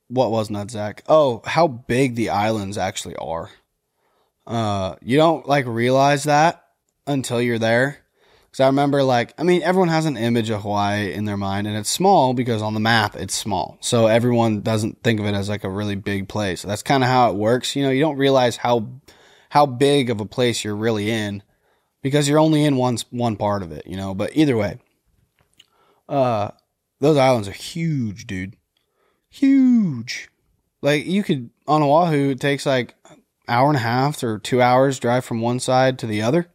what 0.08 0.30
was 0.30 0.50
nuts, 0.50 0.72
Zach? 0.72 1.02
Oh, 1.08 1.42
how 1.44 1.68
big 1.68 2.14
the 2.14 2.30
islands 2.30 2.78
actually 2.78 3.16
are. 3.16 3.50
Uh, 4.46 4.96
you 5.02 5.16
don't 5.16 5.46
like 5.46 5.66
realize 5.66 6.24
that 6.24 6.64
until 7.06 7.40
you're 7.42 7.58
there. 7.58 7.98
Because 8.58 8.64
I 8.64 8.70
remember, 8.70 9.04
like, 9.04 9.34
I 9.38 9.44
mean, 9.44 9.62
everyone 9.62 9.88
has 9.88 10.04
an 10.04 10.16
image 10.16 10.50
of 10.50 10.62
Hawaii 10.62 11.12
in 11.12 11.26
their 11.26 11.36
mind, 11.36 11.68
and 11.68 11.76
it's 11.76 11.88
small 11.88 12.34
because 12.34 12.60
on 12.60 12.74
the 12.74 12.80
map 12.80 13.14
it's 13.14 13.32
small. 13.32 13.78
So 13.80 14.08
everyone 14.08 14.62
doesn't 14.62 15.04
think 15.04 15.20
of 15.20 15.26
it 15.26 15.34
as 15.34 15.48
like 15.48 15.62
a 15.62 15.70
really 15.70 15.94
big 15.94 16.28
place. 16.28 16.62
That's 16.62 16.82
kind 16.82 17.04
of 17.04 17.08
how 17.08 17.30
it 17.30 17.36
works. 17.36 17.76
You 17.76 17.84
know, 17.84 17.90
you 17.90 18.00
don't 18.00 18.16
realize 18.16 18.56
how 18.56 18.88
how 19.50 19.64
big 19.64 20.10
of 20.10 20.20
a 20.20 20.26
place 20.26 20.64
you're 20.64 20.74
really 20.74 21.08
in 21.08 21.44
because 22.02 22.28
you're 22.28 22.40
only 22.40 22.64
in 22.64 22.74
one 22.74 22.98
one 23.10 23.36
part 23.36 23.62
of 23.62 23.70
it. 23.70 23.86
You 23.86 23.96
know, 23.96 24.12
but 24.12 24.36
either 24.36 24.56
way, 24.56 24.80
uh, 26.08 26.50
those 26.98 27.16
islands 27.16 27.46
are 27.46 27.52
huge, 27.52 28.26
dude. 28.26 28.56
Huge. 29.30 30.30
Like 30.82 31.06
you 31.06 31.22
could 31.22 31.50
on 31.68 31.84
Oahu, 31.84 32.30
it 32.30 32.40
takes 32.40 32.66
like 32.66 32.96
hour 33.46 33.68
and 33.68 33.76
a 33.76 33.80
half 33.80 34.20
or 34.24 34.40
two 34.40 34.60
hours 34.60 34.98
drive 34.98 35.24
from 35.24 35.40
one 35.40 35.60
side 35.60 35.96
to 36.00 36.08
the 36.08 36.22
other 36.22 36.48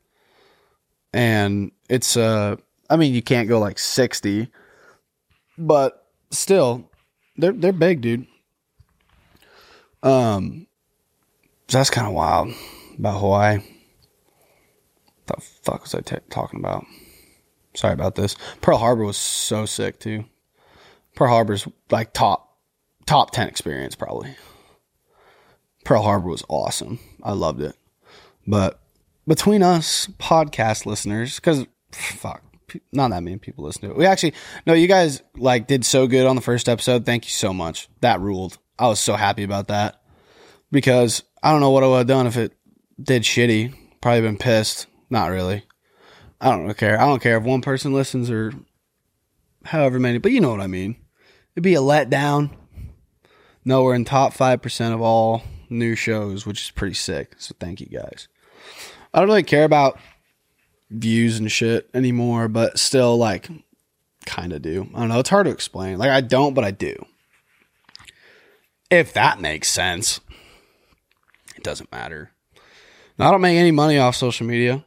and 1.13 1.71
it's 1.93 2.17
uh 2.17 2.55
I 2.89 2.95
mean 2.95 3.13
you 3.13 3.21
can't 3.21 3.47
go 3.47 3.59
like 3.59 3.77
60 3.77 4.47
but 5.59 6.07
still 6.31 6.89
they're 7.37 7.51
they're 7.51 7.71
big 7.71 8.01
dude. 8.01 8.25
Um 10.01 10.65
so 11.67 11.77
that's 11.77 11.91
kind 11.91 12.07
of 12.07 12.13
wild 12.13 12.49
about 12.97 13.19
Hawaii. 13.19 13.57
What 13.57 15.37
the 15.37 15.41
fuck 15.41 15.81
was 15.83 15.93
I 15.93 16.01
talking 16.01 16.59
about? 16.59 16.83
Sorry 17.75 17.93
about 17.93 18.15
this. 18.15 18.35
Pearl 18.61 18.79
Harbor 18.79 19.05
was 19.05 19.17
so 19.17 19.67
sick 19.67 19.99
too. 19.99 20.25
Pearl 21.15 21.29
Harbor's 21.29 21.67
like 21.91 22.11
top 22.13 22.57
top 23.05 23.29
10 23.31 23.47
experience 23.47 23.93
probably. 23.93 24.35
Pearl 25.85 26.01
Harbor 26.01 26.29
was 26.29 26.43
awesome. 26.49 26.97
I 27.21 27.33
loved 27.33 27.61
it. 27.61 27.75
But 28.47 28.79
between 29.27 29.61
us 29.61 30.07
podcast 30.19 30.85
listeners, 30.85 31.35
because 31.35 31.65
fuck, 31.93 32.43
not 32.91 33.11
that 33.11 33.23
many 33.23 33.37
people 33.37 33.65
listen 33.65 33.83
to 33.83 33.91
it. 33.91 33.97
We 33.97 34.05
actually, 34.05 34.33
no, 34.65 34.73
you 34.73 34.87
guys 34.87 35.21
like 35.35 35.67
did 35.67 35.85
so 35.85 36.07
good 36.07 36.25
on 36.25 36.35
the 36.35 36.41
first 36.41 36.67
episode. 36.69 37.05
Thank 37.05 37.25
you 37.25 37.31
so 37.31 37.53
much. 37.53 37.89
That 38.01 38.19
ruled. 38.19 38.57
I 38.77 38.87
was 38.87 38.99
so 38.99 39.15
happy 39.15 39.43
about 39.43 39.67
that 39.67 40.01
because 40.71 41.23
I 41.41 41.51
don't 41.51 41.61
know 41.61 41.69
what 41.69 41.83
I 41.83 41.87
would 41.87 41.97
have 41.97 42.07
done 42.07 42.27
if 42.27 42.37
it 42.37 42.53
did 43.01 43.23
shitty. 43.23 43.75
Probably 44.01 44.21
been 44.21 44.37
pissed. 44.37 44.87
Not 45.09 45.27
really. 45.27 45.63
I 46.41 46.49
don't 46.49 46.73
care. 46.75 46.99
I 46.99 47.05
don't 47.05 47.21
care 47.21 47.37
if 47.37 47.43
one 47.43 47.61
person 47.61 47.93
listens 47.93 48.29
or 48.29 48.51
however 49.63 49.99
many, 49.99 50.17
but 50.17 50.31
you 50.31 50.41
know 50.41 50.51
what 50.51 50.59
I 50.59 50.67
mean. 50.67 50.97
It'd 51.55 51.63
be 51.63 51.75
a 51.75 51.79
letdown. 51.79 52.49
No, 53.63 53.83
we're 53.83 53.95
in 53.95 54.03
top 54.03 54.33
5% 54.33 54.93
of 54.93 55.01
all 55.01 55.43
new 55.69 55.95
shows, 55.95 56.45
which 56.45 56.61
is 56.61 56.71
pretty 56.71 56.95
sick. 56.95 57.35
So 57.37 57.55
thank 57.59 57.79
you 57.79 57.87
guys. 57.87 58.27
I 59.13 59.19
don't 59.19 59.29
really 59.29 59.43
care 59.43 59.63
about 59.63 59.99
views 60.93 61.39
and 61.39 61.51
shit 61.51 61.89
anymore, 61.93 62.47
but 62.47 62.79
still, 62.79 63.17
like, 63.17 63.49
kind 64.25 64.53
of 64.53 64.61
do. 64.61 64.89
I 64.93 64.99
don't 64.99 65.09
know. 65.09 65.19
It's 65.19 65.29
hard 65.29 65.45
to 65.45 65.51
explain. 65.51 65.97
Like, 65.97 66.09
I 66.09 66.21
don't, 66.21 66.53
but 66.53 66.63
I 66.63 66.71
do. 66.71 67.05
If 68.89 69.13
that 69.13 69.41
makes 69.41 69.69
sense, 69.69 70.19
it 71.55 71.63
doesn't 71.63 71.91
matter. 71.91 72.31
Now, 73.17 73.27
I 73.27 73.31
don't 73.31 73.41
make 73.41 73.57
any 73.57 73.71
money 73.71 73.97
off 73.97 74.15
social 74.15 74.45
media. 74.45 74.85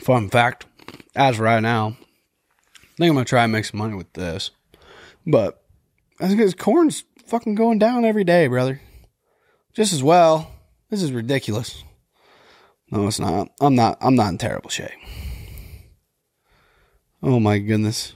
Fun 0.00 0.28
fact, 0.28 0.66
as 1.14 1.38
right 1.38 1.60
now, 1.60 1.96
I 1.96 2.96
think 2.96 3.08
I'm 3.10 3.14
gonna 3.14 3.24
try 3.24 3.44
and 3.44 3.52
make 3.52 3.64
some 3.64 3.78
money 3.78 3.94
with 3.94 4.12
this. 4.12 4.50
But 5.26 5.62
I 6.20 6.28
think 6.28 6.58
corn's 6.58 7.04
fucking 7.26 7.54
going 7.54 7.78
down 7.78 8.04
every 8.04 8.24
day, 8.24 8.46
brother. 8.46 8.80
Just 9.72 9.92
as 9.92 10.02
well. 10.02 10.52
This 10.90 11.02
is 11.02 11.12
ridiculous. 11.12 11.82
No, 12.94 13.08
it's 13.08 13.20
not. 13.20 13.50
I'm 13.60 13.74
not. 13.74 13.98
I'm 14.00 14.14
not 14.14 14.30
in 14.30 14.38
terrible 14.38 14.70
shape. 14.70 14.90
Oh 17.22 17.40
my 17.40 17.58
goodness. 17.58 18.14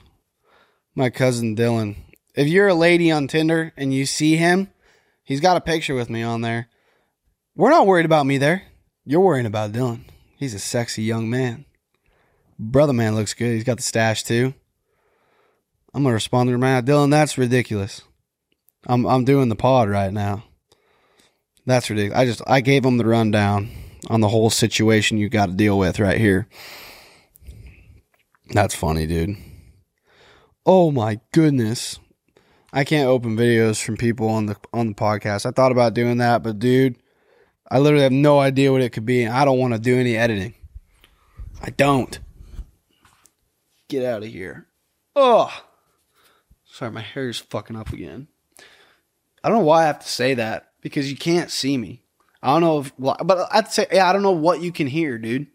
My 0.95 1.09
cousin 1.09 1.55
Dylan. 1.55 1.97
If 2.35 2.47
you're 2.47 2.69
a 2.69 2.73
lady 2.73 3.11
on 3.11 3.27
Tinder 3.27 3.73
and 3.75 3.93
you 3.93 4.05
see 4.05 4.37
him, 4.37 4.69
He's 5.29 5.41
got 5.41 5.57
a 5.57 5.61
picture 5.61 5.93
with 5.93 6.09
me 6.09 6.23
on 6.23 6.41
there. 6.41 6.69
We're 7.55 7.69
not 7.69 7.85
worried 7.85 8.07
about 8.07 8.25
me 8.25 8.39
there. 8.39 8.63
You're 9.05 9.19
worrying 9.19 9.45
about 9.45 9.71
Dylan. 9.71 10.05
He's 10.35 10.55
a 10.55 10.59
sexy 10.59 11.03
young 11.03 11.29
man. 11.29 11.65
Brother 12.57 12.93
man 12.93 13.13
looks 13.13 13.35
good. 13.35 13.53
He's 13.53 13.63
got 13.63 13.77
the 13.77 13.83
stash 13.83 14.23
too. 14.23 14.55
I'm 15.93 16.01
gonna 16.01 16.15
respond 16.15 16.47
to 16.47 16.55
him 16.55 16.63
right 16.63 16.83
now. 16.83 16.93
Dylan, 16.93 17.11
that's 17.11 17.37
ridiculous. 17.37 18.01
I'm 18.87 19.05
I'm 19.05 19.23
doing 19.23 19.49
the 19.49 19.55
pod 19.55 19.87
right 19.87 20.11
now. 20.11 20.45
That's 21.63 21.91
ridiculous. 21.91 22.19
I 22.19 22.25
just 22.25 22.41
I 22.47 22.61
gave 22.61 22.83
him 22.83 22.97
the 22.97 23.05
rundown 23.05 23.69
on 24.07 24.21
the 24.21 24.29
whole 24.29 24.49
situation 24.49 25.17
you 25.17 25.29
got 25.29 25.47
to 25.47 25.53
deal 25.53 25.77
with 25.77 25.99
right 25.99 26.17
here. 26.17 26.47
That's 28.51 28.75
funny, 28.75 29.05
dude. 29.05 29.37
Oh 30.65 30.91
my 30.91 31.19
goodness. 31.31 31.99
I 32.71 32.83
can't 32.83 33.07
open 33.07 33.35
videos 33.35 33.83
from 33.83 33.97
people 33.97 34.29
on 34.29 34.45
the 34.45 34.55
on 34.73 34.89
the 34.89 34.93
podcast. 34.95 35.45
I 35.45 35.51
thought 35.51 35.71
about 35.71 35.95
doing 35.95 36.17
that, 36.17 36.43
but 36.43 36.59
dude, 36.59 36.97
I 37.69 37.79
literally 37.79 38.03
have 38.03 38.11
no 38.11 38.39
idea 38.39 38.71
what 38.71 38.81
it 38.81 38.91
could 38.91 39.05
be, 39.05 39.23
and 39.23 39.33
I 39.33 39.45
don't 39.45 39.59
want 39.59 39.73
to 39.73 39.79
do 39.79 39.97
any 39.97 40.15
editing. 40.15 40.53
I 41.61 41.71
don't. 41.71 42.19
Get 43.87 44.05
out 44.05 44.23
of 44.23 44.29
here. 44.29 44.67
Oh. 45.15 45.51
Sorry, 46.63 46.91
my 46.91 47.01
hair's 47.01 47.39
fucking 47.39 47.75
up 47.75 47.91
again. 47.91 48.27
I 49.43 49.49
don't 49.49 49.59
know 49.59 49.65
why 49.65 49.83
I 49.83 49.87
have 49.87 49.99
to 49.99 50.07
say 50.07 50.35
that 50.35 50.71
because 50.81 51.09
you 51.09 51.17
can't 51.17 51.49
see 51.49 51.77
me. 51.77 52.03
I 52.41 52.53
don't 52.53 52.61
know 52.61 52.79
if, 52.79 52.93
but 52.97 53.47
I'd 53.51 53.71
say, 53.71 53.87
yeah, 53.91 54.09
I 54.09 54.13
don't 54.13 54.21
know 54.21 54.31
what 54.31 54.61
you 54.61 54.71
can 54.71 54.87
hear, 54.87 55.17
dude. 55.17 55.47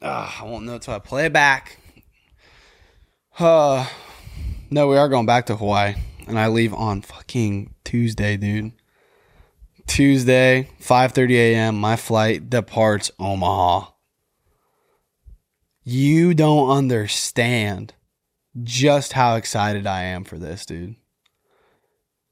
Uh, 0.00 0.30
I 0.40 0.44
won't 0.44 0.64
know 0.64 0.74
until 0.74 0.94
I 0.94 0.98
play 0.98 1.26
it 1.26 1.32
back. 1.32 1.78
Uh, 3.38 3.86
no, 4.70 4.88
we 4.88 4.96
are 4.96 5.08
going 5.08 5.26
back 5.26 5.46
to 5.46 5.56
Hawaii, 5.56 5.94
and 6.26 6.38
I 6.38 6.48
leave 6.48 6.74
on 6.74 7.02
fucking 7.02 7.74
Tuesday, 7.84 8.36
dude. 8.36 8.72
Tuesday, 9.86 10.68
5:30 10.80 11.32
a.m. 11.32 11.76
My 11.76 11.96
flight 11.96 12.48
departs 12.48 13.10
Omaha. 13.18 13.90
You 15.84 16.32
don't 16.32 16.70
understand 16.70 17.94
just 18.62 19.14
how 19.14 19.34
excited 19.34 19.86
I 19.86 20.04
am 20.04 20.24
for 20.24 20.38
this, 20.38 20.64
dude. 20.64 20.94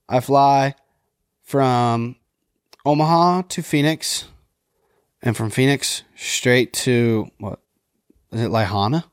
I 0.09 0.21
fly 0.21 0.75
from 1.43 2.17
Omaha 2.85 3.43
to 3.43 3.63
Phoenix, 3.63 4.27
and 5.23 5.37
from 5.37 5.51
Phoenix 5.51 6.03
straight 6.17 6.73
to 6.73 7.31
what 7.39 7.61
is 8.33 8.41
it, 8.41 8.49
Lahaina? 8.49 9.05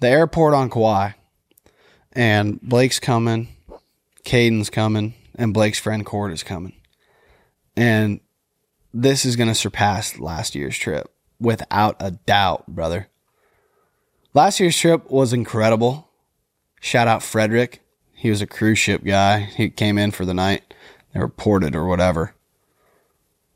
The 0.00 0.08
airport 0.08 0.54
on 0.54 0.70
Kauai. 0.70 1.12
And 2.12 2.60
Blake's 2.60 2.98
coming, 2.98 3.48
Caden's 4.24 4.68
coming, 4.68 5.14
and 5.36 5.54
Blake's 5.54 5.78
friend 5.78 6.04
Cord 6.04 6.32
is 6.32 6.42
coming. 6.42 6.74
And 7.76 8.20
this 8.92 9.24
is 9.24 9.36
going 9.36 9.48
to 9.48 9.54
surpass 9.54 10.18
last 10.18 10.56
year's 10.56 10.76
trip 10.76 11.12
without 11.38 11.96
a 12.00 12.10
doubt, 12.10 12.66
brother. 12.66 13.08
Last 14.34 14.58
year's 14.58 14.76
trip 14.76 15.08
was 15.08 15.32
incredible. 15.32 16.08
Shout 16.80 17.06
out 17.06 17.22
Frederick. 17.22 17.80
He 18.12 18.28
was 18.28 18.42
a 18.42 18.46
cruise 18.46 18.78
ship 18.78 19.04
guy. 19.04 19.40
He 19.40 19.70
came 19.70 19.96
in 19.96 20.10
for 20.10 20.24
the 20.24 20.34
night. 20.34 20.74
They 21.12 21.20
were 21.20 21.28
ported 21.28 21.74
or 21.74 21.86
whatever. 21.86 22.34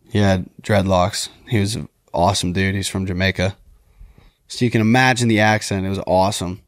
He 0.08 0.18
had 0.18 0.48
dreadlocks. 0.62 1.28
He 1.48 1.58
was 1.58 1.74
an 1.74 1.88
awesome 2.12 2.52
dude. 2.52 2.74
He's 2.74 2.88
from 2.88 3.06
Jamaica. 3.06 3.56
So 4.48 4.64
you 4.64 4.70
can 4.70 4.80
imagine 4.80 5.28
the 5.28 5.40
accent. 5.40 5.86
It 5.86 5.88
was 5.88 6.00
awesome. 6.06 6.62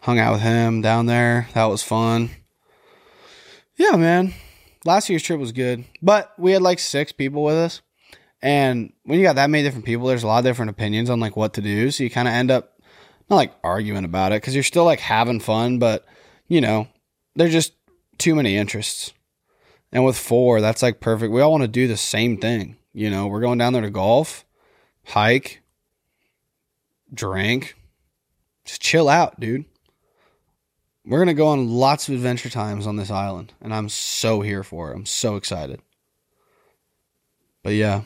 Hung 0.00 0.18
out 0.18 0.32
with 0.32 0.42
him 0.42 0.82
down 0.82 1.06
there. 1.06 1.48
That 1.54 1.66
was 1.66 1.82
fun. 1.82 2.30
Yeah, 3.76 3.96
man. 3.96 4.34
Last 4.84 5.08
year's 5.08 5.22
trip 5.22 5.38
was 5.38 5.52
good. 5.52 5.84
But 6.02 6.32
we 6.38 6.52
had 6.52 6.62
like 6.62 6.78
six 6.78 7.12
people 7.12 7.44
with 7.44 7.54
us. 7.54 7.80
And 8.42 8.92
when 9.04 9.18
you 9.18 9.24
got 9.24 9.36
that 9.36 9.50
many 9.50 9.62
different 9.62 9.86
people, 9.86 10.06
there's 10.06 10.24
a 10.24 10.26
lot 10.26 10.38
of 10.38 10.44
different 10.44 10.70
opinions 10.70 11.08
on 11.08 11.20
like 11.20 11.36
what 11.36 11.54
to 11.54 11.62
do. 11.62 11.90
So 11.90 12.02
you 12.02 12.10
kind 12.10 12.26
of 12.26 12.34
end 12.34 12.50
up 12.50 12.80
not 13.30 13.36
like 13.36 13.54
arguing 13.62 14.04
about 14.04 14.32
it 14.32 14.42
because 14.42 14.54
you're 14.54 14.64
still 14.64 14.84
like 14.84 15.00
having 15.00 15.40
fun, 15.40 15.78
but 15.78 16.04
you 16.48 16.60
know, 16.60 16.88
there's 17.36 17.52
just 17.52 17.72
too 18.18 18.34
many 18.34 18.56
interests. 18.56 19.12
And 19.92 20.04
with 20.04 20.16
four, 20.16 20.60
that's 20.60 20.82
like 20.82 21.00
perfect. 21.00 21.32
We 21.32 21.42
all 21.42 21.50
want 21.50 21.62
to 21.62 21.68
do 21.68 21.86
the 21.86 21.96
same 21.96 22.38
thing. 22.38 22.76
You 22.94 23.10
know, 23.10 23.26
we're 23.26 23.40
going 23.40 23.58
down 23.58 23.72
there 23.72 23.82
to 23.82 23.90
golf, 23.90 24.44
hike, 25.04 25.62
drink, 27.12 27.76
just 28.64 28.80
chill 28.80 29.08
out, 29.08 29.38
dude. 29.38 29.66
We're 31.04 31.18
going 31.18 31.28
to 31.28 31.34
go 31.34 31.48
on 31.48 31.68
lots 31.68 32.08
of 32.08 32.14
adventure 32.14 32.48
times 32.48 32.86
on 32.86 32.96
this 32.96 33.10
island, 33.10 33.52
and 33.60 33.74
I'm 33.74 33.88
so 33.88 34.40
here 34.40 34.62
for 34.62 34.92
it. 34.92 34.96
I'm 34.96 35.06
so 35.06 35.36
excited. 35.36 35.80
But 37.62 37.74
yeah, 37.74 38.02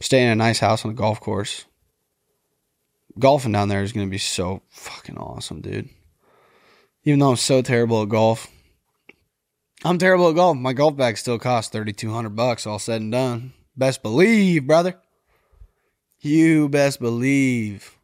staying 0.00 0.26
in 0.26 0.32
a 0.32 0.36
nice 0.36 0.58
house 0.58 0.84
on 0.84 0.90
a 0.90 0.94
golf 0.94 1.20
course. 1.20 1.66
Golfing 3.18 3.52
down 3.52 3.68
there 3.68 3.82
is 3.82 3.92
going 3.92 4.06
to 4.06 4.10
be 4.10 4.18
so 4.18 4.62
fucking 4.68 5.16
awesome, 5.16 5.60
dude. 5.60 5.88
Even 7.04 7.20
though 7.20 7.30
I'm 7.30 7.36
so 7.36 7.62
terrible 7.62 8.02
at 8.02 8.08
golf, 8.08 8.50
I'm 9.84 9.98
terrible 9.98 10.30
at 10.30 10.34
golf. 10.34 10.56
My 10.56 10.72
golf 10.72 10.96
bag 10.96 11.18
still 11.18 11.38
costs 11.38 11.70
3200 11.72 12.30
bucks 12.30 12.66
all 12.66 12.78
said 12.78 13.00
and 13.00 13.12
done. 13.12 13.52
Best 13.76 14.02
believe, 14.02 14.66
brother. 14.66 14.96
You 16.20 16.68
best 16.68 16.98
believe. 16.98 17.96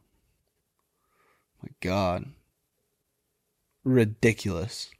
My 1.62 1.70
God. 1.80 2.26
Ridiculous. 3.84 4.90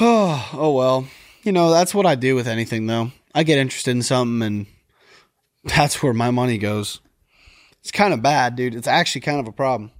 Oh, 0.00 0.50
oh 0.54 0.72
well. 0.72 1.06
You 1.42 1.52
know, 1.52 1.70
that's 1.70 1.94
what 1.94 2.06
I 2.06 2.14
do 2.14 2.34
with 2.34 2.46
anything 2.46 2.86
though. 2.86 3.12
I 3.34 3.42
get 3.42 3.58
interested 3.58 3.92
in 3.92 4.02
something 4.02 4.46
and 4.46 4.66
that's 5.64 6.02
where 6.02 6.12
my 6.12 6.30
money 6.30 6.58
goes. 6.58 7.00
It's 7.80 7.90
kind 7.90 8.14
of 8.14 8.22
bad, 8.22 8.54
dude. 8.54 8.74
It's 8.74 8.86
actually 8.86 9.22
kind 9.22 9.40
of 9.40 9.48
a 9.48 9.52
problem. 9.52 9.90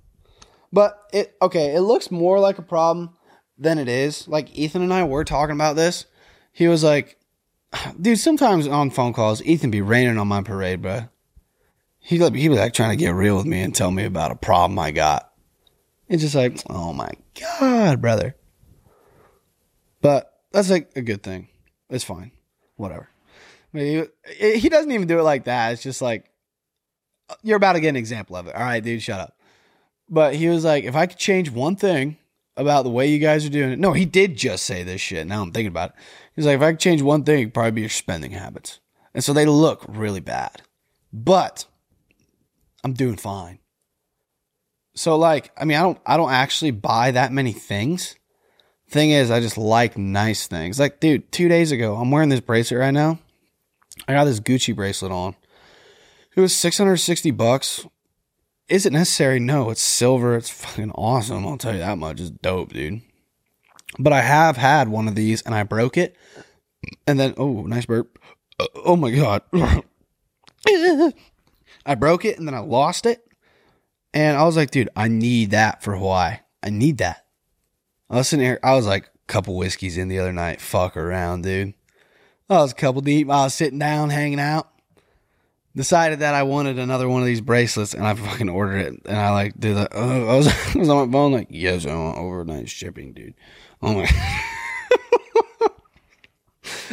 But 0.72 1.02
it 1.12 1.34
okay, 1.42 1.74
it 1.74 1.80
looks 1.80 2.10
more 2.10 2.38
like 2.38 2.58
a 2.58 2.62
problem 2.62 3.16
than 3.62 3.78
it 3.78 3.88
is. 3.88 4.28
Like 4.28 4.56
Ethan 4.56 4.82
and 4.82 4.92
I 4.92 5.04
were 5.04 5.24
talking 5.24 5.54
about 5.54 5.76
this. 5.76 6.06
He 6.52 6.68
was 6.68 6.84
like, 6.84 7.18
dude, 8.00 8.18
sometimes 8.18 8.66
on 8.66 8.90
phone 8.90 9.12
calls, 9.12 9.42
Ethan 9.42 9.70
be 9.70 9.80
raining 9.80 10.18
on 10.18 10.28
my 10.28 10.42
parade, 10.42 10.82
bro. 10.82 11.08
He 11.98 12.18
he 12.18 12.48
was 12.48 12.58
like 12.58 12.74
trying 12.74 12.90
to 12.90 13.02
get 13.02 13.14
real 13.14 13.36
with 13.36 13.46
me 13.46 13.60
and 13.60 13.74
tell 13.74 13.90
me 13.90 14.04
about 14.04 14.32
a 14.32 14.36
problem 14.36 14.78
I 14.78 14.90
got. 14.90 15.30
It's 16.08 16.22
just 16.22 16.34
like, 16.34 16.60
oh 16.68 16.92
my 16.92 17.10
god, 17.40 18.00
brother. 18.00 18.36
But 20.00 20.32
that's 20.50 20.68
like 20.68 20.90
a 20.96 21.02
good 21.02 21.22
thing. 21.22 21.48
It's 21.88 22.04
fine. 22.04 22.32
Whatever. 22.76 23.08
I 23.72 23.76
mean, 23.76 24.06
he, 24.36 24.58
he 24.58 24.68
doesn't 24.68 24.90
even 24.90 25.06
do 25.06 25.20
it 25.20 25.22
like 25.22 25.44
that. 25.44 25.72
It's 25.72 25.82
just 25.82 26.02
like 26.02 26.28
you're 27.42 27.56
about 27.56 27.74
to 27.74 27.80
get 27.80 27.90
an 27.90 27.96
example 27.96 28.36
of 28.36 28.48
it. 28.48 28.54
All 28.54 28.62
right, 28.62 28.82
dude, 28.82 29.00
shut 29.00 29.20
up. 29.20 29.36
But 30.08 30.34
he 30.34 30.48
was 30.48 30.64
like, 30.64 30.84
if 30.84 30.96
I 30.96 31.06
could 31.06 31.18
change 31.18 31.50
one 31.50 31.76
thing 31.76 32.18
about 32.56 32.82
the 32.82 32.90
way 32.90 33.08
you 33.08 33.18
guys 33.18 33.46
are 33.46 33.50
doing 33.50 33.72
it. 33.72 33.78
No, 33.78 33.92
he 33.92 34.04
did 34.04 34.36
just 34.36 34.64
say 34.64 34.82
this 34.82 35.00
shit. 35.00 35.26
Now 35.26 35.42
I'm 35.42 35.52
thinking 35.52 35.68
about 35.68 35.90
it. 35.90 35.96
He's 36.34 36.46
like, 36.46 36.56
if 36.56 36.62
I 36.62 36.72
could 36.72 36.80
change 36.80 37.02
one 37.02 37.24
thing, 37.24 37.40
it'd 37.40 37.54
probably 37.54 37.72
be 37.72 37.80
your 37.82 37.90
spending 37.90 38.32
habits. 38.32 38.80
And 39.14 39.22
so 39.22 39.32
they 39.32 39.46
look 39.46 39.84
really 39.88 40.20
bad. 40.20 40.62
But 41.12 41.66
I'm 42.84 42.94
doing 42.94 43.16
fine. 43.16 43.58
So 44.94 45.16
like, 45.16 45.50
I 45.56 45.64
mean, 45.64 45.78
I 45.78 45.82
don't 45.82 45.98
I 46.04 46.16
don't 46.16 46.32
actually 46.32 46.70
buy 46.70 47.10
that 47.12 47.32
many 47.32 47.52
things. 47.52 48.16
Thing 48.88 49.10
is, 49.10 49.30
I 49.30 49.40
just 49.40 49.56
like 49.56 49.96
nice 49.96 50.46
things. 50.46 50.78
Like, 50.78 51.00
dude, 51.00 51.32
two 51.32 51.48
days 51.48 51.72
ago, 51.72 51.96
I'm 51.96 52.10
wearing 52.10 52.28
this 52.28 52.40
bracelet 52.40 52.80
right 52.80 52.90
now. 52.90 53.18
I 54.06 54.12
got 54.12 54.24
this 54.24 54.40
Gucci 54.40 54.76
bracelet 54.76 55.12
on. 55.12 55.34
It 56.36 56.40
was 56.40 56.54
660 56.54 57.30
bucks. 57.30 57.86
Is 58.72 58.86
it 58.86 58.94
necessary? 58.94 59.38
No, 59.38 59.68
it's 59.68 59.82
silver. 59.82 60.34
It's 60.34 60.48
fucking 60.48 60.92
awesome. 60.92 61.46
I'll 61.46 61.58
tell 61.58 61.74
you 61.74 61.80
that 61.80 61.98
much. 61.98 62.18
It's 62.20 62.30
dope, 62.30 62.72
dude. 62.72 63.02
But 63.98 64.14
I 64.14 64.22
have 64.22 64.56
had 64.56 64.88
one 64.88 65.08
of 65.08 65.14
these 65.14 65.42
and 65.42 65.54
I 65.54 65.62
broke 65.62 65.98
it. 65.98 66.16
And 67.06 67.20
then, 67.20 67.34
oh, 67.36 67.64
nice 67.64 67.84
burp. 67.84 68.18
Uh, 68.58 68.68
oh 68.76 68.96
my 68.96 69.10
God. 69.10 69.42
I 71.84 71.94
broke 71.96 72.24
it 72.24 72.38
and 72.38 72.48
then 72.48 72.54
I 72.54 72.60
lost 72.60 73.04
it. 73.04 73.22
And 74.14 74.38
I 74.38 74.44
was 74.44 74.56
like, 74.56 74.70
dude, 74.70 74.88
I 74.96 75.06
need 75.06 75.50
that 75.50 75.82
for 75.82 75.94
Hawaii. 75.94 76.36
I 76.62 76.70
need 76.70 76.96
that. 76.96 77.26
I 78.08 78.16
was 78.16 78.28
sitting 78.28 78.46
here, 78.46 78.58
I 78.62 78.74
was 78.74 78.86
like 78.86 79.04
a 79.04 79.26
couple 79.26 79.54
whiskeys 79.54 79.98
in 79.98 80.08
the 80.08 80.18
other 80.18 80.32
night. 80.32 80.62
Fuck 80.62 80.96
around, 80.96 81.42
dude. 81.42 81.74
I 82.48 82.54
was 82.54 82.72
a 82.72 82.76
couple 82.76 83.02
deep. 83.02 83.28
I 83.28 83.44
was 83.44 83.52
sitting 83.52 83.78
down, 83.78 84.08
hanging 84.08 84.40
out. 84.40 84.71
Decided 85.74 86.18
that 86.20 86.34
I 86.34 86.42
wanted 86.42 86.78
another 86.78 87.08
one 87.08 87.22
of 87.22 87.26
these 87.26 87.40
bracelets, 87.40 87.94
and 87.94 88.06
I 88.06 88.14
fucking 88.14 88.50
ordered 88.50 88.78
it. 88.78 89.00
And 89.06 89.16
I 89.16 89.30
like 89.30 89.58
did 89.58 89.76
that. 89.76 89.94
Uh, 89.94 90.26
I 90.26 90.36
was, 90.36 90.46
I 90.74 90.78
was 90.78 90.88
on 90.88 91.08
my 91.08 91.12
phone 91.12 91.32
like, 91.32 91.48
yes, 91.50 91.86
I 91.86 91.94
want 91.94 92.18
overnight 92.18 92.68
shipping, 92.68 93.12
dude. 93.14 93.34
Oh 93.80 93.94
my. 93.94 94.08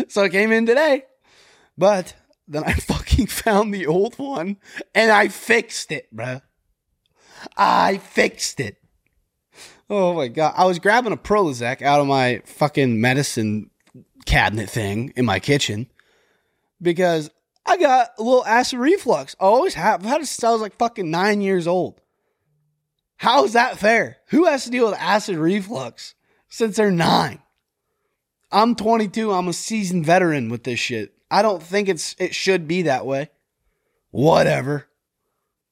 so 0.08 0.24
it 0.24 0.32
came 0.32 0.52
in 0.52 0.66
today, 0.66 1.04
but 1.78 2.16
then 2.48 2.64
I 2.64 2.74
fucking 2.74 3.28
found 3.28 3.74
the 3.74 3.86
old 3.86 4.18
one 4.18 4.58
and 4.96 5.12
I 5.12 5.28
fixed 5.28 5.92
it, 5.92 6.14
bruh. 6.16 6.42
I 7.58 7.98
fixed 7.98 8.60
it. 8.60 8.78
Oh 9.90 10.14
my 10.14 10.28
god! 10.28 10.54
I 10.56 10.66
was 10.66 10.78
grabbing 10.80 11.14
a 11.14 11.18
Prozac 11.18 11.82
out 11.82 12.00
of 12.00 12.08
my 12.08 12.42
fucking 12.46 13.02
medicine 13.02 13.72
cabinet 14.26 14.70
thing 14.70 15.14
in 15.16 15.26
my 15.26 15.40
kitchen 15.40 15.88
because 16.82 17.30
I 17.70 17.78
got 17.78 18.14
a 18.18 18.24
little 18.24 18.46
acid 18.48 18.80
reflux. 18.80 19.36
I 19.40 19.44
always 19.44 19.76
have. 19.76 20.04
I've 20.04 20.10
had 20.10 20.22
it 20.22 20.26
since 20.26 20.44
I 20.44 20.52
was 20.52 20.60
like 20.60 20.76
fucking 20.80 21.12
nine 21.12 21.40
years 21.40 21.68
old. 21.68 22.02
How 23.18 23.44
is 23.44 23.54
that 23.54 23.78
fair? 23.78 24.18
Who 24.30 24.46
has 24.46 24.64
to 24.64 24.72
deal 24.72 24.88
with 24.88 24.98
acid 25.00 25.38
reflux 25.38 26.16
since 26.48 26.78
they're 26.78 26.90
nine? 26.90 27.44
I'm 28.52 28.74
22. 28.74 29.32
I'm 29.32 29.48
a 29.48 29.54
seasoned 29.54 30.04
veteran 30.04 30.50
with 30.50 30.64
this 30.64 30.80
shit. 30.80 31.14
I 31.30 31.44
don't 31.44 31.62
think 31.62 31.90
it's 31.90 32.16
it 32.18 32.34
should 32.34 32.68
be 32.68 32.82
that 32.84 33.06
way. 33.06 33.30
Whatever. 34.10 34.88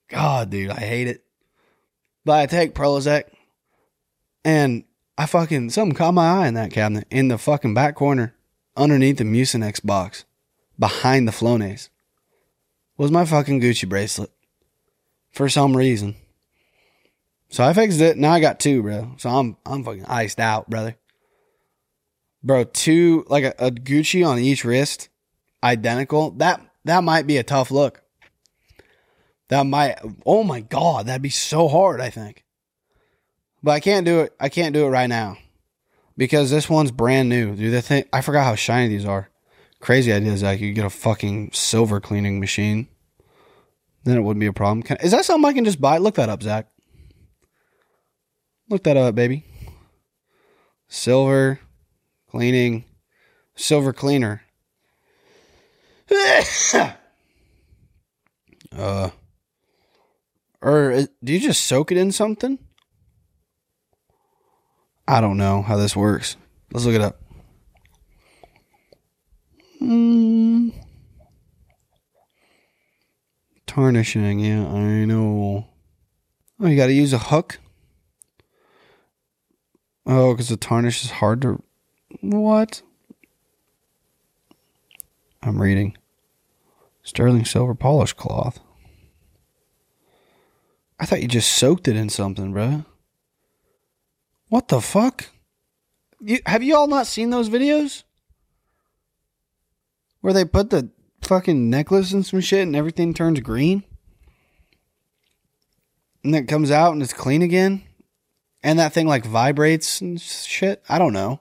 God, 0.07 0.51
dude, 0.51 0.69
I 0.69 0.81
hate 0.81 1.07
it. 1.07 1.23
But 2.25 2.39
I 2.41 2.45
take 2.45 2.75
Prozac 2.75 3.23
and 4.45 4.83
I 5.17 5.25
fucking 5.25 5.71
something 5.71 5.95
caught 5.95 6.13
my 6.13 6.43
eye 6.43 6.47
in 6.47 6.53
that 6.53 6.71
cabinet 6.71 7.07
in 7.09 7.29
the 7.29 7.39
fucking 7.39 7.73
back 7.73 7.95
corner 7.95 8.35
underneath 8.75 9.17
the 9.17 9.23
Mucinex 9.23 9.83
box 9.83 10.25
behind 10.79 11.27
the 11.27 11.31
Flonase 11.31 11.89
was 12.97 13.11
my 13.11 13.25
fucking 13.25 13.61
Gucci 13.61 13.87
bracelet 13.87 14.31
for 15.31 15.49
some 15.49 15.77
reason. 15.77 16.15
So 17.49 17.63
I 17.63 17.73
fixed 17.73 18.01
it. 18.01 18.17
Now 18.17 18.31
I 18.31 18.39
got 18.39 18.59
two, 18.59 18.81
bro. 18.81 19.13
So 19.17 19.29
I'm 19.29 19.57
I'm 19.65 19.83
fucking 19.83 20.05
iced 20.05 20.39
out, 20.39 20.69
brother. 20.69 20.95
Bro, 22.43 22.65
two 22.65 23.25
like 23.29 23.43
a, 23.43 23.53
a 23.59 23.71
Gucci 23.71 24.27
on 24.27 24.39
each 24.39 24.65
wrist, 24.65 25.09
identical. 25.63 26.31
That 26.31 26.61
that 26.85 27.03
might 27.03 27.27
be 27.27 27.37
a 27.37 27.43
tough 27.43 27.71
look. 27.71 28.01
That 29.49 29.63
might 29.63 29.97
oh 30.25 30.43
my 30.43 30.59
god, 30.61 31.07
that'd 31.07 31.21
be 31.21 31.29
so 31.29 31.67
hard, 31.67 32.01
I 32.01 32.09
think. 32.09 32.43
But 33.63 33.71
I 33.71 33.79
can't 33.79 34.05
do 34.05 34.21
it. 34.21 34.33
I 34.39 34.49
can't 34.49 34.73
do 34.73 34.85
it 34.85 34.89
right 34.89 35.07
now. 35.07 35.37
Because 36.17 36.49
this 36.49 36.69
one's 36.69 36.91
brand 36.91 37.29
new. 37.29 37.55
Dude, 37.55 37.73
the 37.73 37.81
thing 37.81 38.05
I 38.11 38.21
forgot 38.21 38.43
how 38.43 38.55
shiny 38.55 38.89
these 38.89 39.05
are. 39.05 39.29
Crazy 39.87 40.11
idea 40.11 40.33
is 40.33 40.43
like 40.43 40.59
you 40.59 40.73
get 40.73 40.83
a 40.83 40.89
fucking 40.89 41.51
silver 41.53 42.01
cleaning 42.01 42.41
machine. 42.41 42.89
Then 44.03 44.17
it 44.17 44.19
wouldn't 44.19 44.41
be 44.41 44.47
a 44.47 44.51
problem. 44.51 44.83
Can, 44.83 44.97
is 44.97 45.11
that 45.11 45.23
something 45.23 45.47
I 45.47 45.53
can 45.53 45.63
just 45.63 45.79
buy? 45.79 45.97
Look 45.97 46.15
that 46.15 46.27
up, 46.27 46.43
Zach. 46.43 46.67
Look 48.69 48.83
that 48.83 48.97
up, 48.97 49.15
baby. 49.15 49.45
Silver 50.89 51.61
cleaning, 52.29 52.83
silver 53.55 53.93
cleaner. 53.93 54.41
uh, 58.75 59.11
or 60.61 60.91
is- 60.91 61.09
do 61.23 61.31
you 61.31 61.39
just 61.39 61.65
soak 61.65 61.93
it 61.93 61.97
in 61.97 62.11
something? 62.11 62.59
I 65.07 65.21
don't 65.21 65.37
know 65.37 65.61
how 65.61 65.77
this 65.77 65.95
works. 65.95 66.35
Let's 66.73 66.85
look 66.85 66.95
it 66.95 66.99
up. 66.99 67.21
Hmm. 69.79 70.69
Tarnishing, 73.65 74.39
yeah, 74.39 74.65
I 74.67 75.05
know. 75.05 75.67
Oh, 76.59 76.67
you 76.67 76.75
got 76.75 76.87
to 76.87 76.93
use 76.93 77.13
a 77.13 77.19
hook. 77.19 77.59
Oh, 80.05 80.33
because 80.33 80.49
the 80.49 80.57
tarnish 80.57 81.03
is 81.03 81.11
hard 81.11 81.41
to. 81.43 81.61
What? 82.21 82.81
I'm 85.43 85.61
reading. 85.61 85.97
Sterling 87.03 87.45
silver 87.45 87.75
polish 87.75 88.13
cloth. 88.13 88.59
I 90.99 91.05
thought 91.05 91.21
you 91.21 91.27
just 91.27 91.51
soaked 91.51 91.87
it 91.87 91.95
in 91.95 92.09
something, 92.09 92.53
bro. 92.53 92.85
What 94.49 94.69
the 94.69 94.81
fuck? 94.81 95.29
You, 96.19 96.39
have 96.45 96.63
you 96.63 96.75
all 96.75 96.87
not 96.87 97.05
seen 97.05 97.29
those 97.29 97.49
videos? 97.49 98.03
Where 100.27 100.33
they 100.33 100.43
put 100.43 100.71
the 100.71 100.89
fucking 101.21 101.69
necklace 101.69 102.11
and 102.11 102.25
some 102.25 102.41
shit 102.41 102.63
and 102.63 102.75
everything 102.75 103.13
turns 103.13 103.39
green? 103.39 103.85
And 106.21 106.33
then 106.33 106.43
it 106.43 106.47
comes 106.47 106.69
out 106.69 106.91
and 106.91 107.01
it's 107.01 107.13
clean 107.13 107.41
again? 107.41 107.83
And 108.61 108.77
that 108.77 108.91
thing 108.91 109.07
like 109.07 109.23
vibrates 109.23 110.01
and 110.01 110.19
shit? 110.19 110.83
I 110.89 110.99
don't 110.99 111.13
know. 111.13 111.39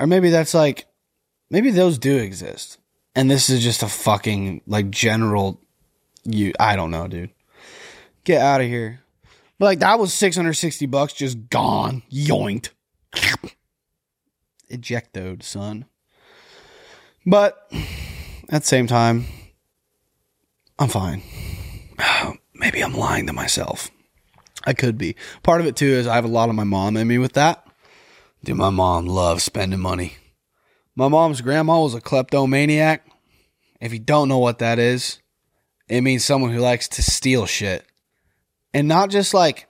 Or 0.00 0.06
maybe 0.06 0.30
that's 0.30 0.54
like, 0.54 0.86
maybe 1.50 1.70
those 1.70 1.98
do 1.98 2.16
exist. 2.16 2.78
And 3.14 3.30
this 3.30 3.50
is 3.50 3.62
just 3.62 3.82
a 3.82 3.86
fucking 3.86 4.62
like 4.66 4.90
general, 4.90 5.60
you, 6.24 6.54
I 6.58 6.74
don't 6.74 6.90
know, 6.90 7.06
dude. 7.06 7.34
Get 8.24 8.40
out 8.40 8.62
of 8.62 8.66
here. 8.66 9.02
But 9.58 9.66
like 9.66 9.80
that 9.80 9.98
was 9.98 10.14
660 10.14 10.86
bucks 10.86 11.12
just 11.12 11.50
gone. 11.50 12.02
Yoinked. 12.10 12.70
Ejectoed, 14.70 15.42
son. 15.42 15.84
But 17.26 17.70
at 18.50 18.62
the 18.62 18.66
same 18.66 18.86
time, 18.86 19.26
I'm 20.78 20.88
fine. 20.88 21.22
Maybe 22.54 22.82
I'm 22.82 22.94
lying 22.94 23.26
to 23.26 23.32
myself. 23.32 23.90
I 24.64 24.72
could 24.72 24.96
be. 24.98 25.16
Part 25.42 25.60
of 25.60 25.66
it 25.66 25.76
too 25.76 25.86
is 25.86 26.06
I 26.06 26.14
have 26.14 26.24
a 26.24 26.28
lot 26.28 26.48
of 26.48 26.54
my 26.54 26.64
mom 26.64 26.96
in 26.96 27.08
me 27.08 27.18
with 27.18 27.34
that. 27.34 27.66
Dude, 28.44 28.56
my 28.56 28.70
mom 28.70 29.06
loves 29.06 29.42
spending 29.42 29.80
money. 29.80 30.16
My 30.96 31.08
mom's 31.08 31.40
grandma 31.40 31.80
was 31.80 31.94
a 31.94 32.00
kleptomaniac. 32.00 33.06
If 33.80 33.92
you 33.92 33.98
don't 33.98 34.28
know 34.28 34.38
what 34.38 34.58
that 34.60 34.78
is, 34.78 35.18
it 35.88 36.02
means 36.02 36.24
someone 36.24 36.52
who 36.52 36.60
likes 36.60 36.88
to 36.88 37.02
steal 37.02 37.46
shit. 37.46 37.86
And 38.72 38.88
not 38.88 39.10
just 39.10 39.34
like 39.34 39.68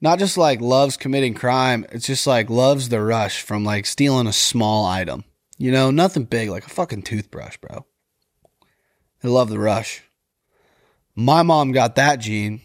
not 0.00 0.18
just 0.18 0.36
like 0.36 0.60
loves 0.60 0.96
committing 0.96 1.34
crime, 1.34 1.86
it's 1.92 2.06
just 2.06 2.26
like 2.26 2.50
loves 2.50 2.88
the 2.88 3.00
rush 3.00 3.40
from 3.40 3.64
like 3.64 3.86
stealing 3.86 4.26
a 4.26 4.32
small 4.32 4.84
item. 4.84 5.24
You 5.62 5.70
know, 5.70 5.92
nothing 5.92 6.24
big 6.24 6.50
like 6.50 6.66
a 6.66 6.70
fucking 6.70 7.02
toothbrush, 7.02 7.56
bro. 7.58 7.86
I 9.22 9.28
love 9.28 9.48
the 9.48 9.60
rush. 9.60 10.02
My 11.14 11.44
mom 11.44 11.70
got 11.70 11.94
that 11.94 12.16
gene 12.16 12.62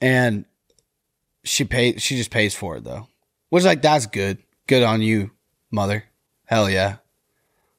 and 0.00 0.46
she 1.42 1.66
paid 1.66 2.00
she 2.00 2.16
just 2.16 2.30
pays 2.30 2.54
for 2.54 2.78
it 2.78 2.84
though. 2.84 3.08
Which 3.50 3.64
like 3.64 3.82
that's 3.82 4.06
good. 4.06 4.38
Good 4.66 4.82
on 4.84 5.02
you, 5.02 5.32
mother. 5.70 6.04
Hell 6.46 6.70
yeah. 6.70 6.96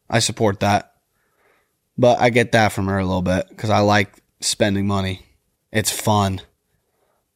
I 0.07 0.19
support 0.19 0.59
that. 0.59 0.93
But 1.97 2.19
I 2.19 2.29
get 2.29 2.51
that 2.51 2.71
from 2.71 2.85
her 2.85 2.99
a 2.99 3.03
little 3.03 3.23
bit 3.23 3.47
cuz 3.57 3.71
I 3.71 3.79
like 3.79 4.21
spending 4.41 4.85
money. 4.85 5.25
It's 5.71 5.89
fun. 5.89 6.39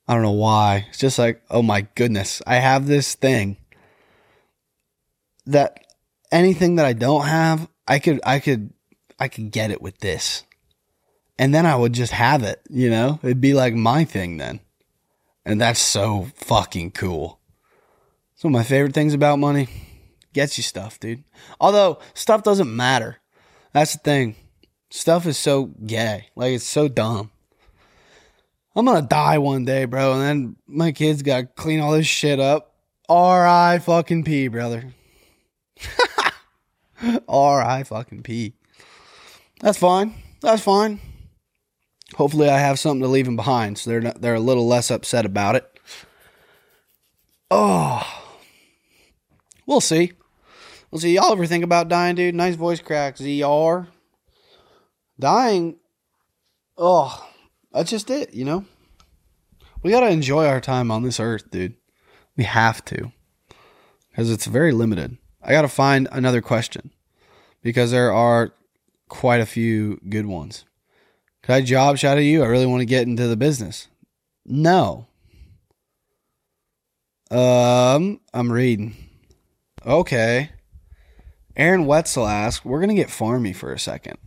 I 0.08 0.14
don't 0.14 0.22
know 0.22 0.30
why. 0.30 0.86
It's 0.90 1.00
just 1.00 1.18
like, 1.18 1.42
oh 1.50 1.64
my 1.64 1.88
goodness, 1.96 2.40
I 2.46 2.58
have 2.58 2.86
this 2.86 3.16
thing 3.16 3.58
that 5.48 5.88
anything 6.32 6.76
that 6.76 6.86
I 6.86 6.94
don't 6.94 7.26
have, 7.26 7.68
I 7.88 8.00
could 8.00 8.20
I 8.24 8.40
could 8.40 8.74
I 9.20 9.28
could 9.28 9.52
get 9.52 9.72
it 9.72 9.82
with 9.82 10.00
this. 10.00 10.44
And 11.38 11.54
then 11.54 11.66
I 11.66 11.76
would 11.76 11.94
just 11.94 12.12
have 12.12 12.44
it, 12.44 12.62
you 12.70 12.90
know? 12.90 13.20
It'd 13.24 13.40
be 13.40 13.54
like 13.54 13.74
my 13.74 14.04
thing 14.04 14.38
then. 14.38 14.60
And 15.46 15.60
that's 15.62 15.80
so 15.80 16.28
fucking 16.36 16.92
cool. 16.92 17.40
It's 18.34 18.44
one 18.44 18.54
of 18.54 18.60
my 18.60 18.64
favorite 18.64 18.94
things 18.94 19.14
about 19.14 19.40
money. 19.40 19.70
Gets 20.34 20.58
you 20.58 20.64
stuff, 20.64 21.00
dude. 21.00 21.24
Although 21.60 22.00
stuff 22.14 22.44
doesn't 22.44 22.76
matter. 22.76 23.18
That's 23.74 23.94
the 23.94 24.00
thing. 24.00 24.36
Stuff 24.90 25.26
is 25.26 25.38
so 25.38 25.66
gay. 25.86 26.28
Like 26.36 26.54
it's 26.54 26.66
so 26.66 26.88
dumb. 26.88 27.32
I'm 28.76 28.86
gonna 28.86 29.02
die 29.02 29.40
one 29.40 29.66
day, 29.66 29.86
bro, 29.86 30.14
and 30.14 30.22
then 30.22 30.56
my 30.68 30.92
kids 30.92 31.22
gotta 31.22 31.48
clean 31.48 31.80
all 31.80 31.92
this 31.92 32.08
shit 32.08 32.40
up. 32.40 32.76
R.I. 33.08 33.80
fucking 33.80 34.24
P, 34.24 34.48
brother. 34.48 34.94
R.I. 37.28 37.84
fucking 37.84 38.24
P. 38.24 38.54
That's 39.62 39.78
fine. 39.78 40.16
That's 40.42 40.62
fine. 40.62 41.00
Hopefully, 42.16 42.50
I 42.50 42.60
have 42.60 42.80
something 42.80 43.02
to 43.02 43.08
leave 43.08 43.26
them 43.26 43.36
behind, 43.36 43.78
so 43.78 43.90
they're 43.90 44.02
not, 44.02 44.22
they're 44.22 44.36
a 44.36 44.40
little 44.40 44.68
less 44.68 44.90
upset 44.90 45.26
about 45.26 45.56
it. 45.56 45.80
Oh, 47.52 48.04
we'll 49.66 49.82
see. 49.82 50.14
We'll 50.92 51.00
see. 51.00 51.16
Y'all 51.16 51.32
ever 51.32 51.46
think 51.46 51.64
about 51.64 51.88
dying, 51.88 52.16
dude? 52.16 52.36
Nice 52.36 52.56
voice 52.56 52.82
crack, 52.82 53.18
ZR. 53.18 53.88
Dying. 55.20 55.78
Oh, 56.78 57.30
that's 57.72 57.90
just 57.92 58.10
it, 58.10 58.34
you 58.34 58.46
know? 58.46 58.66
We 59.84 59.92
got 59.92 60.02
to 60.02 60.10
enjoy 60.10 60.46
our 60.46 60.62
time 60.62 60.92
on 60.92 61.04
this 61.04 61.20
earth, 61.20 61.52
dude. 61.52 61.76
We 62.36 62.44
have 62.44 62.84
to. 62.86 63.12
Because 64.10 64.32
it's 64.32 64.46
very 64.46 64.72
limited. 64.72 65.18
I 65.42 65.52
got 65.52 65.62
to 65.62 65.68
find 65.68 66.08
another 66.12 66.42
question 66.42 66.92
because 67.62 67.92
there 67.92 68.12
are 68.12 68.54
quite 69.08 69.42
a 69.42 69.46
few 69.46 70.00
good 70.10 70.26
ones. 70.26 70.66
Could 71.44 71.54
I 71.54 71.62
job 71.62 71.98
shadow 71.98 72.22
you? 72.22 72.44
I 72.44 72.48
really 72.48 72.66
want 72.66 72.82
to 72.82 72.86
get 72.86 73.08
into 73.08 73.28
the 73.28 73.38
business. 73.38 73.88
No. 74.46 75.08
Um, 77.32 78.20
I'm 78.34 78.52
reading. 78.52 78.96
Okay. 79.86 80.52
Aaron 81.56 81.86
Wetzel 81.86 82.28
asks, 82.28 82.66
we're 82.66 82.80
going 82.80 82.90
to 82.90 82.96
get 82.96 83.10
farmy 83.10 83.56
for 83.56 83.74
a 83.74 83.80
second. 83.80 84.18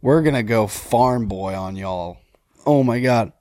We're 0.00 0.22
going 0.22 0.34
to 0.34 0.42
go 0.42 0.66
farm 0.66 1.26
boy 1.26 1.54
on 1.54 1.76
y'all. 1.76 2.18
Oh 2.64 2.82
my 2.82 3.00
God. 3.00 3.32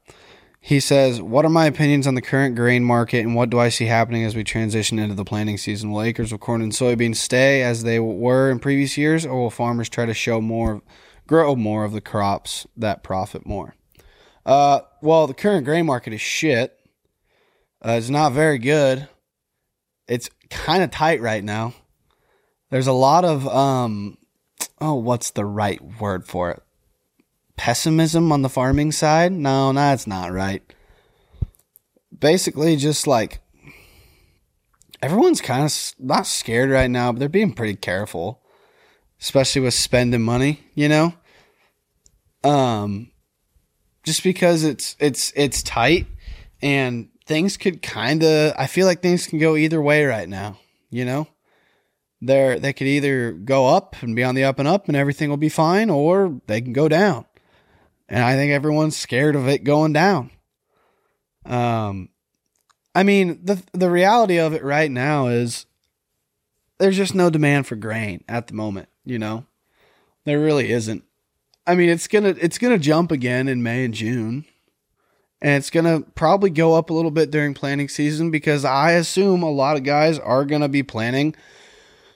He 0.67 0.81
says, 0.81 1.21
What 1.21 1.45
are 1.45 1.49
my 1.49 1.65
opinions 1.65 2.07
on 2.07 2.15
the 2.15 2.21
current 2.21 2.57
grain 2.57 2.83
market 2.83 3.19
and 3.19 3.33
what 3.33 3.49
do 3.49 3.57
I 3.57 3.69
see 3.69 3.85
happening 3.85 4.25
as 4.25 4.35
we 4.35 4.43
transition 4.43 4.99
into 4.99 5.15
the 5.15 5.23
planting 5.23 5.57
season? 5.57 5.91
Will 5.91 6.01
acres 6.01 6.33
of 6.33 6.41
corn 6.41 6.61
and 6.61 6.73
soybeans 6.73 7.15
stay 7.15 7.63
as 7.63 7.83
they 7.83 8.01
were 8.01 8.51
in 8.51 8.59
previous 8.59 8.97
years, 8.97 9.25
or 9.25 9.43
will 9.43 9.49
farmers 9.49 9.87
try 9.87 10.05
to 10.05 10.13
show 10.13 10.41
more, 10.41 10.81
grow 11.25 11.55
more 11.55 11.85
of 11.85 11.93
the 11.93 12.01
crops 12.01 12.67
that 12.75 13.01
profit 13.01 13.45
more? 13.45 13.75
Uh, 14.45 14.81
well, 15.01 15.25
the 15.25 15.33
current 15.33 15.63
grain 15.63 15.85
market 15.85 16.11
is 16.11 16.19
shit. 16.19 16.77
Uh, 17.81 17.91
it's 17.91 18.09
not 18.09 18.33
very 18.33 18.57
good. 18.57 19.07
It's 20.05 20.29
kind 20.49 20.83
of 20.83 20.91
tight 20.91 21.21
right 21.21 21.45
now. 21.45 21.75
There's 22.71 22.87
a 22.87 22.91
lot 22.91 23.23
of, 23.23 23.47
um, 23.47 24.17
oh, 24.81 24.95
what's 24.95 25.31
the 25.31 25.45
right 25.45 25.81
word 26.01 26.27
for 26.27 26.51
it? 26.51 26.61
Pessimism 27.57 28.31
on 28.31 28.43
the 28.43 28.49
farming 28.49 28.91
side. 28.91 29.33
No, 29.33 29.73
that's 29.73 30.07
not 30.07 30.31
right. 30.31 30.63
Basically, 32.17 32.77
just 32.77 33.05
like 33.05 33.39
everyone's 35.01 35.41
kind 35.41 35.65
of 35.65 35.93
not 35.99 36.25
scared 36.25 36.69
right 36.69 36.89
now, 36.89 37.11
but 37.11 37.19
they're 37.19 37.29
being 37.29 37.53
pretty 37.53 37.75
careful, 37.75 38.41
especially 39.19 39.61
with 39.61 39.73
spending 39.73 40.21
money, 40.21 40.61
you 40.73 40.87
know? 40.87 41.13
Um 42.43 43.11
just 44.03 44.23
because 44.23 44.63
it's 44.63 44.95
it's 44.99 45.33
it's 45.35 45.61
tight 45.63 46.07
and 46.61 47.09
things 47.25 47.57
could 47.57 47.81
kind 47.81 48.23
of 48.23 48.53
I 48.57 48.67
feel 48.67 48.85
like 48.85 49.01
things 49.01 49.27
can 49.27 49.39
go 49.39 49.55
either 49.55 49.81
way 49.81 50.05
right 50.05 50.29
now, 50.29 50.59
you 50.89 51.03
know? 51.03 51.27
They're 52.21 52.59
they 52.59 52.73
could 52.73 52.87
either 52.87 53.31
go 53.31 53.67
up 53.67 53.95
and 54.01 54.15
be 54.15 54.23
on 54.23 54.35
the 54.35 54.43
up 54.43 54.59
and 54.59 54.67
up 54.67 54.87
and 54.87 54.95
everything 54.95 55.29
will 55.29 55.37
be 55.37 55.49
fine 55.49 55.89
or 55.89 56.39
they 56.47 56.61
can 56.61 56.73
go 56.73 56.87
down 56.87 57.25
and 58.09 58.23
I 58.23 58.35
think 58.35 58.51
everyone's 58.51 58.95
scared 58.95 59.35
of 59.35 59.47
it 59.47 59.63
going 59.63 59.93
down. 59.93 60.31
Um, 61.45 62.09
I 62.93 63.03
mean 63.03 63.39
the 63.43 63.61
the 63.73 63.89
reality 63.89 64.37
of 64.37 64.53
it 64.53 64.63
right 64.63 64.91
now 64.91 65.27
is 65.27 65.65
there's 66.79 66.97
just 66.97 67.15
no 67.15 67.29
demand 67.29 67.67
for 67.67 67.75
grain 67.75 68.23
at 68.27 68.47
the 68.47 68.53
moment. 68.53 68.89
You 69.05 69.19
know, 69.19 69.45
there 70.25 70.39
really 70.39 70.71
isn't. 70.71 71.03
I 71.65 71.75
mean, 71.75 71.89
it's 71.89 72.07
gonna 72.07 72.35
it's 72.39 72.57
gonna 72.57 72.77
jump 72.77 73.11
again 73.11 73.47
in 73.47 73.63
May 73.63 73.85
and 73.85 73.93
June, 73.93 74.45
and 75.41 75.55
it's 75.55 75.69
gonna 75.69 76.01
probably 76.15 76.49
go 76.49 76.75
up 76.75 76.89
a 76.89 76.93
little 76.93 77.11
bit 77.11 77.31
during 77.31 77.53
planting 77.53 77.89
season 77.89 78.31
because 78.31 78.63
I 78.65 78.91
assume 78.91 79.43
a 79.43 79.51
lot 79.51 79.77
of 79.77 79.83
guys 79.83 80.17
are 80.19 80.45
gonna 80.45 80.69
be 80.69 80.83
planting 80.83 81.35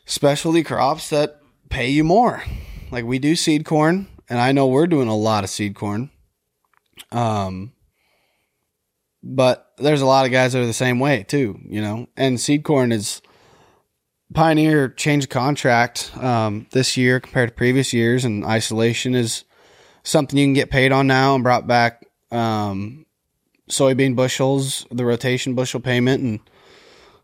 specialty 0.06 0.64
crops 0.64 1.10
that 1.10 1.40
pay 1.70 1.90
you 1.90 2.04
more. 2.04 2.44
Like 2.92 3.06
we 3.06 3.20
do 3.20 3.36
seed 3.36 3.66
corn 3.66 4.08
and 4.32 4.40
I 4.40 4.54
know 4.54 4.68
we're 4.68 4.88
doing 4.88 5.10
a 5.10 5.16
lot 5.16 5.44
of 5.44 5.50
seed 5.50 5.76
corn. 5.76 6.10
Um, 7.12 7.74
but 9.22 9.74
there's 9.78 10.00
a 10.00 10.06
lot 10.06 10.26
of 10.26 10.32
guys 10.32 10.54
that 10.54 10.62
are 10.62 10.66
the 10.66 10.74
same 10.74 11.00
way 11.00 11.24
too, 11.24 11.60
you 11.68 11.82
know. 11.82 12.08
And 12.16 12.40
seed 12.40 12.64
corn 12.64 12.94
is 12.94 13.22
Pioneer 14.34 14.88
changed 14.88 15.30
contract 15.30 16.16
um, 16.16 16.66
this 16.72 16.96
year 16.96 17.20
compared 17.20 17.50
to 17.50 17.56
previous 17.56 17.92
years, 17.92 18.24
and 18.24 18.46
isolation 18.46 19.16
is 19.16 19.44
something 20.04 20.40
you 20.40 20.46
can 20.46 20.54
get 20.54 20.70
paid 20.70 20.94
on 20.94 21.08
now, 21.08 21.36
and 21.36 21.44
brought 21.44 21.68
back 21.68 22.06
um, 22.32 23.06
soybean 23.70 24.16
bushels, 24.16 24.88
the 24.90 25.04
rotation 25.04 25.56
bushel 25.56 25.82
payment, 25.82 26.24
and 26.24 26.40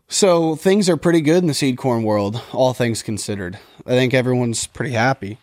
so 0.08 0.56
things 0.56 0.90
are 0.90 0.98
pretty 0.98 1.22
good 1.22 1.38
in 1.38 1.46
the 1.46 1.54
seed 1.54 1.78
corn 1.78 2.02
world, 2.02 2.42
all 2.52 2.74
things 2.74 3.02
considered. 3.02 3.58
I 3.86 3.92
think 3.92 4.12
everyone's 4.12 4.66
pretty 4.66 4.92
happy. 4.92 5.38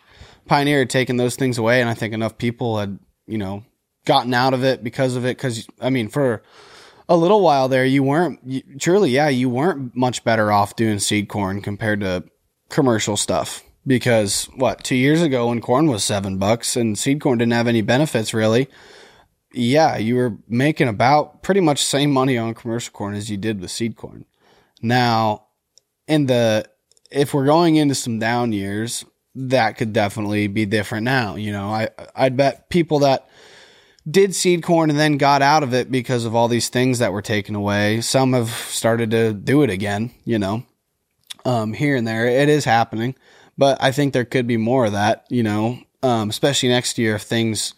Pioneer 0.46 0.80
had 0.80 0.90
taken 0.90 1.16
those 1.16 1.36
things 1.36 1.58
away, 1.58 1.80
and 1.80 1.90
I 1.90 1.94
think 1.94 2.14
enough 2.14 2.38
people 2.38 2.78
had, 2.78 2.98
you 3.26 3.38
know, 3.38 3.64
gotten 4.04 4.34
out 4.34 4.54
of 4.54 4.64
it 4.64 4.82
because 4.82 5.16
of 5.16 5.24
it. 5.24 5.36
Because 5.36 5.66
I 5.80 5.90
mean, 5.90 6.08
for 6.08 6.42
a 7.08 7.16
little 7.16 7.40
while 7.40 7.68
there, 7.68 7.84
you 7.84 8.02
weren't 8.02 8.40
you, 8.44 8.62
truly, 8.78 9.10
yeah, 9.10 9.28
you 9.28 9.48
weren't 9.48 9.94
much 9.94 10.24
better 10.24 10.50
off 10.50 10.76
doing 10.76 10.98
seed 10.98 11.28
corn 11.28 11.60
compared 11.60 12.00
to 12.00 12.24
commercial 12.68 13.16
stuff. 13.16 13.62
Because 13.86 14.46
what 14.56 14.82
two 14.82 14.96
years 14.96 15.22
ago, 15.22 15.48
when 15.48 15.60
corn 15.60 15.86
was 15.86 16.02
seven 16.02 16.38
bucks 16.38 16.76
and 16.76 16.98
seed 16.98 17.20
corn 17.20 17.38
didn't 17.38 17.52
have 17.52 17.68
any 17.68 17.82
benefits 17.82 18.34
really, 18.34 18.68
yeah, 19.52 19.96
you 19.96 20.16
were 20.16 20.36
making 20.48 20.88
about 20.88 21.42
pretty 21.42 21.60
much 21.60 21.80
the 21.80 21.86
same 21.86 22.10
money 22.10 22.36
on 22.36 22.54
commercial 22.54 22.92
corn 22.92 23.14
as 23.14 23.30
you 23.30 23.36
did 23.36 23.60
with 23.60 23.70
seed 23.70 23.96
corn. 23.96 24.24
Now, 24.82 25.46
in 26.08 26.26
the 26.26 26.68
if 27.10 27.32
we're 27.32 27.46
going 27.46 27.76
into 27.76 27.94
some 27.94 28.18
down 28.18 28.52
years, 28.52 29.04
that 29.36 29.76
could 29.76 29.92
definitely 29.92 30.48
be 30.48 30.66
different 30.66 31.04
now. 31.04 31.36
You 31.36 31.52
know, 31.52 31.68
I 31.68 31.88
I'd 32.14 32.36
bet 32.36 32.68
people 32.70 33.00
that 33.00 33.28
did 34.08 34.34
seed 34.34 34.62
corn 34.62 34.90
and 34.90 34.98
then 34.98 35.18
got 35.18 35.42
out 35.42 35.62
of 35.62 35.74
it 35.74 35.90
because 35.90 36.24
of 36.24 36.34
all 36.34 36.48
these 36.48 36.68
things 36.68 37.00
that 37.00 37.12
were 37.12 37.22
taken 37.22 37.54
away. 37.54 38.00
Some 38.00 38.32
have 38.32 38.50
started 38.50 39.10
to 39.10 39.32
do 39.32 39.62
it 39.62 39.70
again, 39.70 40.12
you 40.24 40.38
know, 40.38 40.64
um, 41.44 41.72
here 41.72 41.96
and 41.96 42.06
there. 42.06 42.26
It 42.26 42.48
is 42.48 42.64
happening, 42.64 43.14
but 43.58 43.82
I 43.82 43.92
think 43.92 44.12
there 44.12 44.24
could 44.24 44.46
be 44.46 44.56
more 44.56 44.86
of 44.86 44.92
that, 44.92 45.26
you 45.28 45.42
know, 45.42 45.78
um, 46.02 46.30
especially 46.30 46.68
next 46.68 46.98
year 46.98 47.16
if 47.16 47.22
things 47.22 47.74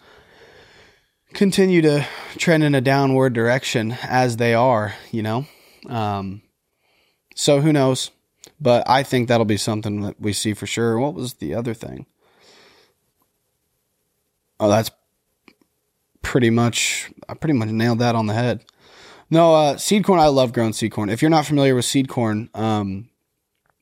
continue 1.33 1.83
to 1.83 2.07
trend 2.37 2.63
in 2.63 2.75
a 2.75 2.81
downward 2.81 3.33
direction 3.33 3.97
as 4.03 4.37
they 4.37 4.55
are, 4.55 4.95
you 5.11 5.23
know. 5.23 5.47
Um, 5.89 6.43
so 7.35 7.61
who 7.61 7.73
knows? 7.73 8.11
But 8.61 8.89
I 8.89 9.03
think 9.03 9.29
that'll 9.29 9.45
be 9.45 9.57
something 9.57 10.01
that 10.03 10.21
we 10.21 10.33
see 10.33 10.55
for 10.55 10.67
sure. 10.67 10.99
What 10.99 11.15
was 11.15 11.35
the 11.35 11.55
other 11.55 11.75
thing? 11.75 12.07
Oh, 14.59 14.69
that's 14.69 14.91
pretty 16.23 16.51
much 16.51 17.11
I 17.29 17.35
pretty 17.35 17.55
much 17.55 17.69
nailed 17.69 18.01
that 18.01 18.15
on 18.15 18.27
the 18.27 18.35
head. 18.35 18.65
No, 19.31 19.55
uh, 19.55 19.77
seed 19.77 20.05
corn. 20.05 20.21
I 20.21 20.27
love 20.27 20.53
growing 20.53 20.73
seed 20.73 20.93
corn. 20.93 21.11
If 21.11 21.21
you're 21.23 21.31
not 21.31 21.47
familiar 21.47 21.75
with 21.75 21.85
seed 21.85 22.09
corn, 22.09 22.49
um, 22.55 23.11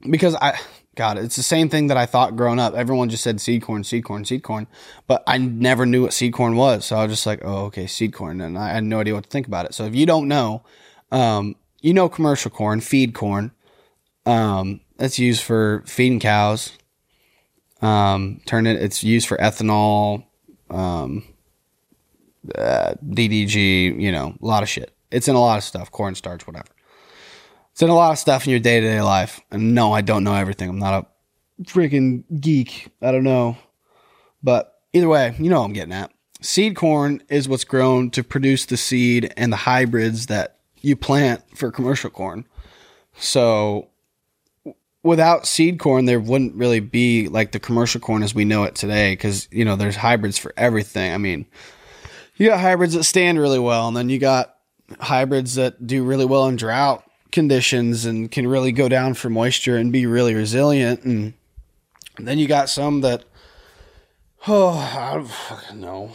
because 0.09 0.35
I, 0.35 0.59
God, 0.97 1.19
it's 1.19 1.37
the 1.37 1.43
same 1.43 1.69
thing 1.69 1.87
that 1.87 1.97
I 1.97 2.05
thought 2.05 2.37
growing 2.37 2.59
up. 2.59 2.75
Everyone 2.75 3.09
just 3.09 3.23
said 3.23 3.41
seed 3.41 3.63
corn, 3.63 3.85
seed 3.85 4.05
corn, 4.05 4.25
seed 4.25 4.43
corn, 4.43 4.67
but 5.07 5.23
I 5.27 5.39
never 5.39 5.87
knew 5.87 6.03
what 6.03 6.13
seed 6.13 6.33
corn 6.33 6.57
was. 6.57 6.85
So 6.85 6.97
I 6.97 7.05
was 7.05 7.13
just 7.13 7.27
like, 7.27 7.41
oh, 7.45 7.67
okay, 7.67 7.87
seed 7.87 8.13
corn, 8.13 8.41
and 8.41 8.59
I 8.59 8.71
had 8.71 8.85
no 8.85 9.01
idea 9.01 9.15
what 9.15 9.25
to 9.25 9.31
think 9.31 9.47
about 9.47 9.67
it. 9.67 9.75
So 9.75 9.85
if 9.85 9.95
you 9.95 10.05
don't 10.05 10.27
know, 10.27 10.63
um, 11.13 11.55
you 11.81 11.95
know 11.95 12.09
commercial 12.09 12.51
corn, 12.51 12.81
feed 12.81 13.15
corn. 13.15 13.53
Um, 14.27 14.81
that's 14.99 15.19
used 15.19 15.43
for 15.43 15.83
feeding 15.87 16.21
cows. 16.21 16.73
Um, 17.81 18.41
turn 18.47 18.67
it. 18.67 18.83
It's 18.83 19.05
used 19.05 19.29
for 19.29 19.37
ethanol, 19.37 20.25
um, 20.71 21.25
uh, 22.55 22.95
DDG. 23.05 24.01
You 24.01 24.13
know, 24.13 24.35
a 24.41 24.47
lot 24.47 24.63
of 24.63 24.69
shit. 24.69 24.95
It's 25.11 25.29
in 25.29 25.37
a 25.37 25.41
lot 25.41 25.59
of 25.59 25.65
stuff. 25.65 25.91
Cornstarch, 25.91 26.47
whatever. 26.47 26.69
It's 27.73 27.83
in 27.83 27.91
a 27.91 27.95
lot 27.95 28.13
of 28.13 28.19
stuff 28.19 28.47
in 28.47 28.51
your 28.51 28.61
day 28.61 28.81
to 28.81 28.87
day 28.87 29.03
life. 29.03 29.41
And 29.51 29.75
no, 29.75 29.93
I 29.93 30.01
don't 30.01 30.25
know 30.25 30.35
everything. 30.35 30.69
I'm 30.69 30.79
not 30.79 31.05
a 31.05 31.63
freaking 31.65 32.25
geek. 32.41 32.89
I 33.03 33.13
don't 33.13 33.25
know. 33.25 33.57
But 34.43 34.81
either 34.93 35.09
way, 35.09 35.35
you 35.39 35.51
know 35.51 35.61
what 35.61 35.67
I'm 35.67 35.73
getting 35.73 35.93
at. 35.93 36.11
Seed 36.41 36.77
corn 36.77 37.23
is 37.29 37.49
what's 37.49 37.65
grown 37.65 38.11
to 38.11 38.23
produce 38.23 38.67
the 38.67 38.77
seed 38.77 39.33
and 39.37 39.53
the 39.53 39.57
hybrids 39.57 40.27
that 40.27 40.59
you 40.81 40.97
plant 40.97 41.43
for 41.57 41.71
commercial 41.71 42.11
corn. 42.11 42.47
So 43.19 43.89
without 45.07 45.47
seed 45.47 45.79
corn, 45.79 46.05
there 46.05 46.21
wouldn't 46.21 46.55
really 46.55 46.81
be 46.81 47.29
like 47.29 47.53
the 47.53 47.61
commercial 47.61 48.01
corn 48.01 48.23
as 48.23 48.35
we 48.35 48.45
know 48.45 48.65
it 48.65 48.75
today 48.75 49.13
because, 49.13 49.49
you 49.51 49.65
know, 49.65 49.77
there's 49.77 49.97
hybrids 49.97 50.39
for 50.39 50.53
everything. 50.57 51.13
I 51.13 51.19
mean, 51.19 51.47
you 52.37 52.49
got 52.49 52.61
hybrids 52.61 52.95
that 52.95 53.05
stand 53.05 53.39
really 53.39 53.59
well, 53.59 53.89
and 53.89 53.97
then 53.97 54.09
you 54.09 54.19
got 54.19 54.57
hybrids 55.01 55.55
that 55.55 55.87
do 55.87 56.05
really 56.05 56.27
well 56.27 56.47
in 56.47 56.57
drought 56.57 57.05
conditions 57.33 58.05
and 58.05 58.31
can 58.31 58.47
really 58.47 58.73
go 58.73 58.89
down 58.89 59.15
for 59.15 59.31
moisture 59.31 59.77
and 59.77 59.93
be 59.93 60.07
really 60.07 60.35
resilient. 60.35 61.05
And 61.05 61.35
then 62.19 62.39
you 62.39 62.47
got 62.47 62.69
some 62.69 63.01
that, 63.01 63.25
oh, 64.47 64.77
I 64.77 65.15
don't 65.69 65.81
know 65.81 66.13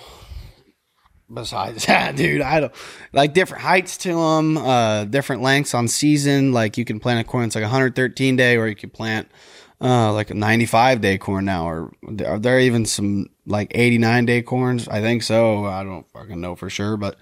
besides 1.34 1.86
that, 1.88 2.16
dude, 2.16 2.42
I 2.42 2.60
don't 2.60 2.74
like 3.14 3.34
different 3.34 3.64
heights 3.64 3.98
to 4.00 4.14
them, 4.14 4.58
uh, 4.58 5.06
different 5.06 5.42
lengths 5.42 5.74
on 5.74 5.88
season. 5.88 6.52
Like 6.52 6.78
you 6.78 6.86
can 6.86 7.00
plant 7.00 7.20
a 7.20 7.24
corn 7.30 7.46
it's 7.46 7.56
like 7.56 7.64
113 7.64 8.36
day, 8.36 8.58
or 8.58 8.68
you 8.68 8.76
can 8.76 8.90
plant 8.90 9.30
uh, 9.82 10.14
like 10.14 10.30
a 10.30 10.36
95 10.36 11.02
day 11.02 11.18
corn 11.18 11.46
now, 11.46 11.68
or 11.68 11.94
are 12.26 12.40
there 12.40 12.60
even 12.60 12.86
some 12.86 13.28
like 13.46 13.72
89 13.74 14.26
day 14.26 14.42
corns? 14.42 14.88
I 14.88 15.02
think 15.02 15.24
so. 15.24 15.66
I 15.66 15.84
don't 15.84 16.10
fucking 16.12 16.40
know 16.40 16.56
for 16.56 16.70
sure, 16.70 16.98
but 16.98 17.18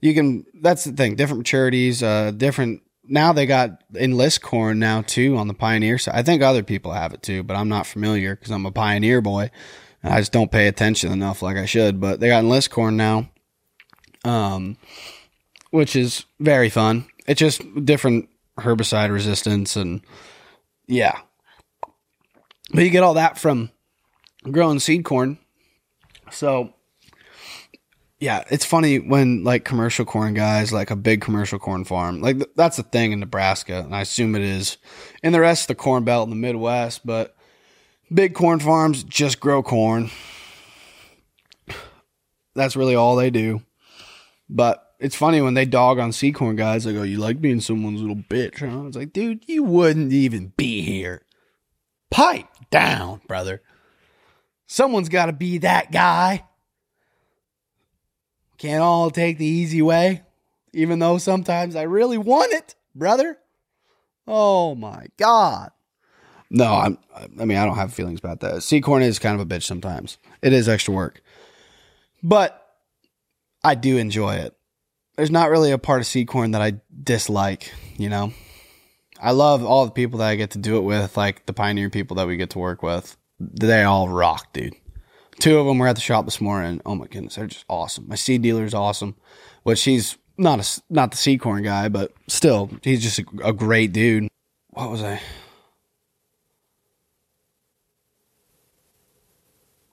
you 0.00 0.14
can. 0.14 0.46
That's 0.54 0.84
the 0.84 0.92
thing. 0.92 1.16
Different 1.16 1.44
maturities, 1.44 2.02
uh, 2.02 2.30
different. 2.30 2.82
Now 3.10 3.32
they 3.32 3.46
got 3.46 3.82
enlist 3.94 4.42
corn 4.42 4.78
now 4.78 5.00
too 5.02 5.38
on 5.38 5.48
the 5.48 5.54
pioneer 5.54 5.96
side. 5.96 6.14
I 6.14 6.22
think 6.22 6.42
other 6.42 6.62
people 6.62 6.92
have 6.92 7.14
it 7.14 7.22
too, 7.22 7.42
but 7.42 7.56
I'm 7.56 7.68
not 7.68 7.86
familiar 7.86 8.36
because 8.36 8.50
I'm 8.50 8.66
a 8.66 8.72
pioneer 8.72 9.22
boy. 9.22 9.50
I 10.04 10.20
just 10.20 10.30
don't 10.30 10.52
pay 10.52 10.68
attention 10.68 11.10
enough 11.10 11.42
like 11.42 11.56
I 11.56 11.64
should. 11.64 12.00
But 12.00 12.20
they 12.20 12.28
got 12.28 12.40
enlist 12.40 12.70
corn 12.70 12.96
now 12.96 13.28
um, 14.24 14.76
which 15.70 15.96
is 15.96 16.24
very 16.40 16.68
fun. 16.68 17.06
It's 17.26 17.38
just 17.38 17.62
different 17.84 18.28
herbicide 18.58 19.12
resistance 19.12 19.76
and 19.76 20.00
yeah. 20.86 21.18
But 22.72 22.84
you 22.84 22.90
get 22.90 23.02
all 23.02 23.14
that 23.14 23.38
from 23.38 23.70
growing 24.50 24.80
seed 24.80 25.04
corn. 25.04 25.38
So 26.30 26.74
yeah, 28.20 28.42
it's 28.50 28.64
funny 28.64 28.98
when 28.98 29.44
like 29.44 29.64
commercial 29.64 30.04
corn 30.04 30.34
guys, 30.34 30.72
like 30.72 30.90
a 30.90 30.96
big 30.96 31.20
commercial 31.20 31.58
corn 31.58 31.84
farm, 31.84 32.20
like 32.20 32.36
th- 32.36 32.50
that's 32.56 32.78
a 32.78 32.82
thing 32.82 33.12
in 33.12 33.20
Nebraska, 33.20 33.80
and 33.80 33.94
I 33.94 34.00
assume 34.00 34.34
it 34.34 34.42
is 34.42 34.76
in 35.22 35.32
the 35.32 35.40
rest 35.40 35.62
of 35.62 35.68
the 35.68 35.74
corn 35.76 36.04
belt 36.04 36.26
in 36.26 36.30
the 36.30 36.36
Midwest. 36.36 37.06
But 37.06 37.36
big 38.12 38.34
corn 38.34 38.58
farms 38.58 39.04
just 39.04 39.38
grow 39.38 39.62
corn. 39.62 40.10
That's 42.54 42.74
really 42.74 42.96
all 42.96 43.14
they 43.14 43.30
do. 43.30 43.62
But 44.48 44.94
it's 44.98 45.16
funny 45.16 45.40
when 45.40 45.54
they 45.54 45.64
dog 45.64 45.98
on 45.98 46.12
seed 46.12 46.34
corn 46.34 46.56
guys. 46.56 46.84
They 46.84 46.92
go, 46.92 47.02
"You 47.02 47.18
like 47.18 47.40
being 47.40 47.60
someone's 47.60 48.00
little 48.00 48.16
bitch?" 48.16 48.58
Huh? 48.58 48.86
It's 48.86 48.96
like, 48.96 49.12
dude, 49.12 49.48
you 49.48 49.62
wouldn't 49.62 50.12
even 50.12 50.52
be 50.56 50.82
here. 50.82 51.22
Pipe 52.10 52.48
down, 52.70 53.20
brother. 53.26 53.62
Someone's 54.66 55.08
got 55.08 55.26
to 55.26 55.32
be 55.32 55.58
that 55.58 55.92
guy. 55.92 56.44
Can't 58.58 58.82
all 58.82 59.10
take 59.10 59.38
the 59.38 59.46
easy 59.46 59.80
way, 59.82 60.22
even 60.72 60.98
though 60.98 61.18
sometimes 61.18 61.76
I 61.76 61.82
really 61.82 62.18
want 62.18 62.52
it, 62.52 62.74
brother. 62.94 63.38
Oh 64.26 64.74
my 64.74 65.06
God. 65.16 65.70
No, 66.50 66.74
I'm, 66.74 66.98
I 67.38 67.44
mean, 67.44 67.58
I 67.58 67.64
don't 67.64 67.76
have 67.76 67.92
feelings 67.92 68.18
about 68.18 68.40
that. 68.40 68.62
Seed 68.62 68.82
corn 68.82 69.02
is 69.02 69.18
kind 69.18 69.38
of 69.38 69.40
a 69.40 69.54
bitch 69.54 69.64
sometimes. 69.64 70.18
It 70.42 70.52
is 70.52 70.68
extra 70.68 70.94
work, 70.94 71.22
but 72.22 72.67
I 73.68 73.74
do 73.74 73.98
enjoy 73.98 74.36
it. 74.36 74.56
There's 75.16 75.30
not 75.30 75.50
really 75.50 75.72
a 75.72 75.78
part 75.78 76.00
of 76.00 76.06
seed 76.06 76.26
corn 76.26 76.52
that 76.52 76.62
I 76.62 76.80
dislike, 77.02 77.70
you 77.98 78.08
know? 78.08 78.32
I 79.20 79.32
love 79.32 79.62
all 79.62 79.84
the 79.84 79.90
people 79.90 80.20
that 80.20 80.28
I 80.28 80.36
get 80.36 80.52
to 80.52 80.58
do 80.58 80.78
it 80.78 80.84
with, 80.84 81.18
like 81.18 81.44
the 81.44 81.52
pioneer 81.52 81.90
people 81.90 82.16
that 82.16 82.26
we 82.26 82.38
get 82.38 82.48
to 82.50 82.58
work 82.58 82.82
with. 82.82 83.18
They 83.38 83.82
all 83.82 84.08
rock, 84.08 84.54
dude. 84.54 84.74
Two 85.38 85.58
of 85.58 85.66
them 85.66 85.76
were 85.76 85.86
at 85.86 85.96
the 85.96 86.00
shop 86.00 86.24
this 86.24 86.40
morning. 86.40 86.80
Oh 86.86 86.94
my 86.94 87.08
goodness, 87.08 87.34
they're 87.34 87.46
just 87.46 87.66
awesome. 87.68 88.08
My 88.08 88.14
seed 88.14 88.40
dealer 88.40 88.64
is 88.64 88.72
awesome, 88.72 89.16
which 89.64 89.84
he's 89.84 90.16
not 90.38 90.60
a 90.60 90.82
not 90.88 91.10
the 91.10 91.18
seed 91.18 91.40
corn 91.40 91.62
guy, 91.62 91.90
but 91.90 92.14
still, 92.26 92.70
he's 92.82 93.02
just 93.02 93.18
a, 93.18 93.24
a 93.44 93.52
great 93.52 93.92
dude. 93.92 94.28
What 94.68 94.90
was 94.90 95.02
I? 95.02 95.20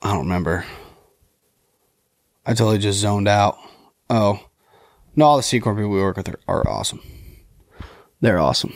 I 0.02 0.14
don't 0.14 0.20
remember. 0.20 0.66
I 2.46 2.54
totally 2.54 2.78
just 2.78 3.00
zoned 3.00 3.28
out. 3.28 3.58
Oh, 4.10 4.40
no, 5.16 5.26
all 5.26 5.38
the 5.38 5.44
seed 5.44 5.64
corn 5.64 5.76
people 5.76 5.92
we 5.92 6.02
work 6.02 6.18
with 6.18 6.30
are, 6.30 6.40
are 6.48 6.68
awesome. 6.68 7.02
They're 8.22 8.40
awesome. 8.40 8.74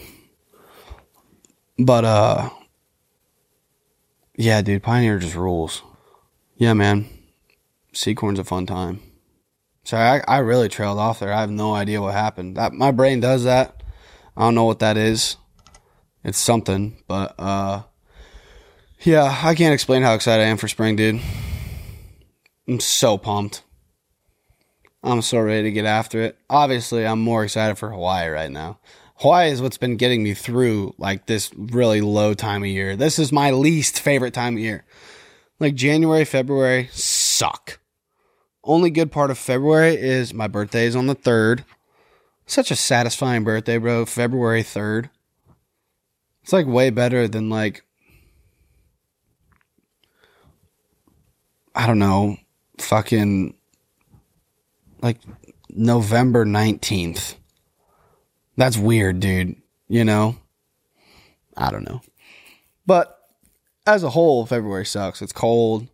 But 1.78 2.06
uh, 2.06 2.50
yeah, 4.36 4.62
dude, 4.62 4.84
Pioneer 4.84 5.20
just 5.20 5.36
rules. 5.36 5.82
Yeah, 6.56 6.74
man. 6.74 7.08
Seed 7.94 8.18
corn's 8.18 8.40
a 8.40 8.44
fun 8.44 8.66
time. 8.66 9.02
Sorry, 9.84 10.22
I, 10.28 10.36
I 10.36 10.38
really 10.40 10.70
trailed 10.70 11.00
off 11.00 11.20
there. 11.20 11.34
I 11.34 11.42
have 11.42 11.50
no 11.50 11.74
idea 11.74 12.02
what 12.02 12.14
happened. 12.14 12.58
That 12.58 12.74
my 12.74 12.92
brain 12.92 13.20
does 13.20 13.44
that. 13.46 13.82
I 14.36 14.42
don't 14.42 14.56
know 14.56 14.66
what 14.66 14.80
that 14.80 14.98
is. 14.98 15.38
It's 16.24 16.38
something, 16.38 17.02
but 17.08 17.34
uh 17.40 17.84
yeah, 19.02 19.40
I 19.44 19.56
can't 19.56 19.74
explain 19.74 20.04
how 20.04 20.14
excited 20.14 20.44
I 20.44 20.48
am 20.48 20.58
for 20.58 20.68
spring, 20.68 20.98
dude. 20.98 21.22
I'm 22.70 22.80
so 22.80 23.18
pumped. 23.18 23.64
I'm 25.02 25.24
so 25.24 25.40
ready 25.40 25.64
to 25.64 25.72
get 25.72 25.86
after 25.86 26.22
it. 26.22 26.38
Obviously, 26.52 27.04
I'm 27.04 27.20
more 27.20 27.44
excited 27.44 27.80
for 27.80 27.90
Hawaii 27.90 28.30
right 28.30 28.52
now. 28.52 28.78
Hawaii 29.16 29.50
is 29.50 29.60
what's 29.60 29.80
been 29.80 29.98
getting 29.98 30.22
me 30.22 30.36
through 30.36 30.94
like 31.00 31.26
this 31.26 31.52
really 31.56 32.00
low 32.00 32.36
time 32.36 32.62
of 32.62 32.70
year. 32.70 32.96
This 32.96 33.18
is 33.18 33.32
my 33.32 33.50
least 33.50 34.00
favorite 34.00 34.36
time 34.36 34.54
of 34.54 34.60
year. 34.60 34.86
Like 35.60 35.74
January, 35.74 36.26
February 36.26 36.90
suck. 36.92 37.80
Only 38.64 38.92
good 38.92 39.12
part 39.12 39.32
of 39.32 39.40
February 39.40 39.96
is 39.96 40.32
my 40.32 40.48
birthday 40.48 40.86
is 40.86 40.96
on 40.96 41.08
the 41.08 41.16
3rd. 41.16 41.64
Such 42.46 42.70
a 42.70 42.76
satisfying 42.76 43.44
birthday, 43.44 43.80
bro. 43.80 44.06
February 44.06 44.62
3rd. 44.62 45.10
It's 46.44 46.54
like 46.54 46.68
way 46.68 46.92
better 46.92 47.28
than 47.28 47.50
like 47.50 47.84
I 51.74 51.88
don't 51.88 52.00
know, 52.00 52.38
fucking 52.82 53.56
like 55.02 55.18
November 55.70 56.46
19th. 56.46 57.36
That's 58.58 58.78
weird, 58.78 59.20
dude. 59.20 59.56
You 59.88 60.04
know? 60.04 60.38
I 61.56 61.72
don't 61.72 61.88
know. 61.88 62.02
But 62.86 63.18
as 63.86 64.04
a 64.04 64.10
whole, 64.10 64.46
February 64.46 64.86
sucks. 64.86 65.22
It's 65.22 65.34
cold. 65.34 65.88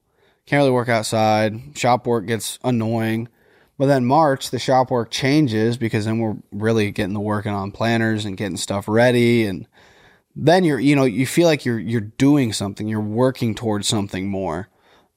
Can't 0.45 0.59
really 0.59 0.71
work 0.71 0.89
outside. 0.89 1.77
Shop 1.77 2.05
work 2.05 2.27
gets 2.27 2.59
annoying. 2.63 3.29
But 3.77 3.87
then 3.87 4.05
March, 4.05 4.51
the 4.51 4.59
shop 4.59 4.91
work 4.91 5.11
changes 5.11 5.77
because 5.77 6.05
then 6.05 6.19
we're 6.19 6.37
really 6.51 6.91
getting 6.91 7.13
the 7.13 7.19
working 7.19 7.51
on 7.51 7.71
planners 7.71 8.23
and 8.23 8.37
getting 8.37 8.57
stuff 8.57 8.87
ready. 8.87 9.45
And 9.45 9.67
then 10.35 10.63
you're, 10.63 10.79
you 10.79 10.95
know, 10.95 11.03
you 11.03 11.25
feel 11.25 11.47
like 11.47 11.65
you're, 11.65 11.79
you're 11.79 12.01
doing 12.01 12.53
something. 12.53 12.87
You're 12.87 13.01
working 13.01 13.55
towards 13.55 13.87
something 13.87 14.27
more. 14.27 14.69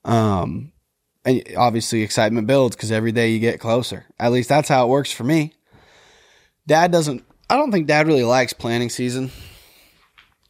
Um, 0.04 0.72
and 1.28 1.56
obviously 1.56 2.02
excitement 2.02 2.46
builds 2.46 2.76
because 2.76 2.92
every 2.92 3.12
day 3.12 3.30
you 3.30 3.38
get 3.38 3.60
closer. 3.60 4.06
At 4.18 4.32
least 4.32 4.48
that's 4.48 4.68
how 4.68 4.86
it 4.86 4.88
works 4.88 5.12
for 5.12 5.24
me. 5.24 5.52
Dad 6.66 6.92
doesn't, 6.92 7.24
I 7.48 7.56
don't 7.56 7.72
think 7.72 7.86
dad 7.86 8.06
really 8.06 8.24
likes 8.24 8.52
planting 8.52 8.90
season 8.90 9.30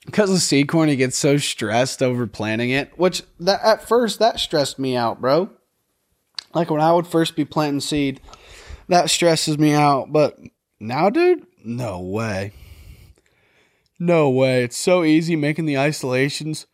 because 0.09 0.31
of 0.31 0.41
seed 0.41 0.69
corn, 0.69 0.89
he 0.89 0.97
gets 0.97 1.19
so 1.19 1.37
stressed 1.37 2.03
over 2.03 2.27
planting 2.27 2.71
it, 2.71 2.99
which 2.99 3.23
that 3.41 3.61
at 3.63 3.87
first 3.87 4.19
that 4.21 4.41
stressed 4.41 4.79
me 4.79 4.97
out, 4.97 5.21
bro. 5.21 5.51
Like 6.55 6.71
when 6.71 6.81
I 6.81 6.93
would 6.93 7.07
first 7.07 7.37
be 7.37 7.45
planting 7.45 7.81
seed, 7.81 8.23
that 8.89 9.11
stresses 9.11 9.59
me 9.59 9.75
out. 9.75 10.11
But 10.11 10.39
now, 10.81 11.11
dude, 11.11 11.47
no 11.63 12.01
way. 12.01 12.53
No 13.99 14.31
way. 14.31 14.65
It's 14.65 14.79
so 14.79 15.05
easy 15.05 15.37
making 15.37 15.67
the 15.67 15.77
isolations 15.77 16.67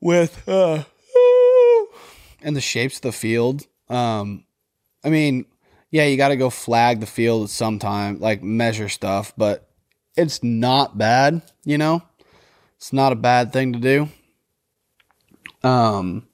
with 0.00 0.48
uh 0.48 0.84
and 2.46 2.56
the 2.56 2.62
shapes 2.62 2.96
of 2.96 3.02
the 3.02 3.12
field. 3.12 3.66
Um 3.90 4.46
I 5.04 5.10
mean, 5.10 5.44
yeah, 5.90 6.04
you 6.06 6.16
got 6.16 6.28
to 6.28 6.36
go 6.36 6.50
flag 6.50 7.00
the 7.00 7.06
field 7.06 7.48
sometime, 7.48 8.18
like 8.18 8.42
measure 8.42 8.88
stuff, 8.88 9.32
but 9.36 9.70
it's 10.16 10.42
not 10.42 10.98
bad, 10.98 11.42
you 11.64 11.78
know? 11.78 12.02
It's 12.76 12.92
not 12.92 13.12
a 13.12 13.16
bad 13.16 13.52
thing 13.52 13.72
to 13.72 13.78
do. 13.78 14.08
Um, 15.62 16.26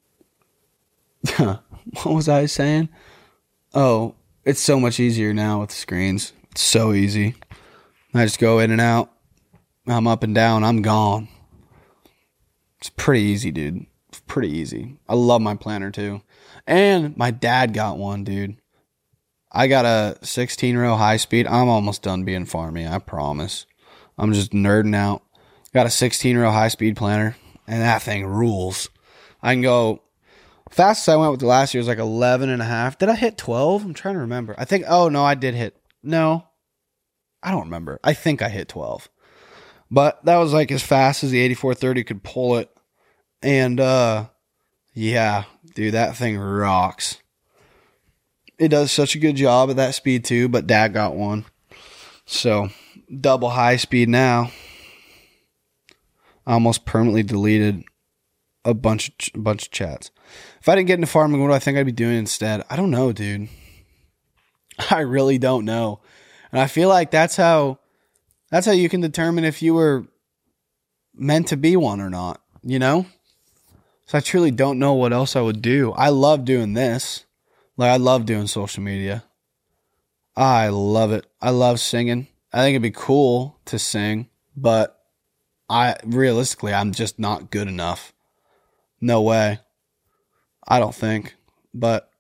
what 1.36 2.06
was 2.06 2.28
I 2.28 2.46
saying? 2.46 2.88
Oh, 3.74 4.14
it's 4.44 4.60
so 4.60 4.80
much 4.80 4.98
easier 4.98 5.34
now 5.34 5.60
with 5.60 5.68
the 5.70 5.76
screens. 5.76 6.32
It's 6.50 6.62
so 6.62 6.92
easy. 6.92 7.34
I 8.14 8.24
just 8.24 8.38
go 8.38 8.58
in 8.58 8.70
and 8.70 8.80
out. 8.80 9.10
I'm 9.86 10.06
up 10.06 10.22
and 10.22 10.34
down. 10.34 10.64
I'm 10.64 10.82
gone. 10.82 11.28
It's 12.78 12.90
pretty 12.90 13.22
easy, 13.22 13.50
dude. 13.50 13.86
Pretty 14.26 14.50
easy. 14.50 14.98
I 15.08 15.14
love 15.14 15.42
my 15.42 15.54
planner 15.54 15.90
too. 15.90 16.22
And 16.66 17.16
my 17.16 17.30
dad 17.30 17.74
got 17.74 17.98
one, 17.98 18.24
dude. 18.24 18.56
I 19.50 19.66
got 19.66 19.84
a 19.84 20.18
16 20.22 20.76
row 20.76 20.96
high 20.96 21.18
speed. 21.18 21.46
I'm 21.46 21.68
almost 21.68 22.02
done 22.02 22.24
being 22.24 22.46
farmy, 22.46 22.90
I 22.90 22.98
promise. 22.98 23.66
I'm 24.16 24.32
just 24.32 24.52
nerding 24.52 24.96
out. 24.96 25.22
Got 25.74 25.86
a 25.86 25.90
16 25.90 26.38
row 26.38 26.50
high 26.50 26.68
speed 26.68 26.96
planner, 26.96 27.36
and 27.66 27.82
that 27.82 28.02
thing 28.02 28.24
rules. 28.26 28.88
I 29.42 29.52
can 29.52 29.62
go 29.62 30.02
fastest 30.70 31.08
I 31.08 31.16
went 31.16 31.30
with 31.30 31.40
the 31.40 31.46
last 31.46 31.74
year 31.74 31.80
was 31.80 31.88
like 31.88 31.98
11 31.98 32.48
and 32.48 32.62
a 32.62 32.66
half. 32.66 32.98
Did 32.98 33.08
I 33.08 33.14
hit 33.14 33.36
12? 33.36 33.84
I'm 33.84 33.94
trying 33.94 34.14
to 34.14 34.20
remember. 34.20 34.54
I 34.56 34.64
think, 34.64 34.84
oh 34.88 35.08
no, 35.08 35.24
I 35.24 35.34
did 35.34 35.54
hit, 35.54 35.76
no, 36.02 36.46
I 37.42 37.50
don't 37.50 37.64
remember. 37.64 38.00
I 38.02 38.14
think 38.14 38.40
I 38.40 38.48
hit 38.48 38.68
12. 38.68 39.08
But 39.90 40.24
that 40.24 40.38
was 40.38 40.52
like 40.54 40.72
as 40.72 40.82
fast 40.82 41.22
as 41.22 41.30
the 41.30 41.40
8430 41.40 42.04
could 42.04 42.22
pull 42.22 42.56
it. 42.56 42.70
And, 43.42 43.80
uh, 43.80 44.26
yeah, 44.94 45.44
dude, 45.74 45.94
that 45.94 46.16
thing 46.16 46.38
rocks. 46.38 47.18
It 48.58 48.68
does 48.68 48.92
such 48.92 49.14
a 49.14 49.18
good 49.18 49.36
job 49.36 49.70
at 49.70 49.76
that 49.76 49.94
speed 49.94 50.24
too, 50.24 50.48
but 50.48 50.66
dad 50.66 50.92
got 50.92 51.16
one. 51.16 51.44
So, 52.26 52.68
double 53.20 53.50
high 53.50 53.76
speed 53.76 54.08
now. 54.08 54.50
I 56.46 56.54
almost 56.54 56.84
permanently 56.84 57.22
deleted 57.22 57.84
a 58.64 58.74
bunch 58.74 59.08
of 59.08 59.18
ch- 59.18 59.32
bunch 59.34 59.66
of 59.66 59.70
chats. 59.72 60.10
If 60.60 60.68
I 60.68 60.74
didn't 60.74 60.86
get 60.86 60.94
into 60.94 61.06
farming, 61.06 61.40
what 61.40 61.48
do 61.48 61.54
I 61.54 61.58
think 61.58 61.78
I'd 61.78 61.86
be 61.86 61.92
doing 61.92 62.16
instead? 62.16 62.64
I 62.70 62.76
don't 62.76 62.90
know, 62.90 63.12
dude. 63.12 63.48
I 64.90 65.00
really 65.00 65.38
don't 65.38 65.64
know. 65.64 66.00
And 66.50 66.60
I 66.60 66.66
feel 66.66 66.88
like 66.88 67.10
that's 67.10 67.36
how 67.36 67.78
that's 68.50 68.66
how 68.66 68.72
you 68.72 68.88
can 68.88 69.00
determine 69.00 69.44
if 69.44 69.62
you 69.62 69.74
were 69.74 70.06
meant 71.14 71.48
to 71.48 71.56
be 71.56 71.76
one 71.76 72.00
or 72.00 72.10
not, 72.10 72.40
you 72.62 72.78
know? 72.78 73.06
So 74.12 74.18
I 74.18 74.20
truly 74.20 74.50
don't 74.50 74.78
know 74.78 74.92
what 74.92 75.14
else 75.14 75.36
I 75.36 75.40
would 75.40 75.62
do. 75.62 75.92
I 75.92 76.10
love 76.10 76.44
doing 76.44 76.74
this. 76.74 77.24
Like 77.78 77.90
I 77.90 77.96
love 77.96 78.26
doing 78.26 78.46
social 78.46 78.82
media. 78.82 79.24
I 80.36 80.68
love 80.68 81.12
it. 81.12 81.26
I 81.40 81.48
love 81.48 81.80
singing. 81.80 82.26
I 82.52 82.58
think 82.58 82.74
it'd 82.74 82.82
be 82.82 82.90
cool 82.90 83.58
to 83.64 83.78
sing, 83.78 84.28
but 84.54 85.00
I 85.66 85.96
realistically, 86.04 86.74
I'm 86.74 86.92
just 86.92 87.18
not 87.18 87.50
good 87.50 87.68
enough. 87.68 88.12
No 89.00 89.22
way. 89.22 89.60
I 90.68 90.78
don't 90.78 90.94
think. 90.94 91.34
But 91.72 92.10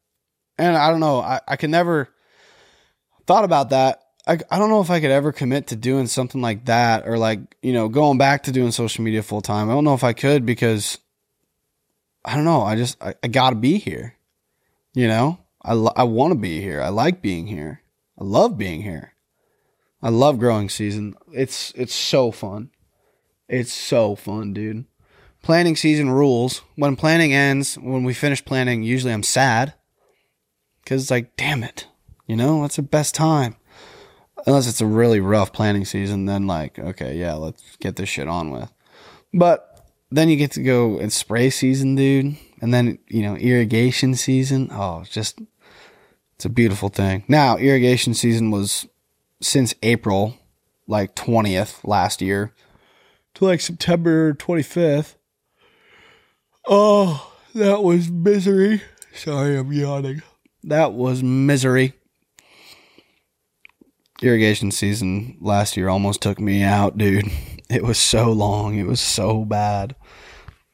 And 0.56 0.74
I 0.78 0.90
don't 0.90 1.00
know, 1.00 1.20
I, 1.20 1.40
I 1.46 1.56
can 1.56 1.70
never 1.70 2.08
thought 3.26 3.44
about 3.44 3.68
that. 3.68 4.02
I, 4.26 4.38
I 4.50 4.58
don't 4.58 4.70
know 4.70 4.80
if 4.80 4.88
I 4.88 5.00
could 5.00 5.10
ever 5.10 5.30
commit 5.30 5.66
to 5.66 5.76
doing 5.76 6.06
something 6.06 6.40
like 6.40 6.64
that 6.64 7.06
or 7.06 7.18
like, 7.18 7.54
you 7.60 7.74
know, 7.74 7.90
going 7.90 8.16
back 8.16 8.44
to 8.44 8.50
doing 8.50 8.70
social 8.70 9.04
media 9.04 9.22
full 9.22 9.42
time. 9.42 9.68
I 9.68 9.74
don't 9.74 9.84
know 9.84 9.92
if 9.92 10.04
I 10.04 10.14
could 10.14 10.46
because 10.46 10.96
I 12.24 12.36
don't 12.36 12.44
know. 12.44 12.62
I 12.62 12.76
just, 12.76 13.02
I, 13.02 13.14
I 13.22 13.28
got 13.28 13.50
to 13.50 13.56
be 13.56 13.78
here. 13.78 14.16
You 14.94 15.08
know, 15.08 15.38
I, 15.62 15.72
I 15.72 16.02
want 16.04 16.32
to 16.32 16.38
be 16.38 16.60
here. 16.60 16.80
I 16.80 16.88
like 16.88 17.22
being 17.22 17.46
here. 17.46 17.82
I 18.18 18.24
love 18.24 18.58
being 18.58 18.82
here. 18.82 19.14
I 20.02 20.10
love 20.10 20.38
growing 20.38 20.68
season. 20.68 21.14
It's, 21.32 21.72
it's 21.76 21.94
so 21.94 22.30
fun. 22.30 22.70
It's 23.48 23.72
so 23.72 24.14
fun, 24.14 24.52
dude. 24.52 24.84
Planning 25.42 25.76
season 25.76 26.10
rules. 26.10 26.62
When 26.76 26.96
planning 26.96 27.32
ends, 27.32 27.76
when 27.76 28.04
we 28.04 28.14
finish 28.14 28.44
planning, 28.44 28.82
usually 28.82 29.12
I'm 29.12 29.22
sad 29.22 29.74
because 30.82 31.02
it's 31.02 31.10
like, 31.10 31.36
damn 31.36 31.62
it, 31.62 31.86
you 32.26 32.36
know, 32.36 32.62
that's 32.62 32.76
the 32.76 32.82
best 32.82 33.14
time. 33.14 33.56
Unless 34.46 34.68
it's 34.68 34.80
a 34.80 34.86
really 34.86 35.20
rough 35.20 35.52
planning 35.52 35.84
season, 35.84 36.26
then 36.26 36.46
like, 36.46 36.78
okay, 36.78 37.16
yeah, 37.16 37.34
let's 37.34 37.76
get 37.76 37.96
this 37.96 38.08
shit 38.08 38.28
on 38.28 38.50
with. 38.50 38.72
But 39.32 39.71
then 40.12 40.28
you 40.28 40.36
get 40.36 40.52
to 40.52 40.62
go 40.62 40.98
in 40.98 41.10
spray 41.10 41.50
season, 41.50 41.94
dude, 41.94 42.36
and 42.60 42.72
then 42.72 42.98
you 43.08 43.22
know 43.22 43.36
irrigation 43.36 44.14
season. 44.14 44.68
Oh, 44.70 45.04
just 45.10 45.40
it's 46.36 46.44
a 46.44 46.50
beautiful 46.50 46.90
thing. 46.90 47.24
Now, 47.28 47.56
irrigation 47.56 48.14
season 48.14 48.50
was 48.50 48.86
since 49.40 49.74
April, 49.82 50.36
like 50.86 51.14
twentieth 51.14 51.82
last 51.84 52.20
year, 52.20 52.52
to 53.34 53.46
like 53.46 53.60
September 53.60 54.34
twenty 54.34 54.62
fifth. 54.62 55.16
Oh, 56.66 57.32
that 57.54 57.82
was 57.82 58.10
misery. 58.10 58.82
Sorry, 59.14 59.56
I'm 59.56 59.72
yawning. 59.72 60.22
That 60.64 60.92
was 60.92 61.22
misery. 61.22 61.94
Irrigation 64.22 64.70
season 64.70 65.36
last 65.40 65.76
year 65.76 65.88
almost 65.88 66.20
took 66.20 66.38
me 66.38 66.62
out, 66.62 66.96
dude. 66.96 67.30
It 67.76 67.84
was 67.84 67.96
so 67.96 68.30
long. 68.30 68.76
It 68.76 68.86
was 68.86 69.00
so 69.00 69.46
bad. 69.46 69.96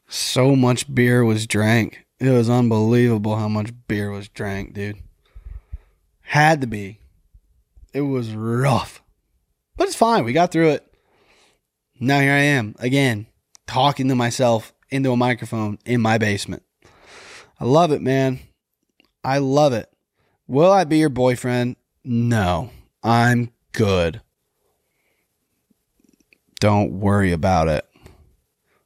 So 0.09 0.53
much 0.53 0.93
beer 0.93 1.23
was 1.23 1.47
drank. 1.47 2.05
It 2.19 2.29
was 2.29 2.49
unbelievable 2.49 3.37
how 3.37 3.47
much 3.47 3.71
beer 3.87 4.11
was 4.11 4.27
drank, 4.27 4.73
dude. 4.73 4.97
Had 6.23 6.59
to 6.59 6.67
be. 6.67 6.99
It 7.93 8.01
was 8.01 8.35
rough. 8.35 9.01
But 9.77 9.87
it's 9.87 9.95
fine. 9.95 10.25
We 10.25 10.33
got 10.33 10.51
through 10.51 10.71
it. 10.71 10.93
Now 12.01 12.19
here 12.19 12.33
I 12.33 12.39
am 12.39 12.75
again, 12.79 13.27
talking 13.65 14.09
to 14.09 14.15
myself 14.15 14.73
into 14.89 15.13
a 15.13 15.17
microphone 15.17 15.79
in 15.85 16.01
my 16.01 16.17
basement. 16.17 16.63
I 17.61 17.63
love 17.63 17.93
it, 17.93 18.01
man. 18.01 18.39
I 19.23 19.37
love 19.37 19.71
it. 19.71 19.89
Will 20.47 20.71
I 20.71 20.83
be 20.83 20.97
your 20.97 21.09
boyfriend? 21.09 21.77
No. 22.03 22.71
I'm 23.01 23.51
good. 23.71 24.21
Don't 26.59 26.99
worry 26.99 27.31
about 27.31 27.67
it. 27.67 27.85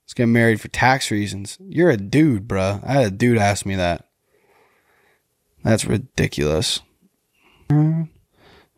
Let's 0.04 0.14
get 0.14 0.28
married 0.28 0.62
for 0.62 0.68
tax 0.68 1.10
reasons. 1.10 1.58
You're 1.60 1.90
a 1.90 1.98
dude, 1.98 2.48
bruh. 2.48 2.84
I 2.88 2.94
had 2.94 3.06
a 3.06 3.12
dude 3.12 3.38
ask 3.38 3.66
me 3.66 3.76
that. 3.76 4.08
That's 5.64 5.86
ridiculous. 5.86 6.82
Oh, 7.72 8.08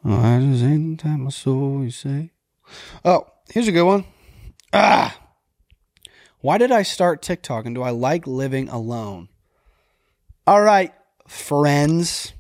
I 0.06 0.40
just 0.40 0.64
ain't 0.64 1.04
that 1.04 1.18
my 1.18 1.30
soul, 1.30 1.84
you 1.84 1.92
say. 1.92 2.32
Oh, 3.04 3.28
here's 3.50 3.68
a 3.68 3.72
good 3.72 3.86
one. 3.86 4.06
Ah! 4.72 5.20
Why 6.40 6.58
did 6.58 6.72
I 6.72 6.84
start 6.84 7.22
TikTok 7.22 7.66
and 7.66 7.74
do 7.74 7.82
I 7.82 7.90
like 7.90 8.28
living 8.28 8.70
alone? 8.70 9.30
All 10.46 10.62
right, 10.62 10.94
friends. 11.28 12.34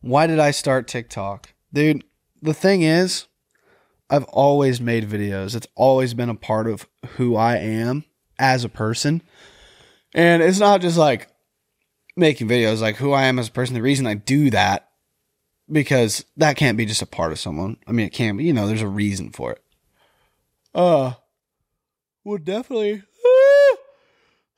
Why 0.00 0.28
did 0.28 0.38
I 0.38 0.52
start 0.52 0.86
TikTok? 0.86 1.52
Dude, 1.72 2.04
the 2.40 2.54
thing 2.54 2.82
is, 2.82 3.26
I've 4.08 4.24
always 4.24 4.80
made 4.80 5.08
videos. 5.08 5.56
It's 5.56 5.66
always 5.74 6.14
been 6.14 6.28
a 6.28 6.34
part 6.34 6.68
of 6.68 6.86
who 7.16 7.36
I 7.36 7.56
am 7.56 8.04
as 8.38 8.64
a 8.64 8.68
person. 8.68 9.22
And 10.14 10.42
it's 10.42 10.60
not 10.60 10.80
just 10.80 10.96
like 10.96 11.28
making 12.16 12.48
videos, 12.48 12.80
like 12.80 12.96
who 12.96 13.12
I 13.12 13.24
am 13.24 13.38
as 13.38 13.48
a 13.48 13.52
person. 13.52 13.74
The 13.74 13.82
reason 13.82 14.06
I 14.06 14.14
do 14.14 14.50
that, 14.50 14.88
because 15.70 16.24
that 16.36 16.56
can't 16.56 16.78
be 16.78 16.86
just 16.86 17.02
a 17.02 17.06
part 17.06 17.32
of 17.32 17.40
someone. 17.40 17.78
I 17.86 17.92
mean, 17.92 18.06
it 18.06 18.12
can 18.12 18.36
be, 18.36 18.44
you 18.44 18.52
know, 18.52 18.66
there's 18.66 18.82
a 18.82 18.88
reason 18.88 19.30
for 19.30 19.52
it. 19.52 19.62
Uh, 20.74 21.14
well, 22.24 22.38
definitely. 22.38 23.02
oh 23.24 23.76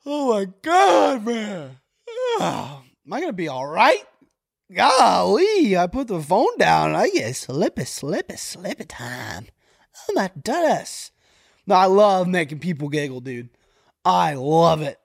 my 0.05 0.47
God, 0.61 1.25
man. 1.25 1.79
Ah, 2.39 2.81
am 3.05 3.13
I 3.13 3.19
going 3.19 3.29
to 3.29 3.33
be 3.33 3.47
all 3.47 3.67
right? 3.67 4.03
Golly, 4.73 5.75
I 5.75 5.87
put 5.87 6.07
the 6.07 6.21
phone 6.21 6.57
down 6.59 6.93
I 6.93 7.09
get 7.09 7.35
slippy, 7.35 7.85
slippy, 7.85 8.35
slippy 8.35 8.85
time. 8.85 9.47
Oh 10.07 10.13
my 10.13 10.29
goodness. 10.43 11.11
I 11.69 11.85
love 11.85 12.27
making 12.27 12.59
people 12.59 12.89
giggle, 12.89 13.21
dude. 13.21 13.49
I 14.05 14.33
love 14.33 14.81
it. 14.81 14.99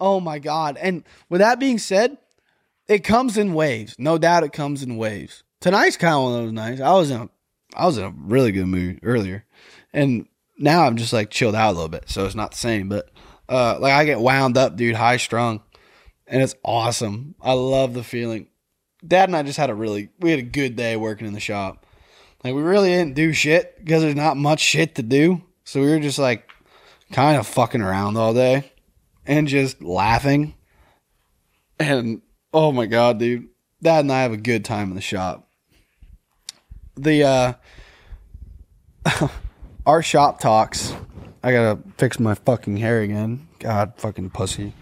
Oh 0.00 0.20
my 0.20 0.38
God. 0.38 0.76
And 0.80 1.04
with 1.28 1.40
that 1.40 1.58
being 1.58 1.78
said, 1.78 2.18
it 2.86 3.04
comes 3.04 3.36
in 3.36 3.54
waves. 3.54 3.94
No 3.98 4.18
doubt 4.18 4.44
it 4.44 4.52
comes 4.52 4.82
in 4.82 4.96
waves. 4.96 5.42
Tonight's 5.60 5.96
kind 5.96 6.14
of 6.14 6.22
one 6.22 6.32
of 6.34 6.44
those 6.44 6.52
nights. 6.52 6.80
I 6.80 6.92
was 6.92 7.10
in 7.10 7.20
a, 7.22 7.28
I 7.74 7.86
was 7.86 7.98
in 7.98 8.04
a 8.04 8.14
really 8.16 8.52
good 8.52 8.66
mood 8.66 9.00
earlier. 9.02 9.44
And 9.92 10.28
now 10.58 10.84
I'm 10.84 10.96
just 10.96 11.12
like 11.12 11.30
chilled 11.30 11.54
out 11.54 11.70
a 11.70 11.72
little 11.72 11.88
bit. 11.88 12.08
So 12.08 12.26
it's 12.26 12.34
not 12.34 12.52
the 12.52 12.58
same, 12.58 12.88
but 12.88 13.10
uh 13.48 13.78
like 13.80 13.92
I 13.92 14.04
get 14.04 14.20
wound 14.20 14.58
up, 14.58 14.76
dude, 14.76 14.96
high 14.96 15.16
strung. 15.16 15.62
And 16.26 16.42
it's 16.42 16.54
awesome. 16.62 17.34
I 17.40 17.54
love 17.54 17.94
the 17.94 18.04
feeling. 18.04 18.48
Dad 19.06 19.28
and 19.28 19.36
I 19.36 19.42
just 19.42 19.58
had 19.58 19.70
a 19.70 19.74
really 19.74 20.10
we 20.18 20.30
had 20.30 20.38
a 20.38 20.42
good 20.42 20.76
day 20.76 20.96
working 20.96 21.26
in 21.26 21.32
the 21.32 21.40
shop. 21.40 21.86
Like 22.42 22.54
we 22.54 22.62
really 22.62 22.90
didn't 22.90 23.14
do 23.14 23.32
shit 23.32 23.78
because 23.78 24.02
there's 24.02 24.14
not 24.14 24.36
much 24.36 24.60
shit 24.60 24.94
to 24.96 25.02
do. 25.02 25.42
So 25.64 25.80
we 25.80 25.88
were 25.88 26.00
just 26.00 26.18
like 26.18 26.50
kind 27.12 27.38
of 27.38 27.46
fucking 27.46 27.80
around 27.80 28.16
all 28.16 28.34
day 28.34 28.72
and 29.26 29.46
just 29.48 29.82
laughing. 29.82 30.54
And 31.78 32.22
oh 32.52 32.72
my 32.72 32.86
god, 32.86 33.18
dude. 33.18 33.48
Dad 33.80 34.00
and 34.00 34.12
I 34.12 34.22
have 34.22 34.32
a 34.32 34.36
good 34.36 34.64
time 34.64 34.88
in 34.88 34.94
the 34.94 35.00
shop. 35.00 35.48
The 36.96 37.22
uh 39.04 39.28
our 39.86 40.02
shop 40.02 40.40
talks. 40.40 40.92
I 41.42 41.52
gotta 41.52 41.80
fix 41.96 42.18
my 42.18 42.34
fucking 42.34 42.78
hair 42.78 43.00
again. 43.00 43.46
God 43.60 43.92
fucking 43.96 44.30
pussy 44.30 44.72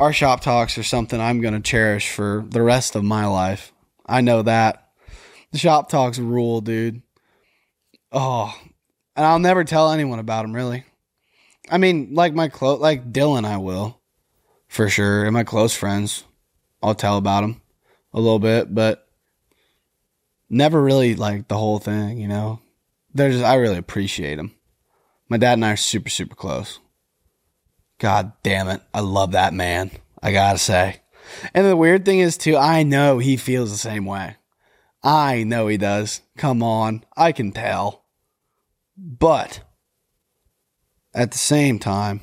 our 0.00 0.14
shop 0.14 0.40
talks 0.40 0.78
are 0.78 0.82
something 0.82 1.20
I'm 1.20 1.42
going 1.42 1.52
to 1.52 1.60
cherish 1.60 2.10
for 2.10 2.44
the 2.48 2.62
rest 2.62 2.96
of 2.96 3.04
my 3.04 3.26
life. 3.26 3.72
I 4.06 4.22
know 4.22 4.40
that. 4.42 4.88
The 5.52 5.58
shop 5.58 5.90
talks 5.90 6.18
rule, 6.18 6.62
dude. 6.62 7.02
Oh, 8.10 8.52
and 9.14 9.26
I'll 9.26 9.38
never 9.38 9.62
tell 9.62 9.92
anyone 9.92 10.18
about 10.18 10.42
them, 10.42 10.54
really. 10.54 10.84
I 11.70 11.76
mean, 11.76 12.14
like 12.14 12.32
my 12.32 12.48
close, 12.48 12.80
like 12.80 13.12
Dylan, 13.12 13.44
I 13.44 13.58
will, 13.58 14.00
for 14.68 14.88
sure, 14.88 15.24
and 15.24 15.34
my 15.34 15.44
close 15.44 15.76
friends, 15.76 16.24
I'll 16.82 16.94
tell 16.94 17.18
about 17.18 17.42
them 17.42 17.60
a 18.14 18.20
little 18.20 18.38
bit, 18.38 18.74
but 18.74 19.06
never 20.48 20.82
really 20.82 21.14
like 21.14 21.46
the 21.46 21.58
whole 21.58 21.78
thing. 21.78 22.18
You 22.18 22.28
know, 22.28 22.60
they're 23.12 23.30
just 23.30 23.44
I 23.44 23.56
really 23.56 23.76
appreciate 23.76 24.36
them. 24.36 24.52
My 25.28 25.36
dad 25.36 25.54
and 25.54 25.64
I 25.64 25.72
are 25.72 25.76
super, 25.76 26.08
super 26.08 26.34
close. 26.34 26.80
God 28.00 28.32
damn 28.42 28.68
it. 28.68 28.80
I 28.94 29.00
love 29.00 29.32
that 29.32 29.52
man. 29.52 29.90
I 30.22 30.32
gotta 30.32 30.58
say. 30.58 31.02
And 31.54 31.66
the 31.66 31.76
weird 31.76 32.04
thing 32.04 32.18
is, 32.18 32.36
too, 32.36 32.56
I 32.56 32.82
know 32.82 33.18
he 33.18 33.36
feels 33.36 33.70
the 33.70 33.76
same 33.76 34.06
way. 34.06 34.36
I 35.04 35.44
know 35.44 35.68
he 35.68 35.76
does. 35.76 36.22
Come 36.36 36.62
on. 36.62 37.04
I 37.16 37.32
can 37.32 37.52
tell. 37.52 38.04
But 38.96 39.62
at 41.14 41.30
the 41.30 41.38
same 41.38 41.78
time, 41.78 42.22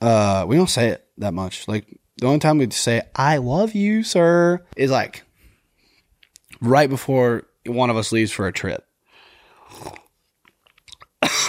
uh, 0.00 0.46
we 0.48 0.56
don't 0.56 0.70
say 0.70 0.88
it 0.88 1.06
that 1.18 1.34
much. 1.34 1.68
Like, 1.68 2.00
the 2.16 2.26
only 2.26 2.38
time 2.38 2.56
we 2.58 2.70
say, 2.70 3.02
I 3.14 3.36
love 3.36 3.74
you, 3.74 4.02
sir, 4.02 4.64
is 4.76 4.90
like 4.90 5.24
right 6.62 6.88
before 6.88 7.44
one 7.66 7.90
of 7.90 7.98
us 7.98 8.12
leaves 8.12 8.32
for 8.32 8.46
a 8.46 8.52
trip. 8.52 8.86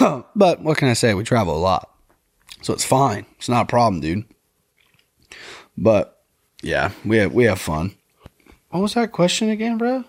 but 0.36 0.60
what 0.62 0.76
can 0.76 0.88
I 0.88 0.94
say? 0.94 1.14
We 1.14 1.24
travel 1.24 1.56
a 1.56 1.58
lot. 1.58 1.95
So 2.66 2.72
it's 2.72 2.84
fine. 2.84 3.26
It's 3.38 3.48
not 3.48 3.62
a 3.62 3.66
problem, 3.66 4.00
dude. 4.00 4.24
But 5.78 6.20
yeah, 6.64 6.90
we 7.04 7.18
have 7.18 7.32
we 7.32 7.44
have 7.44 7.60
fun. 7.60 7.94
What 8.70 8.80
was 8.80 8.94
that 8.94 9.12
question 9.12 9.50
again, 9.50 9.78
bro? 9.78 10.02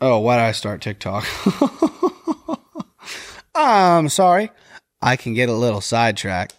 Oh, 0.00 0.20
why 0.20 0.36
did 0.36 0.42
I 0.42 0.52
start 0.52 0.80
TikTok? 0.80 1.26
I'm 3.52 4.08
sorry. 4.10 4.52
I 5.02 5.16
can 5.16 5.34
get 5.34 5.48
a 5.48 5.54
little 5.54 5.80
sidetracked. 5.80 6.54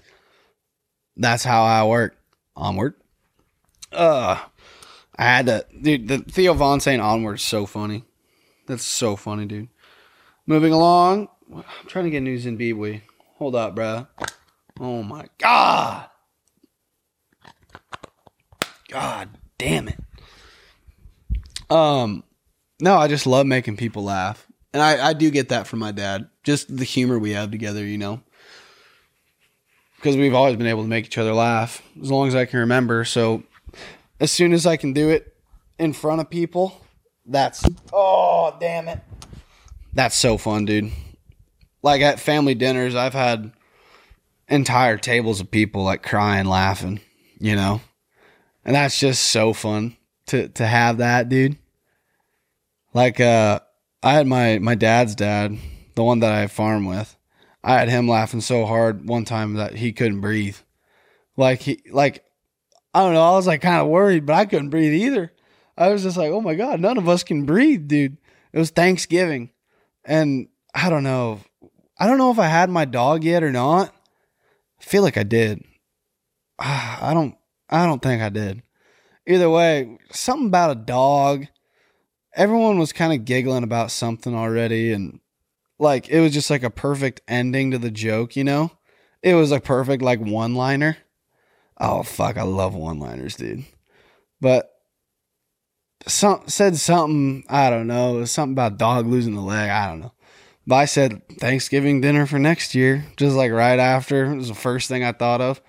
That's 1.16 1.46
how 1.46 1.64
I 1.64 1.86
work. 1.86 2.18
Onward. 2.54 2.96
Uh 3.94 4.44
I 5.18 5.24
had 5.24 5.46
to 5.46 5.66
dude 5.82 6.10
the 6.10 6.18
Theo 6.18 6.54
Von 6.54 6.82
saying 6.82 7.00
onward 7.00 7.38
is 7.38 7.44
so 7.44 7.66
funny. 7.66 8.04
That's 8.68 8.84
so 8.84 9.16
funny, 9.16 9.46
dude. 9.46 9.70
Moving 10.46 10.74
along. 10.74 11.30
I'm 11.54 11.64
trying 11.88 12.06
to 12.06 12.12
get 12.12 12.22
news 12.22 12.46
in 12.46 12.58
B-Boy. 12.58 13.02
Hold 13.38 13.56
up, 13.56 13.76
bruh. 13.76 14.08
Oh 14.80 15.04
my 15.04 15.26
god. 15.38 16.10
God 18.90 19.30
damn 19.58 19.88
it. 19.88 20.00
Um, 21.70 22.24
no, 22.80 22.98
I 22.98 23.08
just 23.08 23.28
love 23.28 23.46
making 23.46 23.78
people 23.78 24.04
laugh. 24.04 24.48
And 24.74 24.82
I, 24.82 25.10
I 25.10 25.14
do 25.14 25.30
get 25.32 25.50
that 25.50 25.68
from 25.68 25.80
my 25.80 25.92
dad. 25.92 26.30
Just 26.44 26.76
the 26.76 26.84
humor 26.84 27.18
we 27.18 27.32
have 27.32 27.52
together, 27.52 27.84
you 27.86 27.98
know. 27.98 28.22
Because 29.96 30.16
we've 30.16 30.34
always 30.34 30.56
been 30.56 30.68
able 30.68 30.84
to 30.84 30.88
make 30.90 31.06
each 31.06 31.18
other 31.18 31.34
laugh 31.34 31.82
as 32.02 32.10
long 32.10 32.28
as 32.28 32.36
I 32.36 32.46
can 32.46 32.60
remember. 32.60 33.04
So 33.04 33.44
as 34.20 34.32
soon 34.32 34.54
as 34.54 34.66
I 34.66 34.78
can 34.78 34.94
do 34.94 35.10
it 35.10 35.36
in 35.78 35.94
front 35.94 36.22
of 36.22 36.30
people, 36.30 36.86
that's 37.26 37.64
oh 37.92 38.56
damn 38.60 38.88
it. 38.88 39.00
That's 39.94 40.16
so 40.16 40.38
fun, 40.38 40.66
dude. 40.66 40.92
Like 41.82 42.02
at 42.02 42.20
family 42.20 42.56
dinners, 42.56 42.96
I've 42.96 43.14
had 43.14 43.52
entire 44.48 44.98
tables 44.98 45.40
of 45.40 45.52
people 45.52 45.84
like 45.84 46.04
crying, 46.04 46.46
laughing, 46.46 47.00
you 47.40 47.56
know? 47.56 47.82
And 48.66 48.76
that's 48.76 49.00
just 49.00 49.24
so 49.24 49.54
fun 49.54 49.96
to 50.28 50.50
to 50.50 50.66
have 50.66 50.98
that, 50.98 51.30
dude. 51.30 51.58
Like 52.94 53.20
uh 53.20 53.60
I 54.04 54.14
had 54.14 54.28
my 54.28 54.60
my 54.60 54.76
dad's 54.76 55.16
dad, 55.16 55.58
the 55.96 56.04
one 56.04 56.20
that 56.20 56.34
I 56.34 56.48
farm 56.48 56.86
with. 56.86 57.16
I 57.64 57.74
had 57.74 57.90
him 57.90 58.08
laughing 58.08 58.42
so 58.42 58.66
hard 58.66 59.08
one 59.08 59.26
time 59.26 59.56
that 59.56 59.76
he 59.76 59.92
couldn't 59.92 60.22
breathe. 60.22 60.58
Like 61.38 61.62
he 61.62 61.82
like 61.92 62.24
I 62.94 63.02
don't 63.02 63.14
know, 63.14 63.24
I 63.24 63.32
was 63.32 63.48
like 63.48 63.62
kind 63.62 63.82
of 63.82 63.88
worried, 63.88 64.26
but 64.26 64.36
I 64.36 64.46
couldn't 64.46 64.70
breathe 64.72 64.94
either. 64.94 65.32
I 65.78 65.90
was 65.90 66.04
just 66.04 66.18
like, 66.18 66.32
"Oh 66.32 66.42
my 66.42 66.56
god, 66.56 66.82
none 66.82 66.98
of 66.98 67.08
us 67.08 67.24
can 67.24 67.46
breathe, 67.46 67.88
dude." 67.88 68.18
It 68.52 68.60
was 68.60 68.72
Thanksgiving. 68.72 69.52
And 70.04 70.50
I 70.74 70.90
don't 70.90 71.04
know. 71.04 71.40
I 72.00 72.08
don't 72.08 72.18
know 72.18 72.32
if 72.32 72.40
I 72.40 72.48
had 72.48 72.70
my 72.70 72.86
dog 72.86 73.24
yet 73.24 73.44
or 73.44 73.52
not. 73.52 73.94
I 74.80 74.84
feel 74.84 75.04
like 75.04 75.18
I 75.18 75.24
did. 75.24 75.64
I 76.60 77.12
don't 77.14 77.36
I 77.70 77.86
don't 77.86 78.02
think 78.02 78.22
I 78.22 78.30
did. 78.30 78.64
Either 79.28 79.50
way, 79.50 79.98
something 80.12 80.48
about 80.48 80.72
a 80.72 80.76
dog. 80.76 81.46
Everyone 82.36 82.80
was 82.80 82.94
kind 82.94 83.14
of 83.14 83.26
giggling 83.26 83.64
about 83.64 83.92
something 83.92 84.34
already 84.34 84.92
and 84.92 85.20
like 85.78 86.10
it 86.10 86.22
was 86.22 86.34
just 86.34 86.50
like 86.50 86.64
a 86.64 86.70
perfect 86.70 87.22
ending 87.28 87.72
to 87.72 87.78
the 87.78 87.92
joke, 87.92 88.36
you 88.36 88.44
know? 88.44 88.72
It 89.22 89.34
was 89.34 89.52
a 89.52 89.60
perfect 89.60 90.02
like 90.02 90.20
one-liner. 90.20 90.98
Oh 91.78 92.04
fuck, 92.04 92.38
I 92.38 92.44
love 92.44 92.76
one-liners, 92.76 93.36
dude. 93.36 93.66
But 94.40 94.70
some 96.08 96.44
said 96.48 96.78
something, 96.78 97.44
I 97.50 97.70
don't 97.70 97.88
know, 97.88 98.24
something 98.26 98.54
about 98.54 98.78
dog 98.78 99.06
losing 99.06 99.36
the 99.36 99.42
leg, 99.42 99.70
I 99.70 99.88
don't 99.88 100.00
know. 100.00 100.14
But 100.70 100.76
I 100.76 100.86
said 100.86 101.28
Thanksgiving 101.40 102.00
dinner 102.00 102.28
for 102.28 102.38
next 102.38 102.76
year, 102.76 103.04
just 103.18 103.36
like 103.36 103.52
right 103.52 103.80
after. 103.80 104.32
It 104.32 104.36
was 104.36 104.50
the 104.50 104.54
first 104.54 104.88
thing 104.88 105.04
I 105.04 105.14
thought 105.14 105.42
of. 105.42 105.60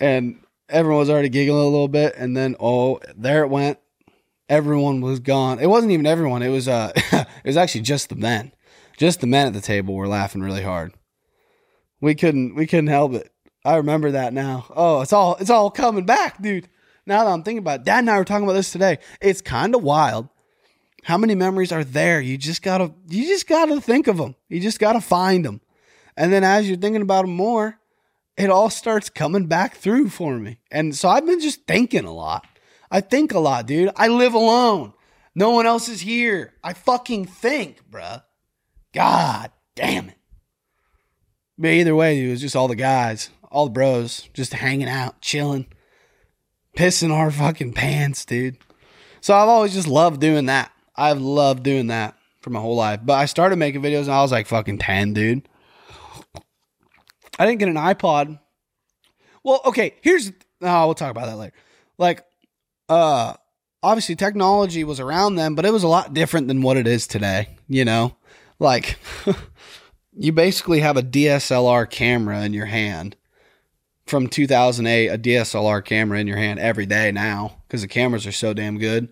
And 0.00 0.40
everyone 0.68 0.98
was 0.98 1.08
already 1.08 1.28
giggling 1.28 1.62
a 1.62 1.68
little 1.68 1.86
bit, 1.86 2.16
and 2.16 2.36
then 2.36 2.56
oh, 2.58 2.98
there 3.16 3.44
it 3.44 3.48
went. 3.48 3.78
Everyone 4.48 5.02
was 5.02 5.20
gone. 5.20 5.60
It 5.60 5.68
wasn't 5.68 5.92
even 5.92 6.04
everyone. 6.04 6.42
It 6.42 6.48
was 6.48 6.66
uh 6.66 6.90
it 6.96 7.26
was 7.44 7.56
actually 7.56 7.82
just 7.82 8.08
the 8.08 8.16
men. 8.16 8.50
Just 8.96 9.20
the 9.20 9.28
men 9.28 9.46
at 9.46 9.52
the 9.52 9.60
table 9.60 9.94
were 9.94 10.08
laughing 10.08 10.42
really 10.42 10.64
hard. 10.64 10.94
We 12.00 12.16
couldn't 12.16 12.56
we 12.56 12.66
couldn't 12.66 12.88
help 12.88 13.12
it. 13.12 13.32
I 13.64 13.76
remember 13.76 14.10
that 14.10 14.32
now. 14.32 14.66
Oh, 14.74 15.00
it's 15.00 15.12
all 15.12 15.36
it's 15.36 15.48
all 15.48 15.70
coming 15.70 16.06
back, 16.06 16.42
dude. 16.42 16.68
Now 17.06 17.22
that 17.24 17.30
I'm 17.30 17.44
thinking 17.44 17.58
about 17.58 17.80
it, 17.82 17.84
Dad 17.84 18.00
and 18.00 18.10
I 18.10 18.18
were 18.18 18.24
talking 18.24 18.42
about 18.42 18.54
this 18.54 18.72
today. 18.72 18.98
It's 19.20 19.40
kind 19.40 19.76
of 19.76 19.84
wild. 19.84 20.28
How 21.04 21.16
many 21.16 21.34
memories 21.34 21.72
are 21.72 21.84
there? 21.84 22.20
You 22.20 22.36
just 22.36 22.62
gotta 22.62 22.92
you 23.08 23.26
just 23.26 23.46
gotta 23.46 23.80
think 23.80 24.06
of 24.08 24.16
them. 24.16 24.34
You 24.48 24.60
just 24.60 24.78
gotta 24.78 25.00
find 25.00 25.44
them. 25.44 25.60
And 26.16 26.32
then 26.32 26.44
as 26.44 26.68
you're 26.68 26.78
thinking 26.78 27.02
about 27.02 27.22
them 27.22 27.34
more, 27.34 27.78
it 28.36 28.50
all 28.50 28.70
starts 28.70 29.08
coming 29.08 29.46
back 29.46 29.76
through 29.76 30.08
for 30.08 30.38
me. 30.38 30.58
And 30.70 30.94
so 30.96 31.08
I've 31.08 31.26
been 31.26 31.40
just 31.40 31.66
thinking 31.66 32.04
a 32.04 32.12
lot. 32.12 32.46
I 32.90 33.00
think 33.00 33.32
a 33.32 33.38
lot, 33.38 33.66
dude. 33.66 33.90
I 33.96 34.08
live 34.08 34.34
alone. 34.34 34.92
No 35.34 35.50
one 35.50 35.66
else 35.66 35.88
is 35.88 36.00
here. 36.00 36.54
I 36.64 36.72
fucking 36.72 37.26
think, 37.26 37.82
bruh. 37.90 38.22
God 38.92 39.52
damn 39.74 40.08
it. 40.08 40.16
But 41.56 41.70
either 41.70 41.94
way, 41.94 42.24
it 42.24 42.30
was 42.30 42.40
just 42.40 42.56
all 42.56 42.68
the 42.68 42.76
guys, 42.76 43.30
all 43.50 43.66
the 43.66 43.72
bros, 43.72 44.28
just 44.32 44.52
hanging 44.52 44.88
out, 44.88 45.20
chilling, 45.20 45.66
pissing 46.76 47.12
our 47.12 47.30
fucking 47.30 47.72
pants, 47.72 48.24
dude. 48.24 48.58
So 49.20 49.34
I've 49.34 49.48
always 49.48 49.74
just 49.74 49.88
loved 49.88 50.20
doing 50.20 50.46
that. 50.46 50.70
I've 50.98 51.20
loved 51.20 51.62
doing 51.62 51.86
that 51.86 52.16
for 52.40 52.50
my 52.50 52.60
whole 52.60 52.76
life. 52.76 53.00
But 53.04 53.14
I 53.14 53.26
started 53.26 53.56
making 53.56 53.82
videos 53.82 54.02
and 54.02 54.12
I 54.12 54.20
was 54.20 54.32
like 54.32 54.46
fucking 54.46 54.78
10, 54.78 55.14
dude. 55.14 55.48
I 57.38 57.46
didn't 57.46 57.60
get 57.60 57.68
an 57.68 57.76
iPod. 57.76 58.40
Well, 59.44 59.60
okay, 59.64 59.94
here's 60.02 60.32
oh, 60.60 60.86
we'll 60.86 60.94
talk 60.94 61.12
about 61.12 61.26
that 61.26 61.36
later. 61.36 61.54
Like, 61.98 62.24
uh 62.88 63.34
obviously 63.80 64.16
technology 64.16 64.82
was 64.82 64.98
around 64.98 65.36
then, 65.36 65.54
but 65.54 65.64
it 65.64 65.72
was 65.72 65.84
a 65.84 65.88
lot 65.88 66.12
different 66.12 66.48
than 66.48 66.62
what 66.62 66.76
it 66.76 66.88
is 66.88 67.06
today, 67.06 67.56
you 67.68 67.84
know? 67.84 68.16
Like 68.58 68.98
you 70.16 70.32
basically 70.32 70.80
have 70.80 70.96
a 70.96 71.02
DSLR 71.02 71.88
camera 71.88 72.42
in 72.42 72.52
your 72.52 72.66
hand. 72.66 73.14
From 74.06 74.26
2008, 74.26 75.08
a 75.08 75.18
DSLR 75.18 75.84
camera 75.84 76.18
in 76.18 76.26
your 76.26 76.38
hand 76.38 76.58
every 76.58 76.86
day 76.86 77.12
now 77.12 77.58
because 77.66 77.82
the 77.82 77.88
cameras 77.88 78.26
are 78.26 78.32
so 78.32 78.54
damn 78.54 78.78
good. 78.78 79.10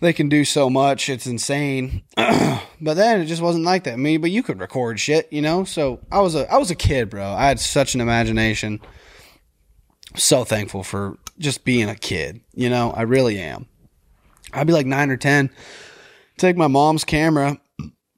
They 0.00 0.12
can 0.12 0.28
do 0.28 0.44
so 0.44 0.70
much, 0.70 1.08
it's 1.08 1.26
insane. 1.26 2.02
but 2.16 2.94
then 2.94 3.20
it 3.20 3.26
just 3.26 3.42
wasn't 3.42 3.64
like 3.64 3.84
that. 3.84 3.94
I 3.94 3.96
mean, 3.96 4.20
but 4.20 4.30
you 4.30 4.42
could 4.42 4.60
record 4.60 5.00
shit, 5.00 5.32
you 5.32 5.42
know? 5.42 5.64
So 5.64 6.00
I 6.10 6.20
was 6.20 6.34
a 6.34 6.50
I 6.52 6.58
was 6.58 6.70
a 6.70 6.76
kid, 6.76 7.10
bro. 7.10 7.24
I 7.24 7.46
had 7.46 7.58
such 7.58 7.94
an 7.94 8.00
imagination. 8.00 8.80
So 10.16 10.44
thankful 10.44 10.82
for 10.82 11.18
just 11.38 11.64
being 11.64 11.88
a 11.88 11.94
kid, 11.94 12.40
you 12.54 12.70
know? 12.70 12.92
I 12.92 13.02
really 13.02 13.38
am. 13.38 13.66
I'd 14.52 14.66
be 14.66 14.72
like 14.72 14.86
9 14.86 15.10
or 15.10 15.16
10, 15.16 15.50
take 16.38 16.56
my 16.56 16.68
mom's 16.68 17.04
camera. 17.04 17.58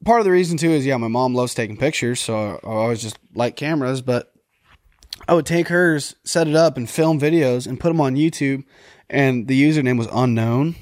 Part 0.04 0.20
of 0.20 0.24
the 0.24 0.30
reason 0.30 0.58
too 0.58 0.70
is 0.70 0.86
yeah, 0.86 0.96
my 0.96 1.08
mom 1.08 1.34
loves 1.34 1.54
taking 1.54 1.76
pictures, 1.76 2.20
so 2.20 2.60
I 2.62 2.66
always 2.66 3.02
just 3.02 3.18
like 3.34 3.56
cameras, 3.56 4.00
but 4.00 4.32
I 5.26 5.34
would 5.34 5.46
take 5.46 5.68
hers, 5.68 6.14
set 6.24 6.46
it 6.46 6.54
up 6.54 6.76
and 6.76 6.88
film 6.88 7.20
videos 7.20 7.66
and 7.66 7.80
put 7.80 7.88
them 7.88 8.00
on 8.00 8.14
YouTube 8.14 8.64
and 9.10 9.48
the 9.48 9.60
username 9.60 9.98
was 9.98 10.08
unknown. 10.12 10.76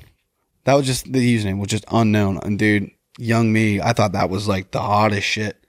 That 0.68 0.74
was 0.74 0.84
just 0.84 1.10
the 1.10 1.18
username 1.18 1.60
was 1.60 1.68
just 1.70 1.86
unknown. 1.90 2.40
And 2.42 2.58
dude, 2.58 2.90
young 3.16 3.50
me, 3.50 3.80
I 3.80 3.94
thought 3.94 4.12
that 4.12 4.28
was 4.28 4.46
like 4.46 4.70
the 4.70 4.82
hottest 4.82 5.26
shit. 5.26 5.64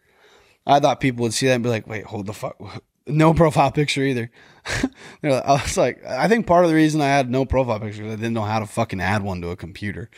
I 0.68 0.82
thought 0.82 1.00
people 1.00 1.24
would 1.24 1.34
see 1.34 1.48
that 1.48 1.54
and 1.54 1.64
be 1.64 1.70
like, 1.70 1.88
wait, 1.88 2.04
hold 2.04 2.26
the 2.26 2.34
fuck. 2.34 2.58
No 3.08 3.34
profile 3.34 3.72
picture 3.72 4.04
either. 4.04 4.30
I 5.24 5.62
was 5.64 5.78
like, 5.78 6.06
I 6.06 6.28
think 6.28 6.46
part 6.46 6.66
of 6.66 6.70
the 6.70 6.76
reason 6.76 7.00
I 7.00 7.08
had 7.08 7.32
no 7.32 7.46
profile 7.46 7.80
picture 7.80 8.04
is 8.04 8.12
I 8.12 8.18
didn't 8.18 8.34
know 8.34 8.44
how 8.44 8.60
to 8.60 8.68
fucking 8.68 9.00
add 9.00 9.24
one 9.24 9.40
to 9.42 9.50
a 9.50 9.56
computer. 9.56 10.12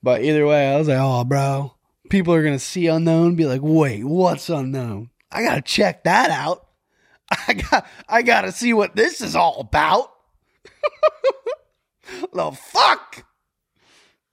But 0.00 0.22
either 0.22 0.46
way, 0.46 0.72
I 0.72 0.78
was 0.78 0.86
like, 0.86 0.98
oh, 0.98 1.24
bro, 1.24 1.74
people 2.08 2.32
are 2.32 2.42
going 2.42 2.54
to 2.54 2.64
see 2.64 2.86
unknown, 2.86 3.34
be 3.34 3.46
like, 3.46 3.60
wait, 3.62 4.04
what's 4.04 4.48
unknown? 4.48 5.10
I 5.32 5.42
got 5.42 5.56
to 5.56 5.60
check 5.60 6.04
that 6.04 6.30
out. 6.30 6.68
I 7.48 7.54
got, 7.54 7.86
I 8.08 8.22
got 8.22 8.42
to 8.42 8.52
see 8.52 8.72
what 8.72 8.94
this 8.94 9.20
is 9.20 9.34
all 9.34 9.60
about. 9.60 10.12
the 12.32 12.52
fuck? 12.52 13.26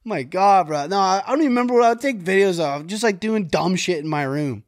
My 0.08 0.24
God, 0.24 0.68
bro. 0.68 0.88
No, 0.88 0.97
I 0.97 1.22
don't 1.28 1.39
even 1.39 1.49
remember 1.49 1.74
what 1.74 1.84
I 1.84 1.89
would 1.89 1.99
take 1.99 2.24
videos 2.24 2.62
of. 2.62 2.88
Just 2.88 3.03
like 3.03 3.20
doing 3.20 3.47
dumb 3.47 3.76
shit 3.76 3.99
in 3.99 4.08
my 4.08 4.24
room. 4.24 4.64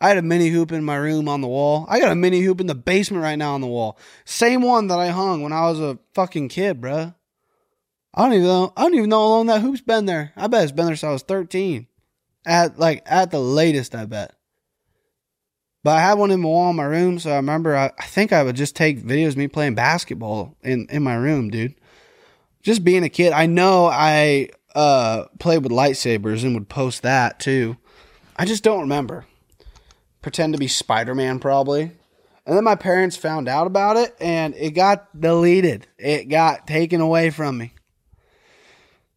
I 0.00 0.08
had 0.08 0.18
a 0.18 0.22
mini 0.22 0.48
hoop 0.48 0.72
in 0.72 0.82
my 0.82 0.96
room 0.96 1.28
on 1.28 1.40
the 1.40 1.46
wall. 1.46 1.86
I 1.88 2.00
got 2.00 2.10
a 2.10 2.16
mini 2.16 2.40
hoop 2.40 2.60
in 2.60 2.66
the 2.66 2.74
basement 2.74 3.22
right 3.22 3.36
now 3.36 3.54
on 3.54 3.60
the 3.60 3.68
wall. 3.68 3.96
Same 4.24 4.60
one 4.60 4.88
that 4.88 4.98
I 4.98 5.10
hung 5.10 5.40
when 5.40 5.52
I 5.52 5.70
was 5.70 5.78
a 5.78 6.00
fucking 6.14 6.48
kid, 6.48 6.80
bro. 6.80 7.14
I 8.12 8.22
don't 8.22 8.32
even 8.32 8.48
know. 8.48 8.72
I 8.76 8.82
don't 8.82 8.94
even 8.94 9.08
know 9.08 9.20
how 9.20 9.28
long 9.28 9.46
that 9.46 9.60
hoop's 9.60 9.82
been 9.82 10.06
there. 10.06 10.32
I 10.36 10.48
bet 10.48 10.64
it's 10.64 10.72
been 10.72 10.86
there 10.86 10.96
since 10.96 11.08
I 11.08 11.12
was 11.12 11.22
13. 11.22 11.86
At 12.44 12.76
like 12.76 13.04
at 13.06 13.30
the 13.30 13.38
latest, 13.38 13.94
I 13.94 14.06
bet. 14.06 14.34
But 15.84 15.96
I 15.96 16.00
had 16.00 16.14
one 16.14 16.32
in 16.32 16.40
my 16.40 16.48
wall 16.48 16.70
in 16.70 16.76
my 16.76 16.82
room, 16.82 17.20
so 17.20 17.30
I 17.30 17.36
remember 17.36 17.76
I, 17.76 17.92
I 17.96 18.06
think 18.06 18.32
I 18.32 18.42
would 18.42 18.56
just 18.56 18.74
take 18.74 19.00
videos 19.00 19.28
of 19.28 19.36
me 19.36 19.46
playing 19.46 19.76
basketball 19.76 20.56
in, 20.62 20.88
in 20.90 21.04
my 21.04 21.14
room, 21.14 21.50
dude. 21.50 21.76
Just 22.62 22.82
being 22.82 23.04
a 23.04 23.08
kid. 23.08 23.32
I 23.32 23.46
know 23.46 23.86
I 23.86 24.48
uh, 24.74 25.24
played 25.38 25.62
with 25.62 25.72
lightsabers 25.72 26.42
and 26.44 26.54
would 26.54 26.68
post 26.68 27.02
that 27.02 27.38
too. 27.40 27.76
I 28.36 28.44
just 28.44 28.64
don't 28.64 28.80
remember. 28.80 29.26
Pretend 30.22 30.54
to 30.54 30.58
be 30.58 30.68
Spider 30.68 31.14
Man, 31.14 31.38
probably. 31.38 31.92
And 32.44 32.56
then 32.56 32.64
my 32.64 32.74
parents 32.74 33.16
found 33.16 33.48
out 33.48 33.66
about 33.66 33.96
it 33.96 34.16
and 34.20 34.54
it 34.56 34.70
got 34.70 35.18
deleted. 35.18 35.86
It 35.98 36.28
got 36.28 36.66
taken 36.66 37.00
away 37.00 37.30
from 37.30 37.58
me. 37.58 37.72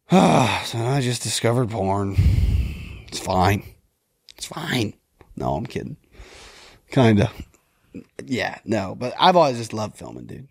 so 0.10 0.18
I 0.18 1.00
just 1.02 1.22
discovered 1.22 1.70
porn. 1.70 2.16
It's 3.08 3.18
fine. 3.18 3.64
It's 4.36 4.46
fine. 4.46 4.94
No, 5.36 5.54
I'm 5.54 5.66
kidding. 5.66 5.96
Kinda. 6.90 7.30
Yeah, 8.24 8.58
no, 8.64 8.94
but 8.94 9.14
I've 9.18 9.36
always 9.36 9.56
just 9.56 9.72
loved 9.72 9.96
filming, 9.96 10.26
dude. 10.26 10.48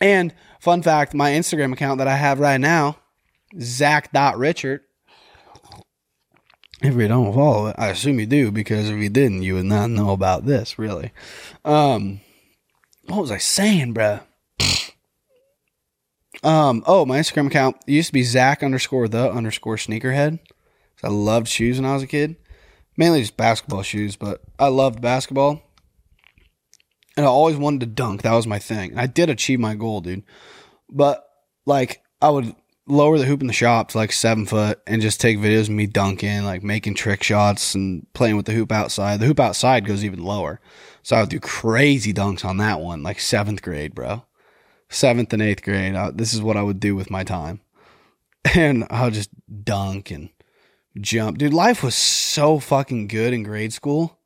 And 0.00 0.34
fun 0.60 0.82
fact, 0.82 1.14
my 1.14 1.30
Instagram 1.30 1.72
account 1.72 1.98
that 1.98 2.08
I 2.08 2.16
have 2.16 2.40
right 2.40 2.60
now 2.60 2.98
Zach.Richard. 3.60 4.82
If 6.82 6.94
you 6.94 7.06
don't 7.06 7.32
follow 7.32 7.68
it, 7.68 7.76
I 7.78 7.88
assume 7.88 8.18
you 8.18 8.26
do 8.26 8.50
because 8.50 8.88
if 8.88 8.96
you 8.96 9.08
didn't, 9.08 9.42
you 9.42 9.54
would 9.54 9.66
not 9.66 9.90
know 9.90 10.10
about 10.10 10.46
this, 10.46 10.78
really. 10.78 11.12
Um, 11.64 12.20
what 13.06 13.20
was 13.20 13.30
I 13.30 13.38
saying, 13.38 13.94
bruh? 13.94 14.22
Um, 16.42 16.82
oh, 16.86 17.06
my 17.06 17.20
Instagram 17.20 17.46
account 17.46 17.76
used 17.86 18.08
to 18.08 18.12
be 18.12 18.24
Zach 18.24 18.64
underscore 18.64 19.06
the 19.06 19.30
underscore 19.30 19.76
sneakerhead. 19.76 20.40
I 21.04 21.08
loved 21.08 21.48
shoes 21.48 21.78
when 21.78 21.88
I 21.88 21.94
was 21.94 22.02
a 22.02 22.08
kid, 22.08 22.36
mainly 22.96 23.20
just 23.20 23.36
basketball 23.36 23.82
shoes, 23.82 24.16
but 24.16 24.40
I 24.58 24.68
loved 24.68 25.00
basketball. 25.00 25.62
And 27.16 27.26
I 27.26 27.28
always 27.28 27.56
wanted 27.56 27.80
to 27.80 27.86
dunk. 27.86 28.22
That 28.22 28.32
was 28.32 28.46
my 28.46 28.58
thing. 28.58 28.92
And 28.92 29.00
I 29.00 29.06
did 29.06 29.28
achieve 29.28 29.60
my 29.60 29.74
goal, 29.74 30.00
dude. 30.00 30.24
But 30.88 31.24
like, 31.66 32.02
I 32.20 32.30
would 32.30 32.54
lower 32.86 33.18
the 33.18 33.24
hoop 33.24 33.40
in 33.40 33.46
the 33.46 33.52
shop 33.52 33.90
to 33.90 33.98
like 33.98 34.12
seven 34.12 34.46
foot 34.46 34.80
and 34.86 35.02
just 35.02 35.20
take 35.20 35.38
videos 35.38 35.62
of 35.62 35.70
me 35.70 35.86
dunking, 35.86 36.44
like 36.44 36.62
making 36.62 36.94
trick 36.94 37.22
shots 37.22 37.74
and 37.74 38.06
playing 38.12 38.36
with 38.36 38.46
the 38.46 38.52
hoop 38.52 38.72
outside. 38.72 39.20
The 39.20 39.26
hoop 39.26 39.40
outside 39.40 39.86
goes 39.86 40.04
even 40.04 40.22
lower. 40.22 40.60
So 41.02 41.16
I 41.16 41.20
would 41.20 41.30
do 41.30 41.40
crazy 41.40 42.12
dunks 42.12 42.44
on 42.44 42.56
that 42.58 42.80
one, 42.80 43.02
like 43.02 43.20
seventh 43.20 43.62
grade, 43.62 43.94
bro. 43.94 44.24
Seventh 44.88 45.32
and 45.32 45.42
eighth 45.42 45.62
grade. 45.62 45.94
I, 45.94 46.10
this 46.10 46.34
is 46.34 46.42
what 46.42 46.56
I 46.56 46.62
would 46.62 46.80
do 46.80 46.94
with 46.94 47.10
my 47.10 47.24
time. 47.24 47.60
And 48.56 48.88
I'll 48.90 49.12
just 49.12 49.30
dunk 49.64 50.10
and 50.10 50.28
jump. 51.00 51.38
Dude, 51.38 51.54
life 51.54 51.84
was 51.84 51.94
so 51.94 52.58
fucking 52.58 53.06
good 53.06 53.32
in 53.32 53.44
grade 53.44 53.72
school. 53.72 54.18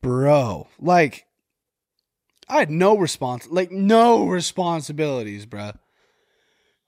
Bro, 0.00 0.66
like, 0.78 1.26
I 2.48 2.60
had 2.60 2.70
no 2.70 2.96
response, 2.96 3.46
like, 3.50 3.70
no 3.70 4.26
responsibilities, 4.26 5.44
bro. 5.44 5.72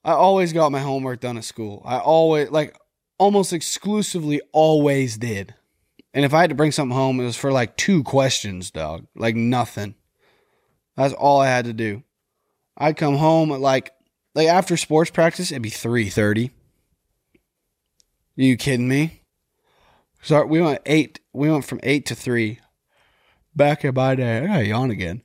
I 0.05 0.13
always 0.13 0.53
got 0.53 0.73
my 0.73 0.81
homework 0.81 1.21
done 1.21 1.39
at 1.39 1.45
school. 1.45 1.83
I 1.85 1.99
always, 1.99 2.51
like, 2.51 2.77
almost 3.19 3.53
exclusively 3.53 4.41
always 4.53 5.17
did. 5.17 5.55
And 6.15 6.25
if 6.25 6.35
I 6.35 6.41
had 6.41 6.51
to 6.51 6.57
bring 6.57 6.73
something 6.73 6.97
home, 6.97 7.21
it 7.21 7.25
was 7.25 7.37
for 7.37 7.53
like 7.53 7.77
two 7.77 8.03
questions, 8.03 8.71
dog. 8.71 9.07
Like 9.15 9.37
nothing. 9.37 9.95
That's 10.97 11.15
all 11.15 11.41
I 11.41 11.47
had 11.47 11.65
to 11.67 11.73
do. 11.73 12.03
I'd 12.77 12.97
come 12.97 13.17
home 13.17 13.53
at 13.53 13.61
like 13.61 13.93
like 14.35 14.49
after 14.49 14.77
sports 14.77 15.11
practice, 15.11 15.51
it'd 15.51 15.63
be 15.63 15.71
three 15.71 16.09
thirty. 16.09 16.51
You 18.35 18.57
kidding 18.57 18.89
me? 18.89 19.23
So 20.23 20.45
we 20.45 20.61
went 20.61 20.81
eight. 20.85 21.21
We 21.33 21.51
went 21.51 21.65
from 21.65 21.81
eight 21.83 22.07
to 22.07 22.15
three. 22.15 22.61
Back 23.55 23.85
in 23.85 23.95
my 23.95 24.15
day, 24.15 24.39
I 24.39 24.47
gotta 24.47 24.67
yawn 24.67 24.91
again. 24.91 25.23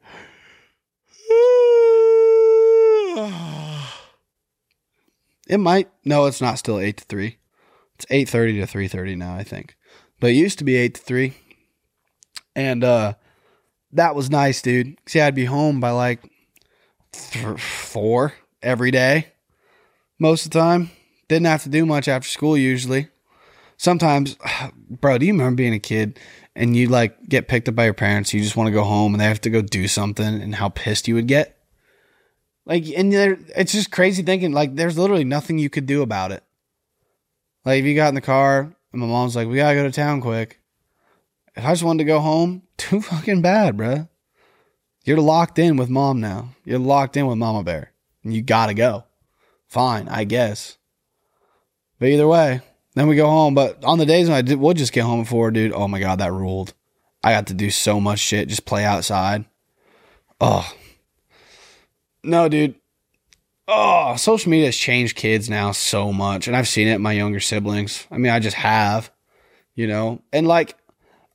It 5.47 5.59
might. 5.59 5.89
No, 6.03 6.25
it's 6.25 6.41
not 6.41 6.59
still 6.59 6.79
eight 6.79 6.97
to 6.97 7.05
three. 7.05 7.37
It's 7.95 8.05
eight 8.09 8.29
thirty 8.29 8.59
to 8.59 8.67
three 8.67 8.87
thirty 8.87 9.15
now. 9.15 9.35
I 9.35 9.43
think, 9.43 9.75
but 10.19 10.31
it 10.31 10.35
used 10.35 10.59
to 10.59 10.63
be 10.63 10.75
eight 10.75 10.95
to 10.95 11.01
three, 11.01 11.33
and 12.55 12.83
uh, 12.83 13.13
that 13.93 14.15
was 14.15 14.29
nice, 14.29 14.61
dude. 14.61 14.97
See, 15.07 15.21
I'd 15.21 15.35
be 15.35 15.45
home 15.45 15.79
by 15.79 15.91
like 15.91 16.21
th- 17.11 17.59
four 17.59 18.33
every 18.61 18.91
day, 18.91 19.29
most 20.19 20.45
of 20.45 20.51
the 20.51 20.59
time. 20.59 20.91
Didn't 21.27 21.47
have 21.47 21.63
to 21.63 21.69
do 21.69 21.85
much 21.85 22.07
after 22.07 22.29
school 22.29 22.57
usually. 22.57 23.09
Sometimes, 23.77 24.37
bro, 24.89 25.17
do 25.17 25.25
you 25.25 25.33
remember 25.33 25.55
being 25.57 25.73
a 25.73 25.79
kid 25.79 26.19
and 26.55 26.75
you 26.75 26.87
like 26.87 27.27
get 27.27 27.47
picked 27.47 27.67
up 27.67 27.75
by 27.75 27.85
your 27.85 27.93
parents? 27.93 28.33
You 28.33 28.41
just 28.41 28.55
want 28.55 28.67
to 28.67 28.71
go 28.71 28.83
home 28.83 29.13
and 29.13 29.21
they 29.21 29.25
have 29.25 29.41
to 29.41 29.49
go 29.49 29.61
do 29.61 29.87
something, 29.87 30.41
and 30.41 30.55
how 30.55 30.69
pissed 30.69 31.07
you 31.07 31.15
would 31.15 31.27
get. 31.27 31.56
Like, 32.67 32.85
and 32.89 33.13
it's 33.13 33.71
just 33.71 33.91
crazy 33.91 34.23
thinking. 34.23 34.51
Like, 34.51 34.75
there's 34.75 34.97
literally 34.97 35.23
nothing 35.23 35.57
you 35.57 35.69
could 35.69 35.85
do 35.85 36.01
about 36.01 36.33
it. 36.33 36.43
Like, 37.63 37.79
if 37.79 37.85
you 37.85 37.95
got 37.95 38.09
in 38.09 38.15
the 38.15 38.21
car 38.21 38.75
and 38.91 39.01
my 39.01 39.07
mom's 39.07 39.37
like, 39.37 39.47
"We 39.47 39.55
gotta 39.55 39.75
go 39.75 39.83
to 39.83 39.91
town 39.91 40.19
quick," 40.19 40.59
if 41.55 41.63
I 41.63 41.71
just 41.71 41.83
wanted 41.83 42.03
to 42.03 42.07
go 42.07 42.19
home, 42.19 42.63
too 42.77 43.01
fucking 43.01 43.41
bad, 43.41 43.77
bruh. 43.77 44.09
You're 45.05 45.21
locked 45.21 45.57
in 45.57 45.77
with 45.77 45.89
mom 45.89 46.19
now. 46.19 46.49
You're 46.65 46.79
locked 46.79 47.15
in 47.15 47.25
with 47.25 47.37
Mama 47.37 47.63
Bear, 47.63 47.93
and 48.25 48.33
you 48.33 48.41
gotta 48.41 48.73
go. 48.73 49.05
Fine, 49.69 50.09
I 50.09 50.25
guess. 50.25 50.77
But 51.99 52.09
either 52.09 52.27
way, 52.27 52.59
then 52.95 53.07
we 53.07 53.15
go 53.15 53.29
home. 53.29 53.55
But 53.55 53.81
on 53.85 53.97
the 53.97 54.05
days 54.05 54.27
when 54.27 54.37
I 54.37 54.41
did, 54.41 54.59
would 54.59 54.75
just 54.75 54.91
get 54.91 55.05
home 55.05 55.21
before, 55.21 55.51
dude, 55.51 55.71
oh 55.71 55.87
my 55.87 56.01
god, 56.01 56.19
that 56.19 56.33
ruled. 56.33 56.73
I 57.23 57.31
got 57.31 57.47
to 57.47 57.53
do 57.53 57.69
so 57.69 58.01
much 58.01 58.19
shit, 58.19 58.49
just 58.49 58.65
play 58.65 58.83
outside. 58.83 59.45
Oh, 60.41 60.69
no, 62.23 62.49
dude. 62.49 62.75
Oh, 63.67 64.15
social 64.15 64.49
media 64.49 64.67
has 64.67 64.77
changed 64.77 65.17
kids 65.17 65.49
now 65.49 65.71
so 65.71 66.13
much. 66.13 66.47
And 66.47 66.55
I've 66.55 66.67
seen 66.67 66.87
it 66.87 66.95
in 66.95 67.01
my 67.01 67.11
younger 67.11 67.39
siblings. 67.39 68.07
I 68.09 68.17
mean, 68.17 68.31
I 68.31 68.39
just 68.39 68.55
have, 68.55 69.11
you 69.75 69.87
know, 69.87 70.21
and 70.31 70.47
like, 70.47 70.77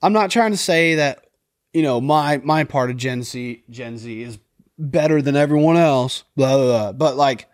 I'm 0.00 0.14
not 0.14 0.30
trying 0.30 0.52
to 0.52 0.56
say 0.56 0.96
that, 0.96 1.26
you 1.74 1.82
know, 1.82 2.00
my, 2.00 2.38
my 2.38 2.64
part 2.64 2.90
of 2.90 2.96
Gen 2.96 3.22
Z, 3.22 3.64
Gen 3.68 3.98
Z 3.98 4.22
is 4.22 4.38
better 4.78 5.20
than 5.20 5.36
everyone 5.36 5.76
else, 5.76 6.24
blah, 6.34 6.56
blah, 6.56 6.66
blah. 6.66 6.92
But 6.92 7.16
like, 7.16 7.48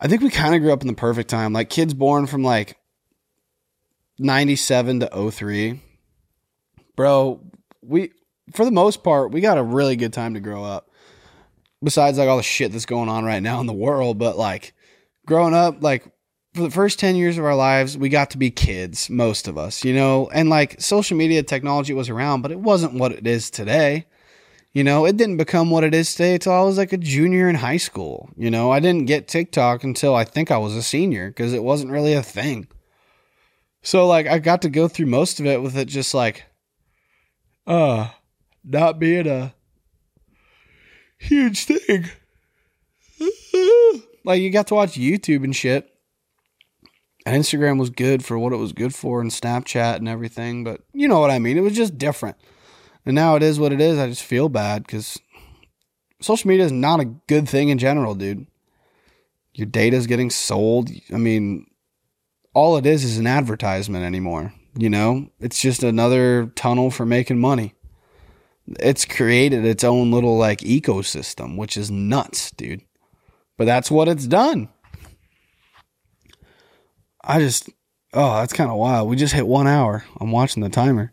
I 0.00 0.08
think 0.08 0.22
we 0.22 0.30
kind 0.30 0.54
of 0.54 0.62
grew 0.62 0.72
up 0.72 0.80
in 0.80 0.88
the 0.88 0.94
perfect 0.94 1.28
time. 1.28 1.52
Like, 1.52 1.68
kids 1.68 1.94
born 1.94 2.26
from 2.26 2.42
like 2.42 2.78
97 4.18 5.00
to 5.00 5.30
03. 5.30 5.80
Bro, 6.96 7.40
we, 7.82 8.10
for 8.52 8.64
the 8.64 8.70
most 8.70 9.04
part, 9.04 9.32
we 9.32 9.40
got 9.42 9.58
a 9.58 9.62
really 9.62 9.96
good 9.96 10.12
time 10.12 10.34
to 10.34 10.40
grow 10.40 10.64
up 10.64 10.88
besides 11.82 12.18
like 12.18 12.28
all 12.28 12.36
the 12.36 12.42
shit 12.42 12.72
that's 12.72 12.86
going 12.86 13.08
on 13.08 13.24
right 13.24 13.42
now 13.42 13.60
in 13.60 13.66
the 13.66 13.72
world, 13.72 14.18
but 14.18 14.36
like 14.36 14.74
growing 15.26 15.54
up, 15.54 15.82
like 15.82 16.04
for 16.54 16.62
the 16.62 16.70
first 16.70 16.98
10 16.98 17.16
years 17.16 17.38
of 17.38 17.44
our 17.44 17.56
lives, 17.56 17.96
we 17.96 18.08
got 18.08 18.30
to 18.30 18.38
be 18.38 18.50
kids, 18.50 19.08
most 19.08 19.48
of 19.48 19.56
us, 19.56 19.84
you 19.84 19.94
know, 19.94 20.28
and 20.32 20.50
like 20.50 20.80
social 20.80 21.16
media 21.16 21.42
technology 21.42 21.94
was 21.94 22.08
around, 22.08 22.42
but 22.42 22.50
it 22.50 22.60
wasn't 22.60 22.94
what 22.94 23.12
it 23.12 23.26
is 23.26 23.50
today. 23.50 24.06
You 24.72 24.84
know, 24.84 25.04
it 25.04 25.18
didn't 25.18 25.36
become 25.36 25.70
what 25.70 25.84
it 25.84 25.94
is 25.94 26.14
today 26.14 26.34
until 26.34 26.52
I 26.52 26.62
was 26.62 26.78
like 26.78 26.94
a 26.94 26.98
junior 26.98 27.48
in 27.48 27.56
high 27.56 27.76
school. 27.76 28.30
You 28.36 28.50
know, 28.50 28.70
I 28.70 28.80
didn't 28.80 29.06
get 29.06 29.28
TikTok 29.28 29.84
until 29.84 30.14
I 30.14 30.24
think 30.24 30.50
I 30.50 30.56
was 30.56 30.74
a 30.74 30.82
senior 30.82 31.28
because 31.28 31.52
it 31.52 31.62
wasn't 31.62 31.92
really 31.92 32.14
a 32.14 32.22
thing. 32.22 32.68
So 33.82 34.06
like 34.06 34.26
I 34.26 34.38
got 34.38 34.62
to 34.62 34.70
go 34.70 34.88
through 34.88 35.06
most 35.06 35.40
of 35.40 35.46
it 35.46 35.60
with 35.60 35.76
it 35.76 35.88
just 35.88 36.14
like 36.14 36.44
uh 37.66 38.10
not 38.64 38.98
being 38.98 39.26
a 39.26 39.54
huge 41.22 41.64
thing. 41.64 42.10
like 44.24 44.40
you 44.40 44.50
got 44.50 44.66
to 44.68 44.74
watch 44.74 44.92
YouTube 44.92 45.44
and 45.44 45.54
shit. 45.54 45.88
And 47.24 47.40
Instagram 47.40 47.78
was 47.78 47.90
good 47.90 48.24
for 48.24 48.36
what 48.36 48.52
it 48.52 48.56
was 48.56 48.72
good 48.72 48.94
for 48.94 49.20
and 49.20 49.30
Snapchat 49.30 49.96
and 49.96 50.08
everything, 50.08 50.64
but 50.64 50.80
you 50.92 51.06
know 51.06 51.20
what 51.20 51.30
I 51.30 51.38
mean. 51.38 51.56
It 51.56 51.60
was 51.60 51.76
just 51.76 51.96
different. 51.96 52.36
And 53.06 53.14
now 53.14 53.36
it 53.36 53.42
is 53.44 53.60
what 53.60 53.72
it 53.72 53.80
is. 53.80 53.98
I 53.98 54.08
just 54.08 54.24
feel 54.24 54.48
bad 54.48 54.82
because 54.82 55.20
social 56.20 56.48
media 56.48 56.64
is 56.64 56.72
not 56.72 57.00
a 57.00 57.04
good 57.04 57.48
thing 57.48 57.68
in 57.68 57.78
general, 57.78 58.14
dude. 58.16 58.46
Your 59.54 59.66
data 59.66 59.96
is 59.96 60.08
getting 60.08 60.30
sold. 60.30 60.90
I 61.12 61.18
mean, 61.18 61.66
all 62.54 62.76
it 62.76 62.86
is 62.86 63.04
is 63.04 63.18
an 63.18 63.26
advertisement 63.26 64.04
anymore. 64.04 64.52
You 64.76 64.90
know, 64.90 65.28
it's 65.38 65.60
just 65.60 65.82
another 65.82 66.46
tunnel 66.56 66.90
for 66.90 67.06
making 67.06 67.38
money 67.38 67.74
it's 68.80 69.04
created 69.04 69.64
its 69.64 69.84
own 69.84 70.10
little 70.10 70.36
like 70.36 70.60
ecosystem, 70.60 71.56
which 71.56 71.76
is 71.76 71.90
nuts, 71.90 72.50
dude. 72.52 72.82
But 73.56 73.66
that's 73.66 73.90
what 73.90 74.08
it's 74.08 74.26
done. 74.26 74.68
I 77.24 77.38
just 77.38 77.70
oh, 78.12 78.36
that's 78.36 78.52
kind 78.52 78.70
of 78.70 78.76
wild. 78.76 79.08
We 79.08 79.16
just 79.16 79.34
hit 79.34 79.46
one 79.46 79.66
hour. 79.66 80.04
I'm 80.20 80.32
watching 80.32 80.62
the 80.62 80.68
timer. 80.68 81.12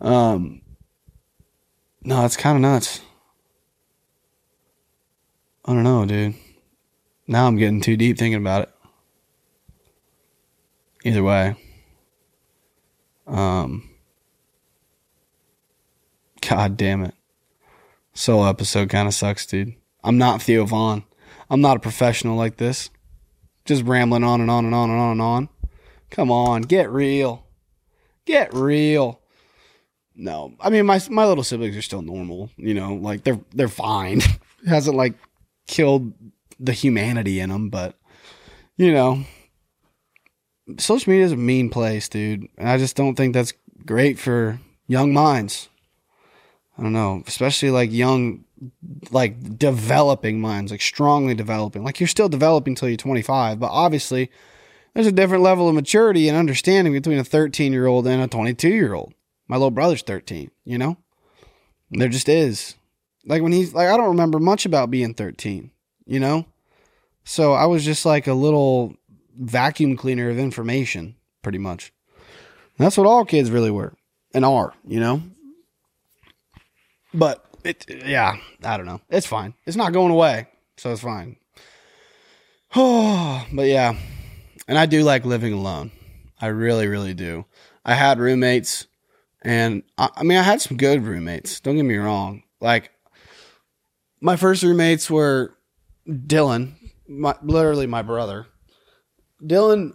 Um, 0.00 0.62
no, 2.02 2.24
it's 2.24 2.36
kind 2.36 2.56
of 2.56 2.62
nuts. 2.62 3.00
I 5.64 5.72
don't 5.72 5.84
know, 5.84 6.04
dude. 6.04 6.34
Now 7.26 7.46
I'm 7.46 7.56
getting 7.56 7.80
too 7.80 7.96
deep 7.96 8.18
thinking 8.18 8.40
about 8.40 8.62
it. 8.62 8.70
Either 11.04 11.22
way. 11.22 11.56
Um, 13.26 13.93
God 16.48 16.76
damn 16.76 17.04
it. 17.04 17.14
Solo 18.12 18.48
episode 18.48 18.90
kind 18.90 19.08
of 19.08 19.14
sucks, 19.14 19.46
dude. 19.46 19.74
I'm 20.02 20.18
not 20.18 20.42
Theo 20.42 20.64
Von. 20.64 21.04
I'm 21.50 21.60
not 21.60 21.76
a 21.76 21.80
professional 21.80 22.36
like 22.36 22.56
this. 22.56 22.90
Just 23.64 23.84
rambling 23.84 24.24
on 24.24 24.40
and 24.40 24.50
on 24.50 24.64
and 24.64 24.74
on 24.74 24.90
and 24.90 25.00
on 25.00 25.12
and 25.12 25.22
on. 25.22 25.48
Come 26.10 26.30
on, 26.30 26.62
get 26.62 26.90
real. 26.90 27.46
Get 28.26 28.52
real. 28.54 29.20
No, 30.14 30.54
I 30.60 30.70
mean 30.70 30.86
my 30.86 31.00
my 31.10 31.26
little 31.26 31.42
siblings 31.42 31.76
are 31.76 31.82
still 31.82 32.02
normal. 32.02 32.50
You 32.56 32.74
know, 32.74 32.94
like 32.94 33.24
they're 33.24 33.40
they're 33.52 33.68
fine. 33.68 34.18
it 34.18 34.38
hasn't 34.68 34.96
like 34.96 35.14
killed 35.66 36.12
the 36.60 36.72
humanity 36.72 37.40
in 37.40 37.50
them, 37.50 37.68
but 37.68 37.98
you 38.76 38.92
know, 38.92 39.24
social 40.78 41.10
media 41.10 41.26
is 41.26 41.32
a 41.32 41.36
mean 41.36 41.70
place, 41.70 42.08
dude. 42.08 42.48
And 42.56 42.68
I 42.68 42.78
just 42.78 42.96
don't 42.96 43.16
think 43.16 43.34
that's 43.34 43.54
great 43.84 44.18
for 44.18 44.60
young 44.86 45.12
minds. 45.12 45.68
I 46.78 46.82
don't 46.82 46.92
know, 46.92 47.22
especially 47.26 47.70
like 47.70 47.92
young, 47.92 48.44
like 49.10 49.58
developing 49.58 50.40
minds, 50.40 50.72
like 50.72 50.82
strongly 50.82 51.34
developing. 51.34 51.84
Like 51.84 52.00
you're 52.00 52.08
still 52.08 52.28
developing 52.28 52.72
until 52.72 52.88
you're 52.88 52.96
25, 52.96 53.60
but 53.60 53.70
obviously 53.70 54.30
there's 54.94 55.06
a 55.06 55.12
different 55.12 55.42
level 55.42 55.68
of 55.68 55.74
maturity 55.74 56.28
and 56.28 56.36
understanding 56.36 56.92
between 56.92 57.18
a 57.18 57.24
13 57.24 57.72
year 57.72 57.86
old 57.86 58.06
and 58.06 58.22
a 58.22 58.28
22 58.28 58.68
year 58.68 58.94
old. 58.94 59.14
My 59.46 59.56
little 59.56 59.70
brother's 59.70 60.02
13, 60.02 60.50
you 60.64 60.78
know? 60.78 60.96
There 61.90 62.08
just 62.08 62.28
is. 62.28 62.74
Like 63.26 63.42
when 63.42 63.52
he's 63.52 63.74
like, 63.74 63.88
I 63.88 63.96
don't 63.96 64.08
remember 64.08 64.38
much 64.38 64.66
about 64.66 64.90
being 64.90 65.14
13, 65.14 65.70
you 66.06 66.18
know? 66.18 66.46
So 67.24 67.52
I 67.52 67.66
was 67.66 67.84
just 67.84 68.04
like 68.04 68.26
a 68.26 68.34
little 68.34 68.96
vacuum 69.38 69.96
cleaner 69.96 70.28
of 70.28 70.38
information, 70.38 71.16
pretty 71.42 71.58
much. 71.58 71.92
And 72.78 72.84
that's 72.84 72.96
what 72.96 73.06
all 73.06 73.24
kids 73.24 73.50
really 73.50 73.70
were 73.70 73.94
and 74.32 74.44
are, 74.44 74.74
you 74.86 74.98
know? 74.98 75.22
But 77.14 77.44
it, 77.64 77.86
yeah, 77.88 78.36
I 78.62 78.76
don't 78.76 78.86
know. 78.86 79.00
It's 79.08 79.26
fine. 79.26 79.54
It's 79.64 79.76
not 79.76 79.92
going 79.92 80.12
away. 80.12 80.48
So 80.76 80.92
it's 80.92 81.00
fine. 81.00 81.36
Oh, 82.74 83.46
but 83.52 83.66
yeah. 83.66 83.96
And 84.68 84.76
I 84.76 84.86
do 84.86 85.02
like 85.02 85.24
living 85.24 85.52
alone. 85.52 85.92
I 86.40 86.48
really, 86.48 86.86
really 86.86 87.14
do. 87.14 87.46
I 87.84 87.94
had 87.94 88.18
roommates 88.18 88.86
and 89.42 89.82
I, 89.98 90.08
I 90.16 90.22
mean, 90.22 90.38
I 90.38 90.42
had 90.42 90.60
some 90.60 90.76
good 90.76 91.02
roommates. 91.02 91.60
Don't 91.60 91.76
get 91.76 91.84
me 91.84 91.96
wrong. 91.96 92.42
Like, 92.60 92.90
my 94.20 94.36
first 94.36 94.62
roommates 94.62 95.10
were 95.10 95.54
Dylan, 96.08 96.74
my, 97.06 97.34
literally 97.42 97.86
my 97.86 98.02
brother. 98.02 98.46
Dylan, 99.42 99.94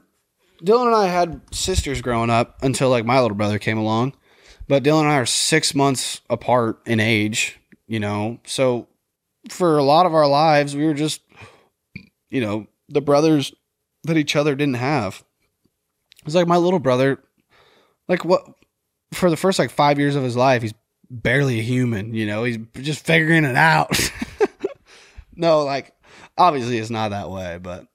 Dylan 0.64 0.88
and 0.88 0.96
I 0.96 1.08
had 1.08 1.42
sisters 1.52 2.02
growing 2.02 2.30
up 2.30 2.60
until 2.62 2.90
like 2.90 3.06
my 3.06 3.20
little 3.20 3.36
brother 3.36 3.58
came 3.58 3.80
along. 3.80 4.14
But 4.70 4.84
Dylan 4.84 5.02
and 5.02 5.12
I 5.12 5.16
are 5.16 5.26
six 5.26 5.74
months 5.74 6.22
apart 6.30 6.80
in 6.86 7.00
age, 7.00 7.60
you 7.88 8.00
know. 8.00 8.40
So 8.46 8.88
for 9.50 9.80
a 9.80 9.84
lot 9.84 10.06
of 10.06 10.14
our 10.14 10.28
lives, 10.28 10.76
we 10.76 10.86
were 10.86 10.94
just, 10.94 11.22
you 12.30 12.40
know, 12.40 12.68
the 12.88 13.02
brothers 13.02 13.52
that 14.04 14.16
each 14.16 14.36
other 14.36 14.54
didn't 14.56 14.76
have. 14.76 15.24
It's 16.24 16.36
like 16.36 16.48
my 16.48 16.58
little 16.58 16.78
brother, 16.78 17.20
like 18.08 18.24
what 18.24 18.46
for 19.12 19.32
the 19.32 19.38
first 19.38 19.58
like 19.58 19.72
five 19.72 19.98
years 19.98 20.16
of 20.16 20.22
his 20.22 20.36
life, 20.36 20.62
he's 20.62 20.76
barely 21.10 21.60
a 21.60 21.64
human, 21.64 22.14
you 22.14 22.28
know, 22.28 22.44
he's 22.44 22.60
just 22.76 23.04
figuring 23.04 23.46
it 23.46 23.56
out. 23.56 23.90
no, 25.36 25.64
like 25.64 25.96
obviously 26.38 26.78
it's 26.78 26.92
not 26.92 27.10
that 27.10 27.32
way, 27.32 27.58
but 27.60 27.88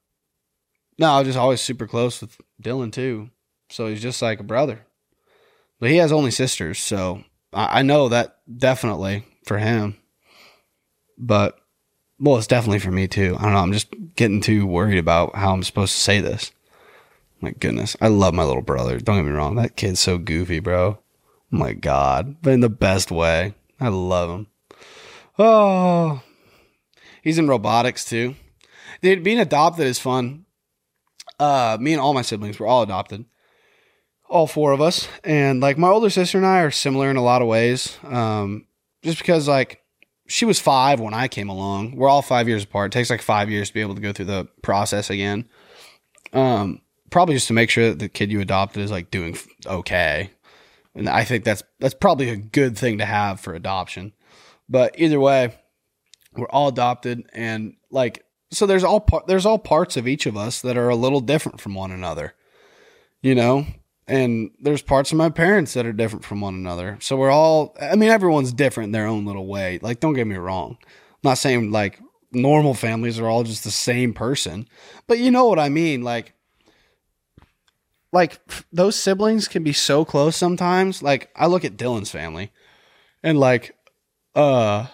no, 0.99 1.13
I 1.13 1.19
was 1.21 1.29
just 1.29 1.39
always 1.39 1.61
super 1.61 1.87
close 1.87 2.21
with 2.21 2.37
Dylan 2.61 2.91
too. 2.91 3.31
So 3.71 3.87
he's 3.87 4.03
just 4.03 4.21
like 4.21 4.41
a 4.41 4.45
brother. 4.45 4.85
But 5.81 5.91
he 5.91 5.97
has 5.97 6.13
only 6.13 6.31
sisters, 6.31 6.79
so 6.79 7.25
I, 7.53 7.81
I 7.81 7.83
know 7.83 8.09
that 8.09 8.39
definitely 8.57 9.25
for 9.45 9.59
him. 9.59 9.97
But 11.19 11.59
well, 12.19 12.37
it's 12.37 12.47
definitely 12.47 12.79
for 12.79 12.91
me 12.91 13.09
too. 13.09 13.37
I 13.39 13.43
don't 13.45 13.53
know. 13.53 13.59
I'm 13.59 13.73
just 13.73 13.89
getting 14.17 14.41
too 14.41 14.67
worried 14.67 14.99
about 14.99 15.35
how 15.37 15.53
I'm 15.53 15.63
supposed 15.63 15.95
to 15.95 16.01
say 16.01 16.21
this. 16.21 16.53
My 17.41 17.51
goodness, 17.51 17.97
I 18.01 18.09
love 18.09 18.35
my 18.35 18.45
little 18.45 18.63
brother. 18.63 18.99
Don't 18.99 19.17
get 19.17 19.27
me 19.27 19.33
wrong. 19.33 19.57
That 19.57 19.77
kid's 19.77 20.01
so 20.01 20.17
goofy, 20.17 20.61
bro. 20.61 20.99
Oh 21.53 21.57
my 21.57 21.73
god, 21.73 22.37
but 22.41 22.53
in 22.53 22.61
the 22.61 22.71
best 22.71 23.11
way. 23.11 23.55
I 23.81 23.89
love 23.89 24.31
him. 24.31 24.47
Oh, 25.39 26.23
he's 27.23 27.39
in 27.39 27.49
robotics 27.49 28.05
too. 28.05 28.37
Dude, 29.03 29.25
being 29.25 29.41
adopted 29.41 29.87
is 29.87 29.99
fun. 29.99 30.47
Uh, 31.39 31.77
me 31.81 31.93
and 31.93 32.01
all 32.01 32.15
my 32.15 32.23
siblings 32.23 32.59
were 32.59 32.67
all 32.67 32.83
adopted, 32.83 33.25
all 34.35 34.49
four 34.49 34.73
of 34.73 34.81
us, 34.81 35.07
and 35.23 35.61
like 35.61 35.79
my 35.79 35.89
older 35.89 36.11
sister 36.11 36.37
and 36.37 36.47
I 36.47 36.63
are 36.63 36.71
similar 36.73 37.09
in 37.09 37.17
a 37.17 37.23
lot 37.23 37.41
of 37.41 37.47
ways. 37.47 37.97
Um, 38.03 38.67
just 39.05 39.19
because 39.19 39.47
like 39.47 39.85
she 40.27 40.45
was 40.45 40.59
five 40.59 40.99
when 40.99 41.15
I 41.15 41.29
came 41.29 41.49
along. 41.49 41.95
We're 41.95 42.09
all 42.09 42.21
five 42.21 42.49
years 42.49 42.65
apart. 42.65 42.93
It 42.93 42.99
takes 42.99 43.11
like 43.11 43.23
five 43.23 43.49
years 43.49 43.69
to 43.69 43.75
be 43.75 43.81
able 43.81 43.95
to 43.95 44.01
go 44.01 44.13
through 44.13 44.25
the 44.25 44.49
process 44.61 45.09
again. 45.09 45.49
Um, 46.33 46.81
probably 47.11 47.37
just 47.37 47.47
to 47.47 47.53
make 47.53 47.71
sure 47.71 47.91
that 47.91 48.01
the 48.01 48.09
kid 48.09 48.33
you 48.33 48.41
adopted 48.41 48.83
is 48.83 48.91
like 48.91 49.13
doing 49.13 49.39
okay. 49.67 50.31
And 50.97 51.09
I 51.09 51.23
think 51.23 51.45
that's 51.45 51.63
that's 51.79 51.95
probably 51.95 52.29
a 52.31 52.37
good 52.37 52.77
thing 52.77 52.99
to 52.99 53.05
have 53.05 53.39
for 53.39 53.55
adoption. 53.55 54.15
But 54.69 54.99
either 54.99 55.21
way, 55.21 55.57
we're 56.37 56.49
all 56.49 56.67
adopted 56.67 57.23
and 57.33 57.77
like 57.89 58.25
so 58.51 58.67
there's 58.67 58.83
all 58.83 58.99
par- 58.99 59.25
there's 59.29 59.47
all 59.47 59.61
parts 59.61 59.97
of 59.97 60.09
each 60.09 60.27
of 60.27 60.37
us 60.37 60.61
that 60.63 60.77
are 60.77 60.89
a 60.89 60.97
little 60.97 61.21
different 61.21 61.61
from 61.61 61.77
one 61.77 61.93
another. 61.93 62.35
You 63.23 63.37
know, 63.37 63.67
and 64.07 64.51
there's 64.61 64.83
parts 64.83 65.13
of 65.13 65.19
my 65.19 65.31
parents 65.31 65.75
that 65.75 65.87
are 65.87 65.93
different 65.93 66.25
from 66.25 66.41
one 66.41 66.55
another. 66.55 66.99
So 67.01 67.17
we're 67.17 67.31
all 67.31 67.77
I 67.81 67.97
mean 67.97 68.11
everyone's 68.11 68.53
different 68.53 68.89
in 68.89 68.93
their 68.93 69.07
own 69.07 69.25
little 69.25 69.47
way. 69.47 69.79
Like 69.83 70.01
don't 70.01 70.15
get 70.15 70.27
me 70.27 70.37
wrong. 70.37 70.77
I'm 70.83 71.31
not 71.31 71.39
saying 71.39 71.71
like 71.71 72.01
normal 72.33 72.75
families 72.75 73.19
are 73.19 73.29
all 73.29 73.45
just 73.45 73.65
the 73.65 73.71
same 73.71 74.13
person, 74.13 74.69
but 75.07 75.19
you 75.19 75.31
know 75.31 75.47
what 75.47 75.59
I 75.59 75.69
mean 75.69 76.03
like 76.03 76.35
like 78.13 78.41
those 78.73 78.97
siblings 78.97 79.49
can 79.49 79.65
be 79.65 79.73
so 79.73 80.05
close 80.05 80.37
sometimes. 80.37 81.03
Like 81.03 81.31
I 81.35 81.47
look 81.47 81.65
at 81.65 81.77
Dylan's 81.77 82.11
family 82.11 82.53
and 83.23 83.39
like 83.39 83.75
uh 84.35 84.87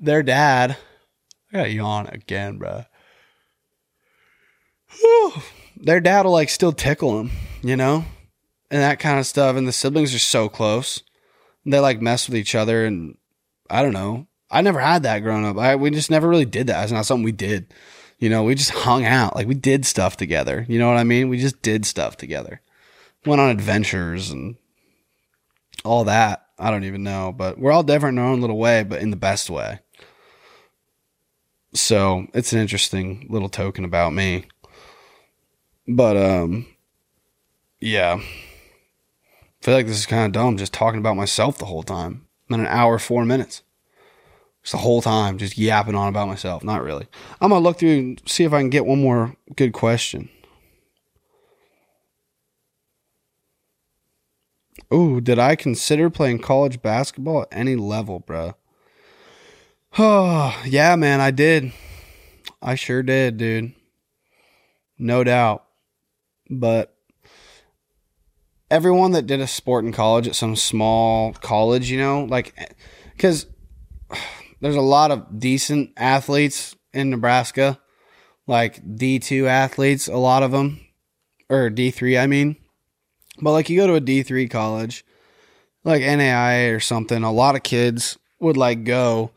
their 0.00 0.22
dad 0.22 0.76
I 1.52 1.56
got 1.56 1.70
yawn 1.72 2.06
again, 2.08 2.58
bro. 2.58 2.84
their 5.76 6.00
dad 6.00 6.26
will 6.26 6.32
like 6.32 6.50
still 6.50 6.72
tickle 6.72 7.18
him, 7.18 7.30
you 7.62 7.76
know? 7.76 8.04
And 8.70 8.82
that 8.82 8.98
kind 8.98 9.18
of 9.18 9.26
stuff. 9.26 9.56
And 9.56 9.66
the 9.66 9.72
siblings 9.72 10.14
are 10.14 10.18
so 10.18 10.48
close. 10.48 11.02
They 11.64 11.80
like 11.80 12.00
mess 12.00 12.28
with 12.28 12.36
each 12.36 12.54
other 12.54 12.84
and 12.84 13.16
I 13.70 13.82
don't 13.82 13.92
know. 13.92 14.26
I 14.50 14.62
never 14.62 14.80
had 14.80 15.02
that 15.02 15.20
growing 15.20 15.44
up. 15.44 15.58
I 15.58 15.76
we 15.76 15.90
just 15.90 16.10
never 16.10 16.28
really 16.28 16.46
did 16.46 16.68
that. 16.68 16.82
It's 16.82 16.92
not 16.92 17.06
something 17.06 17.24
we 17.24 17.32
did. 17.32 17.72
You 18.18 18.30
know, 18.30 18.44
we 18.44 18.54
just 18.54 18.70
hung 18.70 19.04
out. 19.04 19.36
Like 19.36 19.46
we 19.46 19.54
did 19.54 19.84
stuff 19.84 20.16
together. 20.16 20.64
You 20.68 20.78
know 20.78 20.88
what 20.88 20.96
I 20.96 21.04
mean? 21.04 21.28
We 21.28 21.38
just 21.38 21.60
did 21.62 21.84
stuff 21.84 22.16
together. 22.16 22.60
Went 23.26 23.40
on 23.40 23.50
adventures 23.50 24.30
and 24.30 24.56
all 25.84 26.04
that. 26.04 26.46
I 26.58 26.70
don't 26.70 26.84
even 26.84 27.04
know, 27.04 27.32
but 27.32 27.58
we're 27.58 27.72
all 27.72 27.82
different 27.82 28.18
in 28.18 28.24
our 28.24 28.30
own 28.30 28.40
little 28.40 28.58
way, 28.58 28.82
but 28.82 29.00
in 29.00 29.10
the 29.10 29.16
best 29.16 29.50
way. 29.50 29.80
So 31.74 32.26
it's 32.34 32.52
an 32.52 32.60
interesting 32.60 33.26
little 33.28 33.48
token 33.48 33.84
about 33.84 34.12
me. 34.12 34.46
But 35.86 36.16
um 36.16 36.66
yeah. 37.80 38.20
I 39.60 39.64
feel 39.64 39.74
like 39.74 39.86
this 39.86 39.98
is 39.98 40.06
kind 40.06 40.26
of 40.26 40.32
dumb 40.32 40.56
just 40.56 40.72
talking 40.72 41.00
about 41.00 41.16
myself 41.16 41.58
the 41.58 41.66
whole 41.66 41.82
time. 41.82 42.26
I'm 42.48 42.54
in 42.54 42.60
an 42.60 42.66
hour, 42.66 42.98
four 42.98 43.24
minutes. 43.24 43.62
Just 44.62 44.72
the 44.72 44.78
whole 44.78 45.02
time, 45.02 45.38
just 45.38 45.58
yapping 45.58 45.94
on 45.94 46.08
about 46.08 46.28
myself. 46.28 46.62
Not 46.62 46.82
really. 46.82 47.06
I'm 47.40 47.50
gonna 47.50 47.62
look 47.62 47.78
through 47.78 47.98
and 47.98 48.22
see 48.26 48.44
if 48.44 48.52
I 48.52 48.60
can 48.60 48.70
get 48.70 48.86
one 48.86 49.00
more 49.00 49.36
good 49.56 49.72
question. 49.72 50.28
Ooh, 54.92 55.20
did 55.20 55.38
I 55.38 55.54
consider 55.54 56.08
playing 56.08 56.38
college 56.38 56.80
basketball 56.80 57.42
at 57.42 57.48
any 57.50 57.76
level, 57.76 58.20
bruh? 58.20 58.54
Oh, 59.98 60.60
yeah, 60.66 60.96
man, 60.96 61.20
I 61.20 61.30
did. 61.30 61.72
I 62.62 62.74
sure 62.74 63.02
did, 63.02 63.36
dude. 63.36 63.74
No 64.98 65.24
doubt. 65.24 65.64
But 66.50 66.96
everyone 68.70 69.12
that 69.12 69.26
did 69.26 69.40
a 69.40 69.46
sport 69.46 69.84
in 69.84 69.92
college 69.92 70.28
at 70.28 70.36
some 70.36 70.56
small 70.56 71.32
college, 71.32 71.90
you 71.90 71.98
know, 71.98 72.24
like, 72.24 72.54
because 73.12 73.46
there's 74.60 74.76
a 74.76 74.80
lot 74.80 75.10
of 75.10 75.38
decent 75.38 75.92
athletes 75.96 76.76
in 76.92 77.10
Nebraska, 77.10 77.78
like 78.46 78.84
D2 78.84 79.46
athletes, 79.46 80.08
a 80.08 80.16
lot 80.16 80.42
of 80.42 80.50
them, 80.50 80.80
or 81.48 81.70
D3, 81.70 82.20
I 82.20 82.26
mean. 82.26 82.56
But 83.40 83.52
like 83.52 83.70
you 83.70 83.78
go 83.78 83.86
to 83.86 83.94
a 83.94 84.00
D3 84.00 84.50
college, 84.50 85.04
like 85.84 86.02
NAIA 86.02 86.74
or 86.74 86.80
something, 86.80 87.22
a 87.22 87.32
lot 87.32 87.56
of 87.56 87.62
kids 87.62 88.18
would 88.40 88.56
like 88.56 88.84
go 88.84 89.32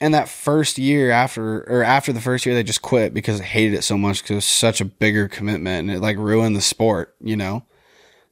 and 0.00 0.14
that 0.14 0.28
first 0.28 0.78
year 0.78 1.10
after 1.10 1.60
or 1.68 1.82
after 1.82 2.12
the 2.12 2.20
first 2.20 2.46
year 2.46 2.54
they 2.54 2.62
just 2.62 2.82
quit 2.82 3.12
because 3.12 3.38
they 3.38 3.44
hated 3.44 3.74
it 3.74 3.82
so 3.82 3.98
much 3.98 4.22
because 4.22 4.30
it 4.30 4.34
was 4.36 4.44
such 4.44 4.80
a 4.80 4.84
bigger 4.84 5.28
commitment 5.28 5.88
and 5.88 5.96
it 5.96 6.00
like 6.00 6.16
ruined 6.16 6.54
the 6.56 6.60
sport, 6.60 7.14
you 7.20 7.36
know. 7.36 7.64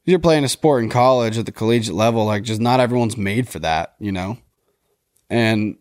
You're 0.07 0.21
playing 0.21 0.45
a 0.45 0.49
sport 0.49 0.83
in 0.83 0.89
college 0.89 1.37
at 1.37 1.47
the 1.47 1.53
collegiate 1.53 1.95
level, 1.95 2.25
like 2.25 2.45
just 2.45 2.61
not 2.61 2.81
everyone's 2.81 3.17
made 3.17 3.49
for 3.49 3.59
that, 3.59 3.97
you 3.99 4.13
know. 4.13 4.39
And 5.29 5.77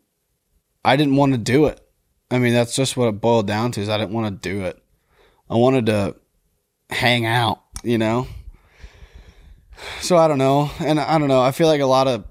I 0.84 0.96
didn't 0.96 1.16
want 1.16 1.34
to 1.34 1.38
do 1.38 1.68
it. 1.68 1.80
I 2.32 2.40
mean, 2.40 2.54
that's 2.54 2.76
just 2.76 2.98
what 2.98 3.08
it 3.08 3.22
boiled 3.22 3.48
down 3.48 3.72
to 3.74 3.82
is 3.82 3.88
I 3.88 3.98
didn't 3.98 4.14
want 4.14 4.42
to 4.42 4.50
do 4.50 4.66
it. 4.66 4.82
I 5.50 5.56
wanted 5.56 5.86
to 5.86 6.16
hang 6.90 7.26
out, 7.26 7.62
you 7.84 8.00
know. 8.00 8.28
So 10.02 10.18
I 10.18 10.28
don't 10.28 10.38
know. 10.38 10.72
And 10.80 11.00
I 11.00 11.18
don't 11.20 11.28
know. 11.28 11.42
I 11.42 11.52
feel 11.52 11.68
like 11.68 11.82
a 11.82 11.86
lot 11.86 12.08
of 12.08 12.26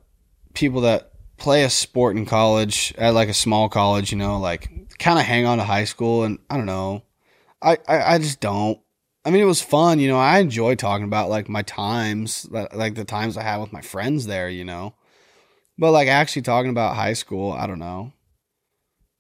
people 0.55 0.83
that 0.83 1.13
play 1.37 1.65
a 1.65 1.71
sport 1.71 2.17
in 2.17 2.27
college 2.27 2.93
at 2.99 3.15
like 3.15 3.29
a 3.29 3.35
small 3.35 3.69
college, 3.69 4.11
you 4.11 4.19
know, 4.19 4.39
like 4.39 4.99
kind 4.99 5.19
of 5.19 5.25
hang 5.25 5.47
on 5.47 5.59
to 5.59 5.65
high 5.65 5.85
school. 5.85 6.25
And 6.25 6.39
I 6.51 6.57
don't 6.57 6.67
know. 6.67 7.05
I, 7.63 7.79
I, 7.87 8.15
I 8.15 8.19
just 8.19 8.41
don't. 8.41 8.81
I 9.25 9.31
mean, 9.31 9.43
it 9.43 9.47
was 9.47 9.63
fun, 9.63 10.01
you 10.01 10.09
know. 10.09 10.19
I 10.19 10.39
enjoy 10.39 10.75
talking 10.75 11.05
about 11.05 11.31
like 11.31 11.49
my 11.49 11.63
times, 11.63 12.47
like 12.51 12.95
the 12.95 13.05
times 13.05 13.37
I 13.37 13.43
had 13.43 13.59
with 13.59 13.73
my 13.73 13.81
friends 13.81 14.27
there, 14.27 14.49
you 14.49 14.65
know. 14.65 14.95
But 15.79 15.93
like 15.93 16.09
actually 16.09 16.43
talking 16.43 16.71
about 16.71 16.97
high 16.97 17.15
school, 17.15 17.53
I 17.53 17.67
don't 17.67 17.79
know. 17.79 18.13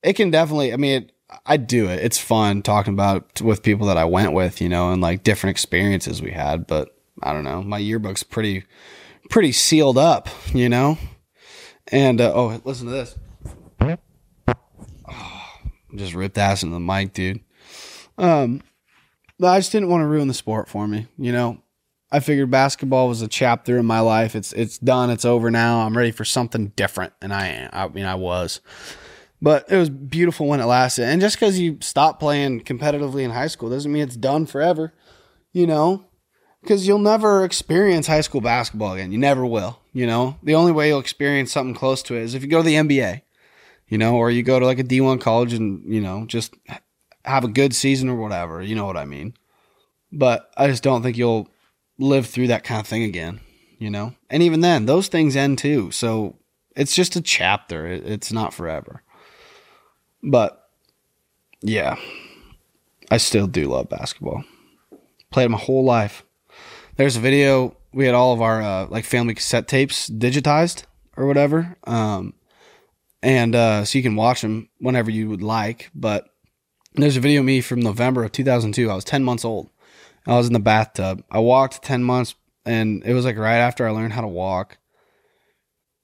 It 0.02 0.12
can 0.14 0.30
definitely. 0.30 0.72
I 0.72 0.76
mean, 0.76 1.02
it, 1.02 1.12
I 1.46 1.56
do 1.56 1.88
it. 1.88 2.04
It's 2.04 2.18
fun 2.18 2.60
talking 2.62 2.92
about 2.92 3.40
with 3.40 3.62
people 3.62 3.86
that 3.86 3.96
I 3.96 4.04
went 4.04 4.32
with, 4.32 4.60
you 4.60 4.68
know, 4.68 4.92
and 4.92 5.00
like 5.00 5.24
different 5.24 5.52
experiences 5.52 6.20
we 6.20 6.32
had. 6.32 6.66
But 6.66 6.94
I 7.22 7.32
don't 7.32 7.44
know. 7.44 7.62
My 7.62 7.78
yearbook's 7.78 8.22
pretty, 8.22 8.64
pretty 9.30 9.52
sealed 9.52 9.96
up, 9.96 10.28
you 10.52 10.68
know. 10.68 10.98
And 11.88 12.20
uh, 12.20 12.32
oh, 12.34 12.60
listen 12.64 12.86
to 12.86 12.92
this. 12.92 13.16
Oh, 15.08 15.46
just 15.94 16.14
ripped 16.14 16.38
ass 16.38 16.62
into 16.62 16.74
the 16.74 16.80
mic, 16.80 17.14
dude. 17.14 17.40
Um, 18.18 18.62
I 19.42 19.58
just 19.58 19.72
didn't 19.72 19.88
want 19.88 20.02
to 20.02 20.06
ruin 20.06 20.28
the 20.28 20.34
sport 20.34 20.68
for 20.68 20.86
me. 20.86 21.06
You 21.18 21.32
know, 21.32 21.62
I 22.10 22.20
figured 22.20 22.50
basketball 22.50 23.08
was 23.08 23.22
a 23.22 23.28
chapter 23.28 23.78
in 23.78 23.86
my 23.86 24.00
life. 24.00 24.36
It's 24.36 24.52
it's 24.52 24.78
done. 24.78 25.10
It's 25.10 25.24
over 25.24 25.50
now. 25.50 25.80
I'm 25.80 25.96
ready 25.96 26.12
for 26.12 26.24
something 26.24 26.68
different, 26.76 27.12
and 27.20 27.32
I. 27.32 27.68
I 27.72 27.88
mean, 27.88 28.04
I 28.04 28.14
was. 28.14 28.60
But 29.42 29.70
it 29.70 29.76
was 29.76 29.90
beautiful 29.90 30.46
when 30.46 30.60
it 30.60 30.64
lasted. 30.64 31.04
And 31.04 31.20
just 31.20 31.36
because 31.36 31.58
you 31.58 31.78
stop 31.80 32.18
playing 32.18 32.62
competitively 32.62 33.22
in 33.22 33.30
high 33.30 33.48
school 33.48 33.68
doesn't 33.68 33.92
mean 33.92 34.02
it's 34.02 34.16
done 34.16 34.46
forever. 34.46 34.94
You 35.52 35.66
know, 35.66 36.04
because 36.62 36.88
you'll 36.88 36.98
never 36.98 37.44
experience 37.44 38.06
high 38.06 38.22
school 38.22 38.40
basketball 38.40 38.94
again. 38.94 39.12
You 39.12 39.18
never 39.18 39.44
will. 39.44 39.80
You 39.92 40.06
know, 40.06 40.36
the 40.42 40.54
only 40.54 40.72
way 40.72 40.88
you'll 40.88 40.98
experience 40.98 41.52
something 41.52 41.74
close 41.74 42.02
to 42.04 42.16
it 42.16 42.22
is 42.22 42.34
if 42.34 42.42
you 42.42 42.48
go 42.48 42.58
to 42.58 42.64
the 42.64 42.74
NBA, 42.74 43.22
you 43.88 43.98
know, 43.98 44.16
or 44.16 44.30
you 44.30 44.42
go 44.42 44.58
to 44.58 44.66
like 44.66 44.78
a 44.78 44.84
D1 44.84 45.20
college 45.20 45.52
and, 45.52 45.84
you 45.92 46.00
know, 46.00 46.24
just 46.26 46.54
have 47.24 47.44
a 47.44 47.48
good 47.48 47.74
season 47.74 48.08
or 48.08 48.16
whatever. 48.16 48.62
You 48.62 48.74
know 48.74 48.86
what 48.86 48.96
I 48.96 49.04
mean? 49.04 49.34
But 50.12 50.50
I 50.56 50.68
just 50.68 50.82
don't 50.82 51.02
think 51.02 51.16
you'll 51.16 51.48
live 51.98 52.26
through 52.26 52.48
that 52.48 52.64
kind 52.64 52.80
of 52.80 52.86
thing 52.86 53.02
again, 53.02 53.40
you 53.78 53.90
know? 53.90 54.14
And 54.30 54.42
even 54.42 54.60
then, 54.60 54.86
those 54.86 55.08
things 55.08 55.36
end 55.36 55.58
too. 55.58 55.90
So 55.90 56.36
it's 56.76 56.94
just 56.94 57.16
a 57.16 57.20
chapter, 57.20 57.86
it's 57.86 58.32
not 58.32 58.54
forever. 58.54 59.02
But 60.22 60.68
yeah, 61.60 61.96
I 63.10 63.18
still 63.18 63.46
do 63.46 63.68
love 63.68 63.88
basketball. 63.88 64.44
Played 65.30 65.50
my 65.50 65.58
whole 65.58 65.84
life. 65.84 66.24
There's 66.96 67.16
a 67.16 67.20
video. 67.20 67.76
We 67.92 68.06
had 68.06 68.14
all 68.14 68.32
of 68.32 68.42
our 68.42 68.62
uh, 68.62 68.86
like 68.88 69.04
family 69.04 69.34
cassette 69.34 69.68
tapes 69.68 70.08
digitized 70.08 70.84
or 71.16 71.26
whatever, 71.26 71.76
um, 71.84 72.34
and 73.22 73.54
uh, 73.54 73.84
so 73.84 73.98
you 73.98 74.02
can 74.02 74.16
watch 74.16 74.42
them 74.42 74.68
whenever 74.78 75.10
you 75.10 75.28
would 75.28 75.42
like. 75.42 75.90
But 75.94 76.28
there's 76.94 77.16
a 77.16 77.20
video 77.20 77.40
of 77.40 77.46
me 77.46 77.60
from 77.60 77.80
November 77.80 78.24
of 78.24 78.32
2002. 78.32 78.90
I 78.90 78.94
was 78.94 79.04
10 79.04 79.24
months 79.24 79.44
old. 79.44 79.70
I 80.26 80.36
was 80.36 80.46
in 80.46 80.52
the 80.52 80.60
bathtub. 80.60 81.22
I 81.30 81.40
walked 81.40 81.82
10 81.82 82.02
months, 82.02 82.34
and 82.64 83.02
it 83.04 83.14
was 83.14 83.24
like 83.24 83.36
right 83.36 83.56
after 83.56 83.86
I 83.86 83.90
learned 83.90 84.12
how 84.12 84.22
to 84.22 84.28
walk. 84.28 84.78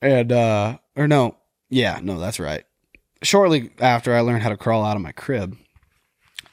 And 0.02 0.32
uh, 0.32 0.78
or 0.96 1.06
no, 1.06 1.36
yeah, 1.68 2.00
no, 2.02 2.18
that's 2.18 2.40
right. 2.40 2.64
Shortly 3.22 3.70
after 3.78 4.14
I 4.14 4.20
learned 4.20 4.42
how 4.42 4.48
to 4.48 4.56
crawl 4.56 4.84
out 4.84 4.96
of 4.96 5.02
my 5.02 5.12
crib. 5.12 5.56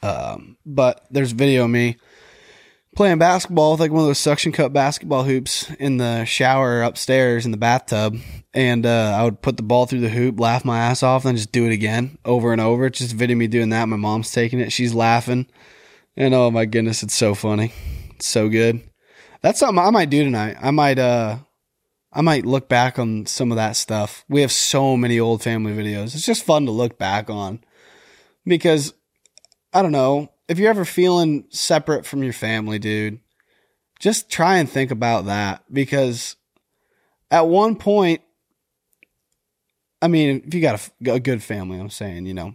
Um, 0.02 0.56
but 0.64 1.06
there's 1.10 1.32
video 1.32 1.64
of 1.64 1.70
me 1.70 1.96
playing 2.98 3.16
basketball 3.16 3.70
with 3.70 3.80
like 3.80 3.92
one 3.92 4.00
of 4.00 4.08
those 4.08 4.18
suction 4.18 4.50
cup 4.50 4.72
basketball 4.72 5.22
hoops 5.22 5.70
in 5.78 5.98
the 5.98 6.24
shower 6.24 6.82
upstairs 6.82 7.44
in 7.44 7.52
the 7.52 7.56
bathtub. 7.56 8.18
And 8.52 8.84
uh, 8.84 9.14
I 9.16 9.22
would 9.22 9.40
put 9.40 9.56
the 9.56 9.62
ball 9.62 9.86
through 9.86 10.00
the 10.00 10.08
hoop, 10.08 10.40
laugh 10.40 10.64
my 10.64 10.80
ass 10.80 11.04
off, 11.04 11.22
and 11.24 11.28
then 11.28 11.36
just 11.36 11.52
do 11.52 11.64
it 11.64 11.72
again 11.72 12.18
over 12.24 12.50
and 12.50 12.60
over. 12.60 12.86
It's 12.86 12.98
just 12.98 13.14
video 13.14 13.36
me 13.36 13.46
doing 13.46 13.68
that. 13.68 13.88
My 13.88 13.94
mom's 13.94 14.32
taking 14.32 14.58
it. 14.58 14.72
She's 14.72 14.94
laughing. 14.94 15.46
And 16.16 16.34
oh 16.34 16.50
my 16.50 16.64
goodness, 16.64 17.04
it's 17.04 17.14
so 17.14 17.36
funny. 17.36 17.72
It's 18.16 18.26
so 18.26 18.48
good. 18.48 18.82
That's 19.42 19.60
something 19.60 19.78
I 19.78 19.90
might 19.90 20.10
do 20.10 20.24
tonight. 20.24 20.56
I 20.60 20.72
might 20.72 20.98
uh 20.98 21.38
I 22.12 22.20
might 22.20 22.46
look 22.46 22.68
back 22.68 22.98
on 22.98 23.26
some 23.26 23.52
of 23.52 23.56
that 23.58 23.76
stuff. 23.76 24.24
We 24.28 24.40
have 24.40 24.50
so 24.50 24.96
many 24.96 25.20
old 25.20 25.40
family 25.40 25.72
videos. 25.72 26.16
It's 26.16 26.26
just 26.26 26.44
fun 26.44 26.66
to 26.66 26.72
look 26.72 26.98
back 26.98 27.30
on. 27.30 27.60
Because 28.44 28.92
I 29.72 29.82
don't 29.82 29.92
know, 29.92 30.32
if 30.48 30.58
you're 30.58 30.70
ever 30.70 30.84
feeling 30.84 31.44
separate 31.50 32.06
from 32.06 32.22
your 32.22 32.32
family, 32.32 32.78
dude, 32.78 33.20
just 34.00 34.30
try 34.30 34.56
and 34.56 34.68
think 34.68 34.90
about 34.90 35.26
that 35.26 35.62
because 35.72 36.36
at 37.30 37.46
one 37.46 37.76
point, 37.76 38.22
I 40.00 40.08
mean, 40.08 40.42
if 40.46 40.54
you 40.54 40.60
got 40.60 40.90
a, 41.04 41.12
a, 41.12 41.20
good 41.20 41.42
family, 41.42 41.78
I'm 41.78 41.90
saying, 41.90 42.26
you 42.26 42.34
know, 42.34 42.54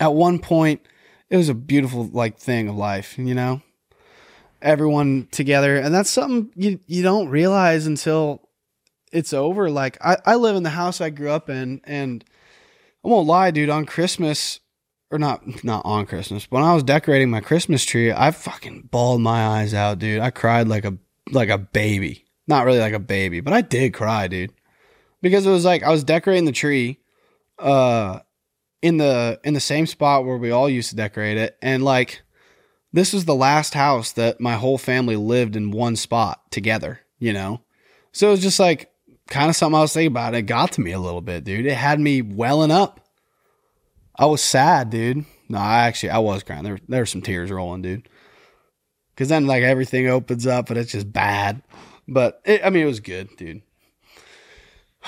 at 0.00 0.12
one 0.12 0.40
point, 0.40 0.82
it 1.30 1.36
was 1.36 1.48
a 1.48 1.54
beautiful 1.54 2.04
like 2.12 2.38
thing 2.38 2.68
of 2.68 2.76
life, 2.76 3.16
you 3.16 3.34
know, 3.34 3.62
everyone 4.60 5.28
together, 5.30 5.76
and 5.76 5.94
that's 5.94 6.10
something 6.10 6.50
you 6.56 6.80
you 6.86 7.02
don't 7.02 7.28
realize 7.28 7.86
until 7.86 8.48
it's 9.12 9.32
over. 9.32 9.70
Like 9.70 9.96
I, 10.04 10.16
I 10.26 10.34
live 10.34 10.56
in 10.56 10.64
the 10.64 10.70
house 10.70 11.00
I 11.00 11.10
grew 11.10 11.30
up 11.30 11.48
in, 11.48 11.80
and 11.84 12.24
I 13.04 13.08
won't 13.08 13.26
lie, 13.26 13.52
dude. 13.52 13.70
On 13.70 13.86
Christmas, 13.86 14.60
or 15.10 15.18
not 15.18 15.64
not 15.64 15.82
on 15.84 16.06
Christmas. 16.06 16.50
When 16.50 16.62
I 16.62 16.74
was 16.74 16.82
decorating 16.82 17.30
my 17.30 17.40
Christmas 17.40 17.84
tree, 17.84 18.12
I 18.12 18.30
fucking 18.30 18.88
bawled 18.90 19.20
my 19.20 19.46
eyes 19.46 19.74
out, 19.74 19.98
dude. 19.98 20.20
I 20.20 20.30
cried 20.30 20.68
like 20.68 20.84
a 20.84 20.96
like 21.30 21.48
a 21.48 21.58
baby. 21.58 22.24
Not 22.46 22.66
really 22.66 22.80
like 22.80 22.92
a 22.92 22.98
baby, 22.98 23.40
but 23.40 23.54
I 23.54 23.62
did 23.62 23.94
cry, 23.94 24.28
dude. 24.28 24.52
Because 25.22 25.46
it 25.46 25.50
was 25.50 25.64
like 25.64 25.82
I 25.82 25.90
was 25.90 26.04
decorating 26.04 26.44
the 26.44 26.52
tree 26.52 26.98
uh 27.58 28.20
in 28.82 28.98
the 28.98 29.40
in 29.44 29.54
the 29.54 29.60
same 29.60 29.86
spot 29.86 30.24
where 30.24 30.36
we 30.36 30.50
all 30.50 30.68
used 30.68 30.90
to 30.90 30.96
decorate 30.96 31.38
it 31.38 31.56
and 31.62 31.84
like 31.84 32.22
this 32.92 33.12
was 33.12 33.24
the 33.24 33.34
last 33.34 33.74
house 33.74 34.12
that 34.12 34.40
my 34.40 34.54
whole 34.54 34.78
family 34.78 35.16
lived 35.16 35.56
in 35.56 35.72
one 35.72 35.96
spot 35.96 36.40
together, 36.52 37.00
you 37.18 37.32
know. 37.32 37.60
So 38.12 38.28
it 38.28 38.30
was 38.30 38.42
just 38.42 38.60
like 38.60 38.92
kind 39.28 39.50
of 39.50 39.56
something 39.56 39.76
I 39.76 39.80
was 39.80 39.92
thinking 39.92 40.12
about. 40.12 40.36
It 40.36 40.42
got 40.42 40.72
to 40.72 40.80
me 40.80 40.92
a 40.92 41.00
little 41.00 41.20
bit, 41.20 41.42
dude. 41.42 41.66
It 41.66 41.74
had 41.74 41.98
me 41.98 42.22
welling 42.22 42.70
up 42.70 43.03
I 44.16 44.26
was 44.26 44.42
sad, 44.42 44.90
dude. 44.90 45.24
No, 45.48 45.58
I 45.58 45.86
actually 45.86 46.10
I 46.10 46.18
was 46.18 46.42
crying. 46.42 46.64
There 46.64 46.78
there 46.88 47.02
were 47.02 47.06
some 47.06 47.22
tears 47.22 47.50
rolling, 47.50 47.82
dude. 47.82 48.08
Cause 49.16 49.28
then 49.28 49.46
like 49.46 49.62
everything 49.62 50.08
opens 50.08 50.46
up 50.46 50.70
and 50.70 50.78
it's 50.78 50.92
just 50.92 51.12
bad. 51.12 51.62
But 52.08 52.40
it, 52.44 52.62
I 52.64 52.70
mean 52.70 52.82
it 52.82 52.86
was 52.86 53.00
good, 53.00 53.28
dude. 53.36 53.62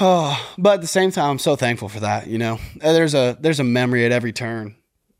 Oh, 0.00 0.54
but 0.58 0.74
at 0.74 0.80
the 0.80 0.86
same 0.86 1.10
time, 1.10 1.32
I'm 1.32 1.38
so 1.38 1.56
thankful 1.56 1.88
for 1.88 2.00
that. 2.00 2.26
You 2.26 2.38
know, 2.38 2.58
uh, 2.82 2.92
there's 2.92 3.14
a 3.14 3.36
there's 3.40 3.60
a 3.60 3.64
memory 3.64 4.04
at 4.04 4.12
every 4.12 4.32
turn, 4.32 4.76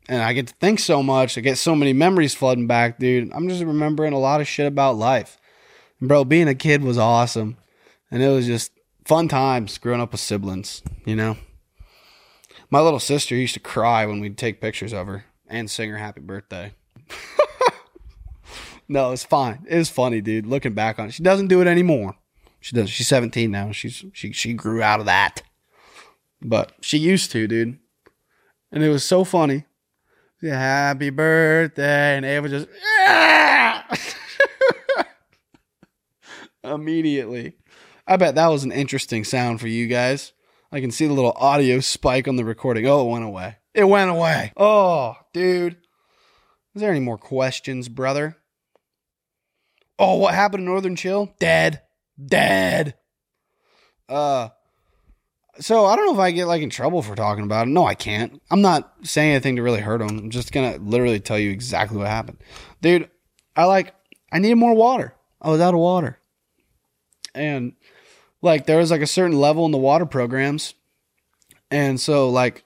and 0.07 0.21
I 0.21 0.33
get 0.33 0.47
to 0.47 0.53
think 0.55 0.79
so 0.79 1.01
much. 1.01 1.37
I 1.37 1.41
get 1.41 1.57
so 1.57 1.75
many 1.75 1.93
memories 1.93 2.35
flooding 2.35 2.67
back, 2.67 2.99
dude. 2.99 3.31
I'm 3.33 3.49
just 3.49 3.63
remembering 3.63 4.13
a 4.13 4.19
lot 4.19 4.41
of 4.41 4.47
shit 4.47 4.67
about 4.67 4.97
life, 4.97 5.37
bro. 6.01 6.23
Being 6.23 6.47
a 6.47 6.55
kid 6.55 6.83
was 6.83 6.97
awesome, 6.97 7.57
and 8.11 8.21
it 8.21 8.29
was 8.29 8.45
just 8.45 8.71
fun 9.05 9.27
times 9.27 9.77
growing 9.77 10.01
up 10.01 10.11
with 10.11 10.21
siblings. 10.21 10.81
You 11.05 11.15
know. 11.15 11.37
My 12.69 12.81
little 12.81 12.99
sister 12.99 13.35
used 13.35 13.53
to 13.53 13.59
cry 13.59 14.05
when 14.05 14.19
we'd 14.19 14.37
take 14.37 14.59
pictures 14.59 14.93
of 14.93 15.07
her 15.07 15.25
and 15.47 15.71
sing 15.71 15.89
her 15.89 15.97
happy 15.97 16.21
birthday. 16.21 16.73
no, 18.89 19.11
it's 19.11 19.23
fine. 19.23 19.65
It 19.69 19.77
was 19.77 19.89
funny, 19.89 20.19
dude. 20.19 20.45
Looking 20.45 20.73
back 20.73 20.99
on 20.99 21.07
it, 21.07 21.13
she 21.13 21.23
doesn't 21.23 21.47
do 21.47 21.61
it 21.61 21.67
anymore. 21.67 22.15
She 22.59 22.75
does. 22.75 22.89
She's 22.89 23.07
17 23.07 23.49
now. 23.49 23.71
She's 23.71 24.03
she 24.11 24.33
she 24.33 24.53
grew 24.53 24.81
out 24.81 24.99
of 24.99 25.05
that, 25.05 25.43
but 26.41 26.73
she 26.81 26.97
used 26.97 27.31
to, 27.31 27.47
dude. 27.47 27.79
And 28.71 28.83
it 28.83 28.89
was 28.89 29.05
so 29.05 29.23
funny. 29.23 29.65
Yeah, 30.41 30.59
happy 30.59 31.09
birthday, 31.09 32.17
and 32.17 32.25
Ava 32.25 32.49
just 32.49 32.67
immediately. 36.63 37.55
I 38.05 38.17
bet 38.17 38.35
that 38.35 38.47
was 38.47 38.63
an 38.63 38.71
interesting 38.71 39.23
sound 39.23 39.61
for 39.61 39.67
you 39.67 39.87
guys. 39.87 40.33
I 40.71 40.81
can 40.81 40.91
see 40.91 41.07
the 41.07 41.13
little 41.13 41.33
audio 41.37 41.79
spike 41.79 42.27
on 42.27 42.35
the 42.35 42.45
recording. 42.45 42.85
Oh, 42.87 43.07
it 43.07 43.11
went 43.11 43.25
away. 43.25 43.57
It 43.73 43.85
went 43.85 44.11
away. 44.11 44.51
Oh, 44.57 45.15
dude. 45.33 45.77
Is 46.75 46.81
there 46.81 46.91
any 46.91 46.99
more 46.99 47.17
questions, 47.17 47.89
brother? 47.89 48.37
Oh, 49.97 50.17
what 50.17 50.33
happened 50.33 50.61
to 50.61 50.65
Northern 50.65 50.95
Chill? 50.95 51.33
Dead. 51.39 51.81
Dead. 52.23 52.95
Uh 54.09 54.49
so 55.59 55.85
I 55.85 55.95
don't 55.95 56.05
know 56.05 56.13
if 56.13 56.19
I 56.19 56.31
get 56.31 56.45
like 56.45 56.61
in 56.61 56.69
trouble 56.69 57.01
for 57.01 57.15
talking 57.15 57.43
about 57.43 57.67
it. 57.67 57.71
No, 57.71 57.85
I 57.85 57.95
can't. 57.95 58.41
I'm 58.51 58.61
not 58.61 58.93
saying 59.03 59.31
anything 59.31 59.55
to 59.55 59.63
really 59.63 59.79
hurt 59.79 60.01
him. 60.01 60.09
I'm 60.09 60.29
just 60.29 60.51
gonna 60.51 60.77
literally 60.77 61.19
tell 61.19 61.39
you 61.39 61.49
exactly 61.49 61.97
what 61.97 62.07
happened. 62.07 62.37
Dude, 62.81 63.09
I 63.55 63.65
like 63.65 63.93
I 64.31 64.39
needed 64.39 64.55
more 64.55 64.75
water. 64.75 65.15
I 65.41 65.49
was 65.49 65.61
out 65.61 65.73
of 65.73 65.79
water. 65.79 66.19
And 67.33 67.73
like 68.41 68.65
there 68.65 68.77
was 68.77 68.91
like 68.91 69.01
a 69.01 69.07
certain 69.07 69.39
level 69.39 69.65
in 69.65 69.71
the 69.71 69.77
water 69.77 70.05
programs. 70.05 70.73
And 71.69 71.99
so 71.99 72.29
like 72.29 72.63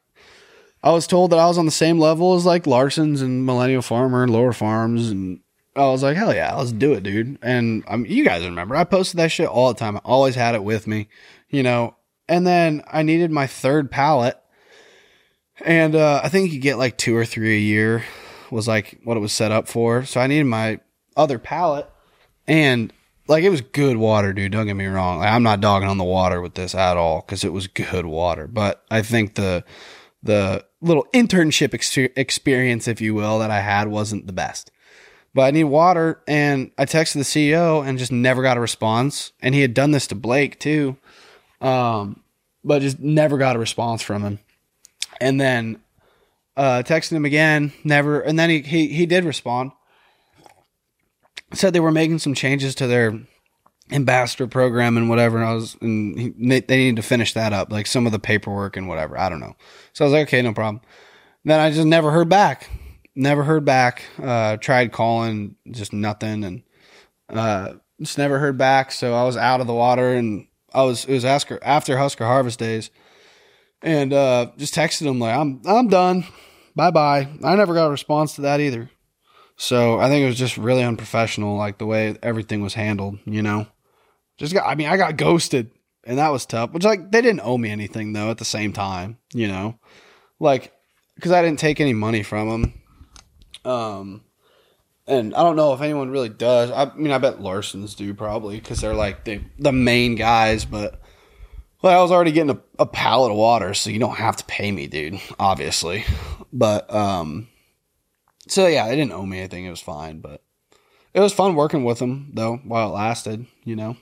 I 0.84 0.92
was 0.92 1.08
told 1.08 1.32
that 1.32 1.40
I 1.40 1.48
was 1.48 1.58
on 1.58 1.66
the 1.66 1.72
same 1.72 2.00
level 2.00 2.36
as 2.36 2.46
like 2.46 2.68
Larson's 2.68 3.22
and 3.22 3.46
Millennial 3.46 3.82
Farmer 3.82 4.24
and 4.24 4.32
Lower 4.32 4.54
Farms 4.54 5.10
and 5.10 5.42
I 5.76 5.86
was 5.86 6.04
like, 6.04 6.18
hell 6.18 6.34
yeah, 6.34 6.54
let's 6.56 6.74
do 6.74 6.94
it, 6.94 7.04
dude. 7.04 7.38
And 7.42 7.84
I 7.88 7.96
mean, 7.96 8.12
you 8.12 8.26
guys 8.26 8.44
remember, 8.44 8.76
I 8.76 8.84
posted 8.84 9.20
that 9.20 9.32
shit 9.32 9.48
all 9.48 9.70
the 9.70 9.80
time. 9.80 9.98
I 9.98 10.02
always 10.04 10.36
had 10.36 10.56
it 10.56 10.64
with 10.64 10.86
me, 10.86 11.08
you 11.50 11.64
know. 11.64 11.96
And 12.28 12.46
then 12.46 12.84
I 12.88 13.04
needed 13.04 13.32
my 13.32 13.48
third 13.48 13.92
pallet, 13.92 14.38
and 15.66 15.96
uh, 15.96 16.22
I 16.24 16.30
think 16.30 16.52
you 16.52 16.60
get 16.60 16.78
like 16.78 16.98
two 16.98 17.16
or 17.16 17.26
three 17.26 17.56
a 17.56 17.60
year, 17.60 18.04
was 18.50 18.68
like 18.68 19.00
what 19.04 19.18
it 19.18 19.22
was 19.22 19.34
set 19.34 19.52
up 19.52 19.68
for. 19.68 20.06
So 20.06 20.20
I 20.20 20.28
needed 20.28 20.46
my 20.46 20.80
other 21.16 21.40
pallet, 21.40 21.90
and 22.48 22.94
like 23.32 23.44
it 23.44 23.50
was 23.50 23.62
good 23.62 23.98
water, 23.98 24.34
dude. 24.34 24.52
Don't 24.52 24.68
get 24.68 24.76
me 24.76 24.86
wrong. 24.86 25.20
Like, 25.20 25.32
I'm 25.32 25.44
not 25.44 25.62
dogging 25.62 25.90
on 25.90 25.98
the 25.98 26.04
water 26.04 26.42
with 26.42 26.54
this 26.54 26.76
at 26.76 26.98
all 26.98 27.22
because 27.22 27.44
it 27.44 27.54
was 27.54 27.68
good 27.68 28.06
water. 28.06 28.46
But 28.48 28.84
I 28.92 29.02
think 29.02 29.36
the 29.36 29.64
the 30.22 30.66
little 30.82 31.08
internship 31.14 31.74
ex- 31.74 31.98
experience, 31.98 32.88
if 32.88 33.02
you 33.02 33.16
will, 33.16 33.40
that 33.40 33.50
I 33.50 33.62
had 33.62 33.88
wasn't 33.88 34.28
the 34.28 34.34
best. 34.34 34.70
But 35.34 35.44
I 35.44 35.52
need 35.52 35.64
water, 35.64 36.22
and 36.28 36.72
I 36.78 36.86
texted 36.86 37.14
the 37.14 37.20
CEO 37.22 37.88
and 37.88 37.98
just 37.98 38.12
never 38.12 38.44
got 38.44 38.58
a 38.58 38.60
response. 38.60 39.32
And 39.42 39.56
he 39.56 39.62
had 39.62 39.74
done 39.74 39.92
this 39.92 40.08
to 40.08 40.16
Blake 40.16 40.60
too, 40.60 40.98
um, 41.62 42.22
but 42.64 42.82
just 42.82 43.00
never 43.00 43.38
got 43.38 43.56
a 43.56 43.60
response 43.60 44.02
from 44.02 44.24
him. 44.24 44.40
And 45.20 45.40
then 45.40 45.80
Uh, 46.58 46.84
texted 46.84 47.14
him 47.14 47.24
again, 47.24 47.72
never, 47.86 48.20
and 48.20 48.38
then 48.38 48.50
he 48.50 48.62
he 48.62 48.88
he 48.90 49.06
did 49.06 49.24
respond. 49.24 49.72
Said 51.54 51.74
they 51.74 51.80
were 51.80 51.92
making 51.92 52.20
some 52.20 52.34
changes 52.34 52.76
to 52.76 52.88
their 52.88 53.20
ambassador 53.92 54.48
program 54.48 54.98
and 54.98 55.10
whatever. 55.10 55.38
And 55.38 55.46
I 55.46 55.54
was, 55.54 55.76
and 55.82 56.18
he, 56.18 56.30
they, 56.60 56.78
needed 56.78 56.96
to 56.96 57.02
finish 57.02 57.34
that 57.34 57.54
up, 57.54 57.72
like 57.72 57.88
some 57.88 58.06
of 58.06 58.12
the 58.12 58.20
paperwork 58.20 58.78
and 58.78 58.88
whatever. 58.88 59.18
I 59.18 59.30
don't 59.30 59.40
know. 59.40 59.56
So 59.94 60.06
I 60.06 60.08
was 60.08 60.14
like, 60.14 60.28
okay, 60.28 60.42
no 60.42 60.54
problem. 60.54 60.82
Then 61.44 61.60
I 61.60 61.72
just 61.72 61.86
never 61.86 62.12
heard 62.12 62.30
back. 62.30 62.70
Never 63.16 63.44
heard 63.44 63.66
back. 63.66 64.04
Uh, 64.22 64.58
tried 64.58 64.92
calling, 64.92 65.56
just 65.70 65.92
nothing, 65.92 66.44
and 66.44 66.64
uh, 67.30 67.74
just 68.00 68.18
never 68.18 68.40
heard 68.40 68.58
back. 68.58 68.92
So 68.92 69.14
I 69.14 69.24
was 69.24 69.36
out 69.36 69.60
of 69.60 69.68
the 69.68 69.74
water, 69.74 70.14
and 70.14 70.48
I 70.74 70.84
was 70.84 71.06
it 71.06 71.14
was 71.14 71.26
after 71.26 71.60
after 71.62 71.98
Husker 71.98 72.26
Harvest 72.26 72.60
days, 72.60 72.90
and 73.82 74.14
uh, 74.14 74.52
just 74.58 74.74
texted 74.74 75.08
him 75.08 75.20
like 75.20 75.36
I'm 75.36 75.62
I'm 75.66 75.90
done, 75.90 76.26
bye 76.76 76.92
bye. 76.92 77.28
I 77.44 77.56
never 77.56 77.74
got 77.74 77.88
a 77.88 77.92
response 77.92 78.36
to 78.36 78.42
that 78.42 78.62
either. 78.62 78.90
So 79.62 80.00
I 80.00 80.10
think 80.10 80.24
it 80.24 80.28
was 80.28 80.40
just 80.40 80.58
really 80.58 80.84
unprofessional, 80.84 81.56
like 81.56 81.78
the 81.78 81.86
way 81.86 82.16
everything 82.24 82.64
was 82.64 82.74
handled. 82.74 83.20
You 83.26 83.44
know, 83.44 83.68
just 84.38 84.56
got 84.56 84.66
I 84.66 84.74
mean 84.74 84.88
I 84.88 84.98
got 84.98 85.18
ghosted, 85.18 85.70
and 86.04 86.18
that 86.18 86.32
was 86.32 86.48
tough. 86.48 86.72
Which 86.72 86.84
like 86.84 87.12
they 87.12 87.22
didn't 87.22 87.42
owe 87.44 87.60
me 87.60 87.70
anything 87.70 88.14
though. 88.14 88.32
At 88.32 88.40
the 88.40 88.44
same 88.44 88.74
time, 88.74 89.20
you 89.36 89.48
know, 89.48 89.78
like 90.40 90.74
because 91.14 91.32
I 91.32 91.44
didn't 91.44 91.60
take 91.60 91.80
any 91.80 91.94
money 91.94 92.24
from 92.24 92.50
them. 92.50 92.74
Um, 93.64 94.24
and 95.06 95.36
I 95.36 95.44
don't 95.44 95.56
know 95.56 95.74
if 95.74 95.82
anyone 95.82 96.10
really 96.10 96.30
does. 96.30 96.72
I 96.72 96.92
mean, 96.96 97.12
I 97.12 97.20
bet 97.20 97.38
Larsons 97.38 97.96
do 97.96 98.16
probably 98.16 98.56
because 98.56 98.82
they're 98.82 98.96
like 98.96 99.26
the 99.26 99.42
the 99.60 99.72
main 99.72 100.16
guys. 100.16 100.66
But 100.66 101.00
well, 101.84 102.00
I 102.00 102.02
was 102.02 102.12
already 102.12 102.32
getting 102.32 102.58
a, 102.58 102.60
a 102.80 102.88
pallet 102.88 103.30
of 103.30 103.38
water, 103.38 103.76
so 103.76 103.92
you 103.92 104.00
don't 104.00 104.18
have 104.18 104.38
to 104.38 104.46
pay 104.46 104.72
me, 104.72 104.88
dude. 104.88 105.22
Obviously, 105.38 106.04
but 106.52 106.92
um, 106.92 107.48
so 108.52 108.68
yeah, 108.68 108.88
they 108.88 108.96
didn't 108.96 109.14
owe 109.14 109.26
me 109.26 109.40
anything. 109.40 109.66
It 109.66 109.70
was 109.70 109.82
fine, 109.82 110.20
but 110.20 110.44
it 111.14 111.20
was 111.20 111.34
fun 111.34 111.56
working 111.56 111.84
with 111.84 112.00
them 112.00 112.32
though 112.34 112.58
while 112.58 112.90
it 112.90 112.94
lasted, 112.94 113.46
you 113.64 113.76
know. 113.76 113.98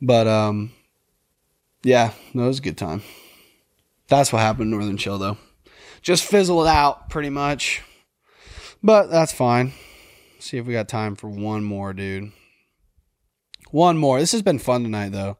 But 0.00 0.26
um, 0.26 0.72
yeah, 1.82 2.12
no, 2.32 2.44
it 2.44 2.48
was 2.48 2.58
a 2.58 2.62
good 2.62 2.78
time. 2.78 3.02
That's 4.08 4.32
what 4.32 4.40
happened 4.40 4.64
in 4.64 4.70
Northern 4.70 4.96
Chill 4.96 5.18
though. 5.18 5.36
Just 6.02 6.24
fizzled 6.24 6.66
out 6.66 7.10
pretty 7.10 7.30
much. 7.30 7.82
But 8.82 9.10
that's 9.10 9.32
fine. 9.32 9.72
See 10.38 10.58
if 10.58 10.66
we 10.66 10.74
got 10.74 10.88
time 10.88 11.14
for 11.14 11.28
one 11.28 11.64
more, 11.64 11.94
dude. 11.94 12.32
One 13.70 13.96
more. 13.96 14.20
This 14.20 14.32
has 14.32 14.42
been 14.42 14.58
fun 14.58 14.82
tonight, 14.82 15.12
though. 15.12 15.38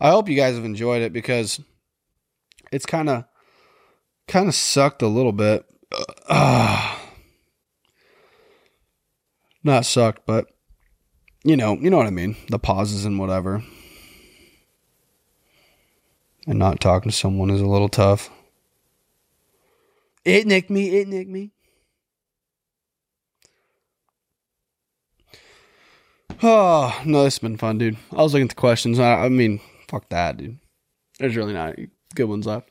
I 0.00 0.10
hope 0.10 0.28
you 0.28 0.36
guys 0.36 0.56
have 0.56 0.64
enjoyed 0.64 1.02
it 1.02 1.12
because 1.12 1.60
it's 2.72 2.86
kind 2.86 3.08
of 3.10 3.24
kind 4.26 4.48
of 4.48 4.54
sucked 4.54 5.02
a 5.02 5.06
little 5.06 5.32
bit. 5.32 5.66
Uh, 6.28 6.97
not 9.62 9.86
sucked, 9.86 10.26
but 10.26 10.46
you 11.44 11.56
know, 11.56 11.74
you 11.74 11.90
know 11.90 11.96
what 11.96 12.06
I 12.06 12.10
mean. 12.10 12.36
The 12.48 12.58
pauses 12.58 13.04
and 13.04 13.18
whatever. 13.18 13.62
And 16.46 16.58
not 16.58 16.80
talking 16.80 17.10
to 17.10 17.16
someone 17.16 17.50
is 17.50 17.60
a 17.60 17.66
little 17.66 17.88
tough. 17.88 18.30
It 20.24 20.46
nicked 20.46 20.70
me. 20.70 20.98
It 20.98 21.08
nicked 21.08 21.30
me. 21.30 21.52
Oh 26.42 27.00
no, 27.04 27.24
this 27.24 27.34
has 27.34 27.38
been 27.40 27.56
fun, 27.56 27.78
dude. 27.78 27.96
I 28.12 28.22
was 28.22 28.32
looking 28.32 28.44
at 28.44 28.50
the 28.50 28.54
questions. 28.54 28.98
I, 28.98 29.24
I 29.24 29.28
mean, 29.28 29.60
fuck 29.88 30.08
that, 30.10 30.36
dude. 30.36 30.58
There's 31.18 31.36
really 31.36 31.52
not 31.52 31.74
good 32.14 32.28
ones 32.28 32.46
left. 32.46 32.70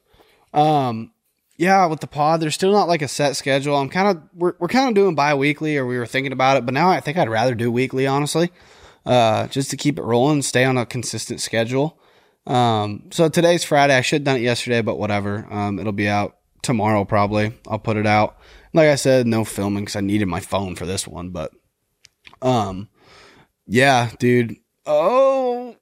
Um, 0.53 1.11
yeah, 1.57 1.85
with 1.87 1.99
the 1.99 2.07
pod, 2.07 2.39
there's 2.39 2.55
still 2.55 2.71
not 2.71 2.87
like 2.87 3.01
a 3.01 3.07
set 3.07 3.35
schedule. 3.35 3.75
I'm 3.75 3.89
kind 3.89 4.07
of 4.09 4.23
we're 4.33 4.53
we're 4.59 4.67
kind 4.67 4.87
of 4.87 4.95
doing 4.95 5.15
bi-weekly, 5.15 5.77
or 5.77 5.85
we 5.85 5.97
were 5.97 6.05
thinking 6.05 6.31
about 6.31 6.57
it, 6.57 6.65
but 6.65 6.73
now 6.73 6.89
I 6.89 6.99
think 6.99 7.17
I'd 7.17 7.29
rather 7.29 7.55
do 7.55 7.71
weekly, 7.71 8.07
honestly, 8.07 8.51
uh, 9.05 9.47
just 9.47 9.71
to 9.71 9.77
keep 9.77 9.97
it 9.97 10.03
rolling, 10.03 10.41
stay 10.41 10.63
on 10.63 10.77
a 10.77 10.85
consistent 10.85 11.41
schedule. 11.41 11.99
Um, 12.45 13.09
so 13.11 13.27
today's 13.27 13.63
Friday. 13.63 13.95
I 13.95 14.01
should 14.01 14.21
have 14.21 14.25
done 14.25 14.37
it 14.37 14.43
yesterday, 14.43 14.81
but 14.81 14.97
whatever. 14.97 15.47
Um, 15.51 15.79
it'll 15.79 15.91
be 15.91 16.07
out 16.07 16.37
tomorrow 16.61 17.05
probably. 17.05 17.53
I'll 17.67 17.79
put 17.79 17.97
it 17.97 18.05
out. 18.05 18.37
Like 18.73 18.89
I 18.89 18.95
said, 18.95 19.25
no 19.25 19.43
filming 19.43 19.85
because 19.85 19.95
I 19.95 20.01
needed 20.01 20.27
my 20.27 20.39
phone 20.39 20.75
for 20.75 20.85
this 20.85 21.07
one, 21.07 21.29
but 21.29 21.51
um 22.41 22.89
yeah, 23.65 24.11
dude. 24.19 24.55
Oh, 24.85 25.75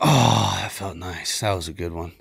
oh, 0.00 0.58
that 0.60 0.72
felt 0.72 0.96
nice. 0.96 1.40
That 1.40 1.54
was 1.54 1.68
a 1.68 1.72
good 1.72 1.92
one. 1.92 2.12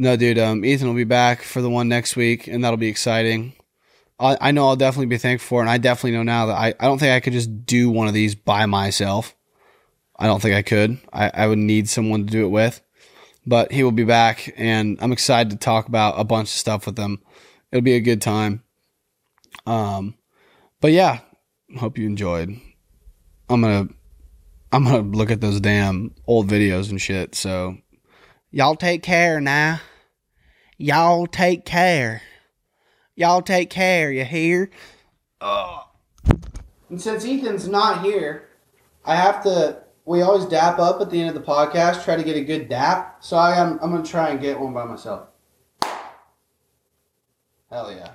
No, 0.00 0.16
dude. 0.16 0.38
Um, 0.38 0.64
Ethan 0.64 0.88
will 0.88 0.94
be 0.94 1.04
back 1.04 1.42
for 1.42 1.60
the 1.60 1.68
one 1.68 1.86
next 1.86 2.16
week, 2.16 2.46
and 2.46 2.64
that'll 2.64 2.78
be 2.78 2.88
exciting. 2.88 3.52
I, 4.18 4.38
I 4.40 4.50
know 4.50 4.66
I'll 4.66 4.74
definitely 4.74 5.08
be 5.08 5.18
thankful 5.18 5.46
for, 5.46 5.60
it, 5.60 5.64
and 5.64 5.70
I 5.70 5.76
definitely 5.76 6.12
know 6.12 6.22
now 6.22 6.46
that 6.46 6.56
I, 6.56 6.68
I 6.80 6.86
don't 6.86 6.98
think 6.98 7.12
I 7.12 7.20
could 7.20 7.34
just 7.34 7.66
do 7.66 7.90
one 7.90 8.08
of 8.08 8.14
these 8.14 8.34
by 8.34 8.64
myself. 8.64 9.36
I 10.18 10.26
don't 10.26 10.40
think 10.40 10.54
I 10.54 10.62
could. 10.62 10.96
I, 11.12 11.30
I 11.34 11.46
would 11.46 11.58
need 11.58 11.86
someone 11.86 12.24
to 12.24 12.32
do 12.32 12.46
it 12.46 12.48
with. 12.48 12.80
But 13.46 13.72
he 13.72 13.82
will 13.82 13.92
be 13.92 14.04
back, 14.04 14.54
and 14.56 14.96
I'm 15.02 15.12
excited 15.12 15.50
to 15.50 15.58
talk 15.58 15.86
about 15.86 16.18
a 16.18 16.24
bunch 16.24 16.48
of 16.48 16.54
stuff 16.54 16.86
with 16.86 16.98
him. 16.98 17.20
It'll 17.70 17.84
be 17.84 17.96
a 17.96 18.00
good 18.00 18.22
time. 18.22 18.62
Um, 19.66 20.14
but 20.80 20.92
yeah, 20.92 21.20
hope 21.76 21.98
you 21.98 22.06
enjoyed. 22.06 22.58
I'm 23.50 23.60
gonna 23.60 23.88
I'm 24.72 24.84
gonna 24.84 25.02
look 25.02 25.30
at 25.30 25.42
those 25.42 25.60
damn 25.60 26.14
old 26.26 26.48
videos 26.48 26.88
and 26.88 26.98
shit. 26.98 27.34
So 27.34 27.76
y'all 28.50 28.76
take 28.76 29.02
care 29.02 29.42
now. 29.42 29.80
Y'all 30.82 31.26
take 31.26 31.66
care. 31.66 32.22
Y'all 33.14 33.42
take 33.42 33.68
care. 33.68 34.10
You 34.10 34.24
hear? 34.24 34.70
Oh. 35.38 35.90
And 36.88 36.98
since 36.98 37.22
Ethan's 37.22 37.68
not 37.68 38.02
here, 38.02 38.48
I 39.04 39.14
have 39.14 39.42
to. 39.42 39.82
We 40.06 40.22
always 40.22 40.46
dap 40.46 40.78
up 40.78 41.02
at 41.02 41.10
the 41.10 41.20
end 41.20 41.28
of 41.28 41.34
the 41.34 41.46
podcast. 41.46 42.02
Try 42.02 42.16
to 42.16 42.22
get 42.22 42.34
a 42.34 42.40
good 42.40 42.70
dap. 42.70 43.22
So 43.22 43.36
I 43.36 43.56
am. 43.56 43.78
I'm 43.82 43.90
gonna 43.90 44.02
try 44.02 44.30
and 44.30 44.40
get 44.40 44.58
one 44.58 44.72
by 44.72 44.86
myself. 44.86 45.28
Hell 47.70 47.92
yeah. 47.92 48.12